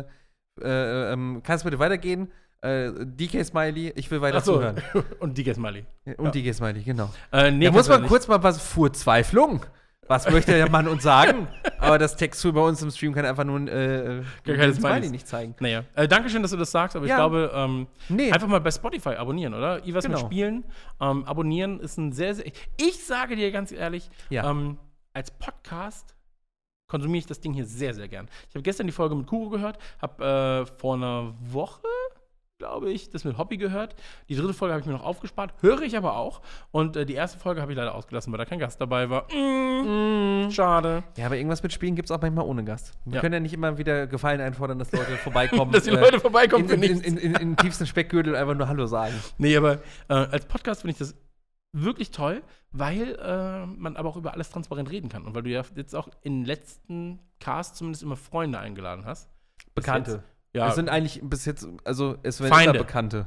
[0.62, 2.32] äh, ähm, kann es bitte weitergehen,
[2.64, 4.54] äh, DK Smiley, ich will weiter so.
[4.54, 4.82] zuhören.
[5.20, 5.84] Und DK Smiley.
[6.16, 6.30] Und ja.
[6.30, 7.10] DK Smiley, genau.
[7.32, 9.64] Äh, nee, da muss man kurz mal was Furzweiflung.
[10.06, 11.48] Was möchte der Mann uns sagen?
[11.78, 14.74] Aber das Texttool bei uns im Stream kann einfach nur ein äh, Smiley.
[14.74, 15.54] Smiley nicht zeigen.
[15.60, 15.84] Naja.
[15.94, 17.14] Äh, Dankeschön, dass du das sagst, aber ja.
[17.14, 18.30] ich glaube, ähm, nee.
[18.30, 19.86] einfach mal bei Spotify abonnieren, oder?
[19.86, 20.18] Iwas genau.
[20.18, 20.64] mit Spielen.
[21.00, 22.46] Ähm, abonnieren ist ein sehr, sehr.
[22.76, 24.50] Ich sage dir ganz ehrlich, ja.
[24.50, 24.78] ähm,
[25.14, 26.14] als Podcast
[26.86, 28.28] konsumiere ich das Ding hier sehr, sehr gern.
[28.48, 31.88] Ich habe gestern die Folge mit Kuro gehört, habe äh, vor einer Woche
[32.64, 33.94] glaube ich, das mit Hobby gehört.
[34.30, 36.40] Die dritte Folge habe ich mir noch aufgespart, höre ich aber auch.
[36.70, 39.26] Und äh, die erste Folge habe ich leider ausgelassen, weil da kein Gast dabei war.
[39.34, 40.50] Mm, mm.
[40.50, 41.04] Schade.
[41.18, 42.94] Ja, aber irgendwas mit Spielen gibt es auch manchmal ohne Gast.
[43.04, 43.20] Wir ja.
[43.20, 45.72] können ja nicht immer wieder Gefallen einfordern, dass Leute vorbeikommen.
[45.72, 49.14] dass die Leute vorbeikommen in, in, in, in, in, tiefsten Speckgürtel einfach nur Hallo sagen.
[49.36, 49.74] Nee, aber
[50.08, 51.14] äh, als Podcast finde ich das
[51.72, 55.26] wirklich toll, weil äh, man aber auch über alles transparent reden kann.
[55.26, 59.28] Und weil du ja jetzt auch in den letzten Cast zumindest immer Freunde eingeladen hast.
[59.74, 60.22] Bekannte.
[60.54, 62.70] Ja, Es sind eigentlich bis jetzt, also es werden Feinde.
[62.76, 63.26] immer Bekannte.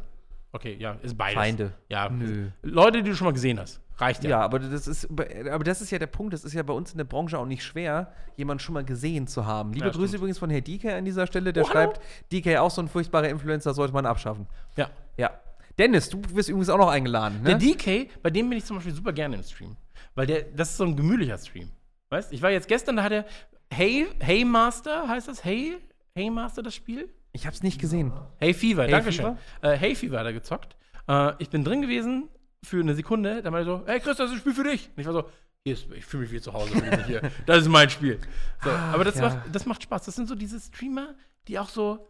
[0.53, 1.35] okay, ja, ist beides.
[1.35, 1.73] Feinde.
[1.89, 2.49] Ja, Nö.
[2.63, 3.81] Leute, die du schon mal gesehen hast.
[3.99, 4.29] Reicht ja.
[4.29, 6.31] Ja, aber das ist, aber das ist ja der Punkt.
[6.31, 9.25] Das ist ja bei uns in der Branche auch nicht schwer, jemanden schon mal gesehen
[9.27, 9.73] zu haben.
[9.73, 10.19] Liebe Ja, Grüße stimmt.
[10.19, 11.51] übrigens von Herr DK an dieser Stelle.
[11.51, 11.99] Der Oh, schreibt,
[12.31, 14.47] DK auch so ein furchtbarer Influencer, sollte man abschaffen.
[14.75, 14.89] ja.
[15.17, 15.31] Ja.
[15.79, 17.41] Dennis, du wirst übrigens auch noch eingeladen.
[17.43, 17.59] Der Ne?
[17.59, 19.75] DK, bei dem bin ich zum Beispiel super gerne im Stream.
[20.15, 21.69] Weil der, das ist so ein gemütlicher Stream.
[22.09, 23.25] Weißt ich war jetzt gestern, da hat er
[23.71, 25.43] Hey, Hey Master, heißt das?
[25.43, 25.77] Hey?
[26.15, 27.09] Hey Master, das Spiel?
[27.31, 28.11] Ich hab's nicht gesehen.
[28.37, 29.37] Hey Fever, Hey Dankeschön.
[29.61, 30.75] Äh, hey Fever hat er gezockt.
[31.07, 32.29] Äh, ich bin drin gewesen
[32.63, 34.89] für eine Sekunde, dann meinte er so, hey Chris, das ist ein Spiel für dich.
[34.89, 35.29] Und ich war so,
[35.63, 36.73] hier ist, ich fühle mich wie zu Hause.
[37.07, 37.29] hier.
[37.45, 38.19] Das ist mein Spiel.
[38.63, 39.29] So, Ach, aber das, ja.
[39.29, 40.05] macht, das macht Spaß.
[40.05, 41.15] Das sind so diese Streamer,
[41.47, 42.07] die auch so,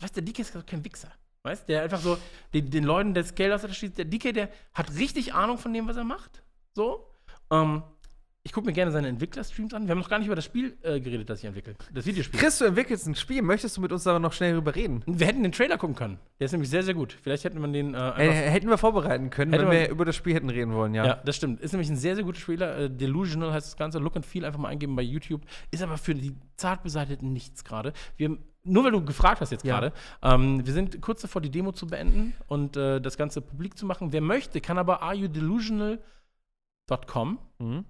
[0.00, 1.10] weißt du, der DK ist kein Wichser.
[1.42, 2.18] Weißt der einfach so
[2.52, 3.98] den, den Leuten das Geld aus der schießt.
[3.98, 6.42] Der DK, der hat richtig Ahnung von dem, was er macht.
[6.74, 7.10] So.
[7.50, 7.82] Ähm,
[8.44, 9.86] ich gucke mir gerne seine Entwickler-Streams an.
[9.86, 11.74] Wir haben noch gar nicht über das Spiel äh, geredet, das ich entwickle.
[11.92, 12.40] Das Videospiel.
[12.40, 13.42] Chris, du entwickelst ein Spiel.
[13.42, 15.02] Möchtest du mit uns aber noch schnell drüber reden?
[15.06, 16.18] Wir hätten den Trailer gucken können.
[16.40, 17.16] Der ist nämlich sehr, sehr gut.
[17.20, 18.08] Vielleicht hätte man den äh.
[18.10, 21.04] Äh, hätten wir vorbereiten können, wenn wir über das Spiel hätten reden wollen, ja.
[21.04, 21.14] ja.
[21.24, 21.60] das stimmt.
[21.60, 22.78] Ist nämlich ein sehr, sehr guter Spieler.
[22.78, 23.98] Äh, Delusional heißt das Ganze.
[23.98, 25.42] Look and Feel einfach mal eingeben bei YouTube.
[25.70, 27.92] Ist aber für die Zartbeseiteten nichts gerade.
[28.16, 29.80] Wir nur weil du gefragt hast jetzt Ja.
[29.80, 29.92] gerade,
[30.22, 33.86] ähm, wir sind kurz davor, die Demo zu beenden und äh, das Ganze publik zu
[33.86, 34.12] machen.
[34.12, 37.84] Wer möchte, kann aber areyoudelusional.com, Mhm.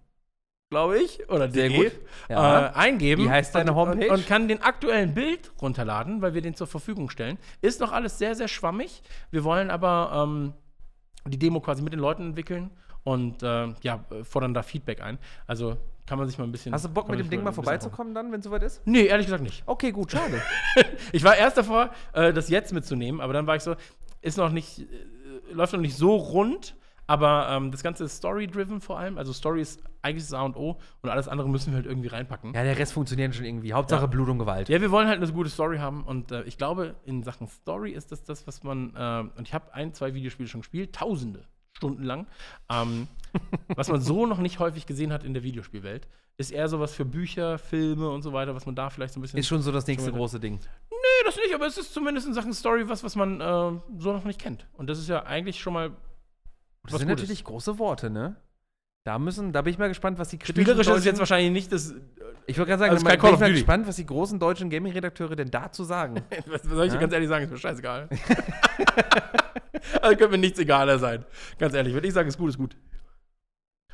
[0.70, 1.92] Glaube ich, oder Sehr de, gut.
[2.28, 2.66] Ja.
[2.66, 3.24] äh, eingeben.
[3.24, 4.12] Wie heißt deine und, Homepage?
[4.12, 7.38] Und, kann den aktuellen Bild runterladen, weil wir den zur Verfügung stellen.
[7.62, 9.02] Ist noch alles sehr, sehr schwammig.
[9.30, 10.52] Wir wollen aber ähm,
[11.26, 12.70] die Demo quasi mit den Leuten entwickeln
[13.04, 15.18] und äh, ja, fordern da Feedback ein.
[15.46, 16.72] Also kann man sich mal ein bisschen.
[16.72, 18.86] Hast du Bock, mit dem Ding mal vorbeizukommen dann, wenn es soweit ist?
[18.86, 19.62] Nee, ehrlich gesagt nicht.
[19.66, 20.42] Okay, gut, schade.
[21.12, 23.74] Ich war erst davor, äh, das jetzt mitzunehmen, aber dann war ich so,
[24.20, 24.84] ist noch nicht, äh,
[25.52, 26.74] läuft noch nicht so rund,
[27.08, 29.18] aber ähm, das Ganze ist story-driven vor allem.
[29.18, 32.08] Also Story ist eigentlich das A und O und alles andere müssen wir halt irgendwie
[32.08, 32.52] reinpacken.
[32.54, 33.72] ja, der Rest funktioniert schon irgendwie.
[33.72, 34.06] Hauptsache Ja.
[34.06, 34.68] Blut und Gewalt.
[34.68, 37.92] Ja, wir wollen halt eine gute Story haben und äh, ich glaube, in Sachen Story
[37.92, 41.44] ist das das, was man, äh, und ich habe ein, zwei Videospiele schon gespielt, tausende
[41.72, 42.26] Stunden lang,
[42.70, 43.08] ähm,
[43.74, 46.06] was man so noch nicht häufig gesehen hat in der Videospielwelt,
[46.36, 49.22] ist eher sowas für Bücher, Filme und so weiter, was man da vielleicht so ein
[49.22, 49.38] bisschen.
[49.38, 50.60] Ist schon so das nächste große Ding.
[50.90, 54.12] nee, das nicht, aber es ist zumindest in Sachen Story was, was man äh, so
[54.12, 54.66] noch nicht kennt.
[54.74, 55.90] Und das ist ja eigentlich schon mal.
[56.88, 57.22] Das Was sind Gutes.
[57.22, 58.36] natürlich große Worte, ne?
[59.04, 61.18] Da müssen, da bin ich mal gespannt, was die kritischen Spielerisch ist es deutschen- jetzt
[61.18, 61.94] wahrscheinlich nicht das.
[62.46, 64.68] Ich wollte gerade sagen, Also da bin Call ich mal gespannt, was die großen deutschen
[64.70, 66.16] Gaming-Redakteure denn dazu sagen.
[66.46, 67.00] Was soll ich dir Ja?
[67.00, 67.44] ganz ehrlich sagen?
[67.44, 68.08] Ist mir scheißegal.
[70.02, 71.24] also könnte mir nichts egaler sein.
[71.58, 72.76] Ganz ehrlich, würde ich sagen, ist gut, ist gut.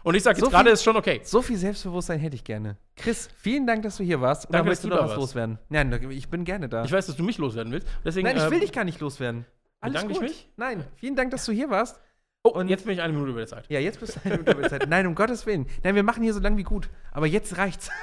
[0.02, 1.20] Und ich sage So jetzt gerade, viel- ist schon okay.
[1.24, 2.76] so viel Selbstbewusstsein hätte ich gerne.
[2.96, 4.48] Chris, vielen Dank, dass du hier warst.
[4.48, 5.16] Oder Danke, dass du noch was warst.
[5.16, 5.58] loswerden?
[5.70, 6.84] Nein, ich bin gerne da.
[6.84, 7.88] Ich weiß, dass du mich loswerden willst.
[8.04, 9.46] Deswegen, Nein, ich äh, will dich gar nicht loswerden.
[9.80, 10.28] Alles bedanke ich gut.
[10.28, 10.48] mich?
[10.56, 12.00] Nein, vielen Dank, dass du hier warst.
[12.46, 13.64] Oh, und- jetzt bin ich eine Minute über der Zeit.
[13.70, 14.86] Ja, jetzt bist du eine Minute über Zeit.
[14.86, 15.64] Nein, um Gottes Willen.
[15.82, 16.90] Nein, wir machen hier so lang wie gut.
[17.10, 17.90] Aber jetzt reicht's.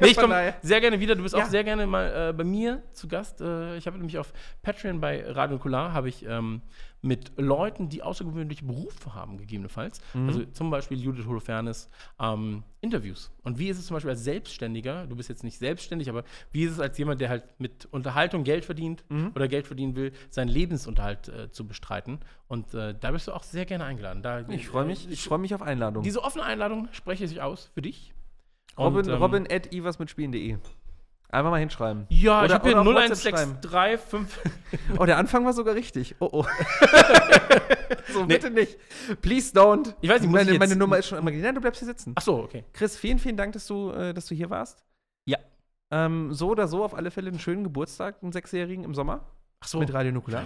[0.00, 1.14] Nee, ich komme sehr gerne wieder.
[1.14, 1.42] Du bist Ja.
[1.42, 3.40] auch sehr gerne mal äh, bei mir zu Gast.
[3.40, 6.60] Äh, ich habe nämlich auf Patreon bei Radio Nukular habe ich ähm,
[7.02, 10.28] mit Leuten, die außergewöhnliche Berufe haben, gegebenenfalls, Mhm.
[10.28, 11.88] also zum Beispiel Judith Holofernes,
[12.20, 13.30] ähm, Interviews.
[13.42, 16.64] Und wie ist es zum Beispiel als Selbstständiger, du bist jetzt nicht selbstständig, aber wie
[16.64, 19.32] ist es als jemand, der halt mit Unterhaltung Geld verdient Mhm.
[19.34, 22.18] oder Geld verdienen will, seinen Lebensunterhalt äh, zu bestreiten?
[22.48, 24.22] Und äh, da bist du auch sehr gerne eingeladen.
[24.22, 26.02] Da, Ich freue mich, ich freu mich auf Einladung.
[26.02, 28.14] Diese offene Einladung spreche ich aus für dich.
[28.78, 30.58] Robin, Und, ähm, Robin at iwasmitspielen.de.
[31.28, 32.06] Einfach mal hinschreiben.
[32.08, 34.80] Ja, ich Oder- habe hier oder auf WhatsApp 01635.
[34.98, 36.14] Oh, der Anfang war sogar richtig.
[36.20, 36.46] Oh, oh.
[38.12, 38.78] so, bitte nicht.
[39.22, 39.94] Please don't.
[40.00, 41.30] Ich weiß nicht, meine, ich meine Nummer ist schon immer.
[41.30, 42.12] Nein, du bleibst hier sitzen.
[42.16, 42.64] Ach so, okay.
[42.72, 44.84] Chris, vielen, vielen Dank, dass du, äh, dass du hier warst.
[45.28, 45.38] Ja.
[45.92, 49.26] Ähm, so oder so auf alle Fälle einen schönen Geburtstag, einen Sechsjährigen im Sommer.
[49.60, 49.78] Ach so.
[49.80, 50.44] Mit Radio Nukular.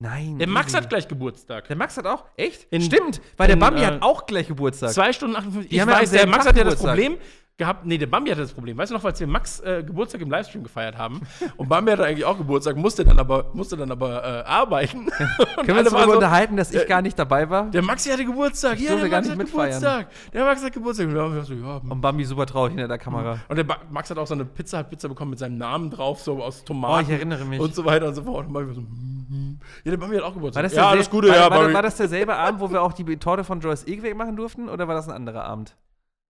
[0.00, 0.38] Nein.
[0.38, 1.66] Der Max hat gleich Geburtstag.
[1.68, 2.24] Der Max hat auch?
[2.36, 2.64] Echt?
[2.72, 4.90] In- Stimmt, weil der in, Bambi äh, hat auch gleich Geburtstag.
[4.92, 5.70] Zwei Stunden 58.
[5.70, 6.76] Die Ich weiß, der Max Tag hat ja das.
[6.76, 7.18] Problem
[7.58, 7.84] gehabt.
[7.84, 8.78] Nee, der Bambi hatte das Problem.
[8.78, 11.20] Weißt du noch, als wir Max äh, Geburtstag im Livestream gefeiert haben
[11.56, 15.06] und Bambi hatte eigentlich auch Geburtstag, musste dann aber, musste dann aber äh, arbeiten.
[15.56, 17.64] Können wir uns darüber so, unterhalten, dass ich äh, gar nicht dabei war?
[17.70, 18.78] Der Maxi hatte Geburtstag.
[18.78, 19.80] Ja, durfte der gar Max nicht hat mitfeiern.
[19.80, 20.06] Geburtstag.
[20.32, 21.08] Der Max hat Geburtstag.
[21.08, 23.40] Und so, ja, Und Bambi super traurig hinter der Kamera.
[23.48, 25.90] Und der ba Max hat auch so eine Pizza, hat Pizza bekommen mit seinem Namen
[25.90, 27.06] drauf, so aus Oh, Tomaten.
[27.06, 27.60] ich erinnere mich.
[27.60, 28.46] Und so weiter und so fort.
[28.46, 29.58] Und Bambi so, hm, hm.
[29.84, 30.62] ja, der Bambi hat auch Geburtstag.
[30.62, 32.92] War das, ja, alles Gute, war, ja, war, war das derselbe Abend, wo wir auch
[32.92, 34.68] die Torte von Joyce Egg wegmachen durften?
[34.68, 35.74] Oder war das ein anderer Abend?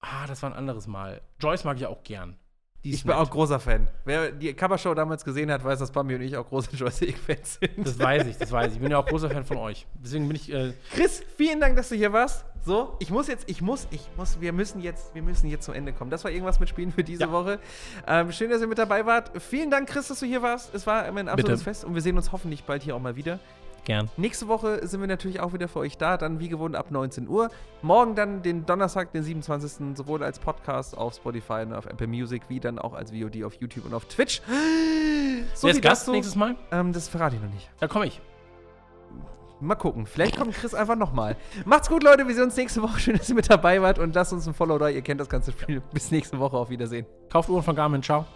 [0.09, 1.21] Ah, das war ein anderes Mal.
[1.41, 2.37] Joyce mag ich auch gern.
[2.83, 3.19] Ich bin nett.
[3.21, 3.89] auch großer Fan.
[4.05, 7.59] Wer die Covershow damals gesehen hat, weiß, dass Bambi und ich auch große Joyce Egg-Fans
[7.61, 7.85] sind.
[7.87, 8.75] Das weiß ich, das weiß ich.
[8.75, 9.87] Ich bin ja auch großer Fan von euch.
[9.95, 10.53] Deswegen bin ich.
[10.53, 12.45] Äh, Chris, vielen Dank, dass du hier warst.
[12.65, 15.75] So, ich muss jetzt, ich muss, ich muss, wir müssen jetzt, wir müssen jetzt zum
[15.75, 16.11] Ende kommen.
[16.11, 17.33] Das war irgendwas mit Spielen für diese Ja.
[17.33, 17.59] Woche.
[18.07, 19.31] Ähm, schön, dass ihr mit dabei wart.
[19.43, 20.73] Vielen Dank, Chris, dass du hier warst.
[20.75, 21.65] Es war ein absolutes Bitte.
[21.65, 23.39] Fest und wir sehen uns hoffentlich bald hier auch mal wieder.
[23.87, 24.11] Gern.
[24.17, 27.29] Nächste Woche sind wir natürlich auch wieder für euch da, dann wie gewohnt ab 19
[27.29, 27.51] Uhr.
[27.83, 29.97] Morgen dann den Donnerstag, den 27.
[29.97, 33.55] sowohl als Podcast auf Spotify und auf Apple Music, wie dann auch als VOD auf
[33.55, 34.43] YouTube und auf Twitch.
[35.55, 36.13] So Wer ist Gast dazu.
[36.13, 36.57] nächstes Mal?
[36.73, 37.71] Ähm, das verrate ich noch nicht.
[37.79, 38.21] Da komme ich.
[39.61, 40.05] Mal gucken.
[40.07, 41.37] Vielleicht kommt Chris einfach nochmal.
[41.65, 42.27] Macht's gut, Leute.
[42.27, 42.99] Wir sehen uns nächste Woche.
[43.01, 44.89] Schön, dass ihr mit dabei wart und lasst uns ein Follow da.
[44.89, 45.81] Ihr kennt das ganze Spiel.
[45.95, 46.57] Bis nächste Woche.
[46.57, 47.07] Auf Wiedersehen.
[47.31, 48.03] Kauft Uhren von Garmin.
[48.03, 48.27] Ciao.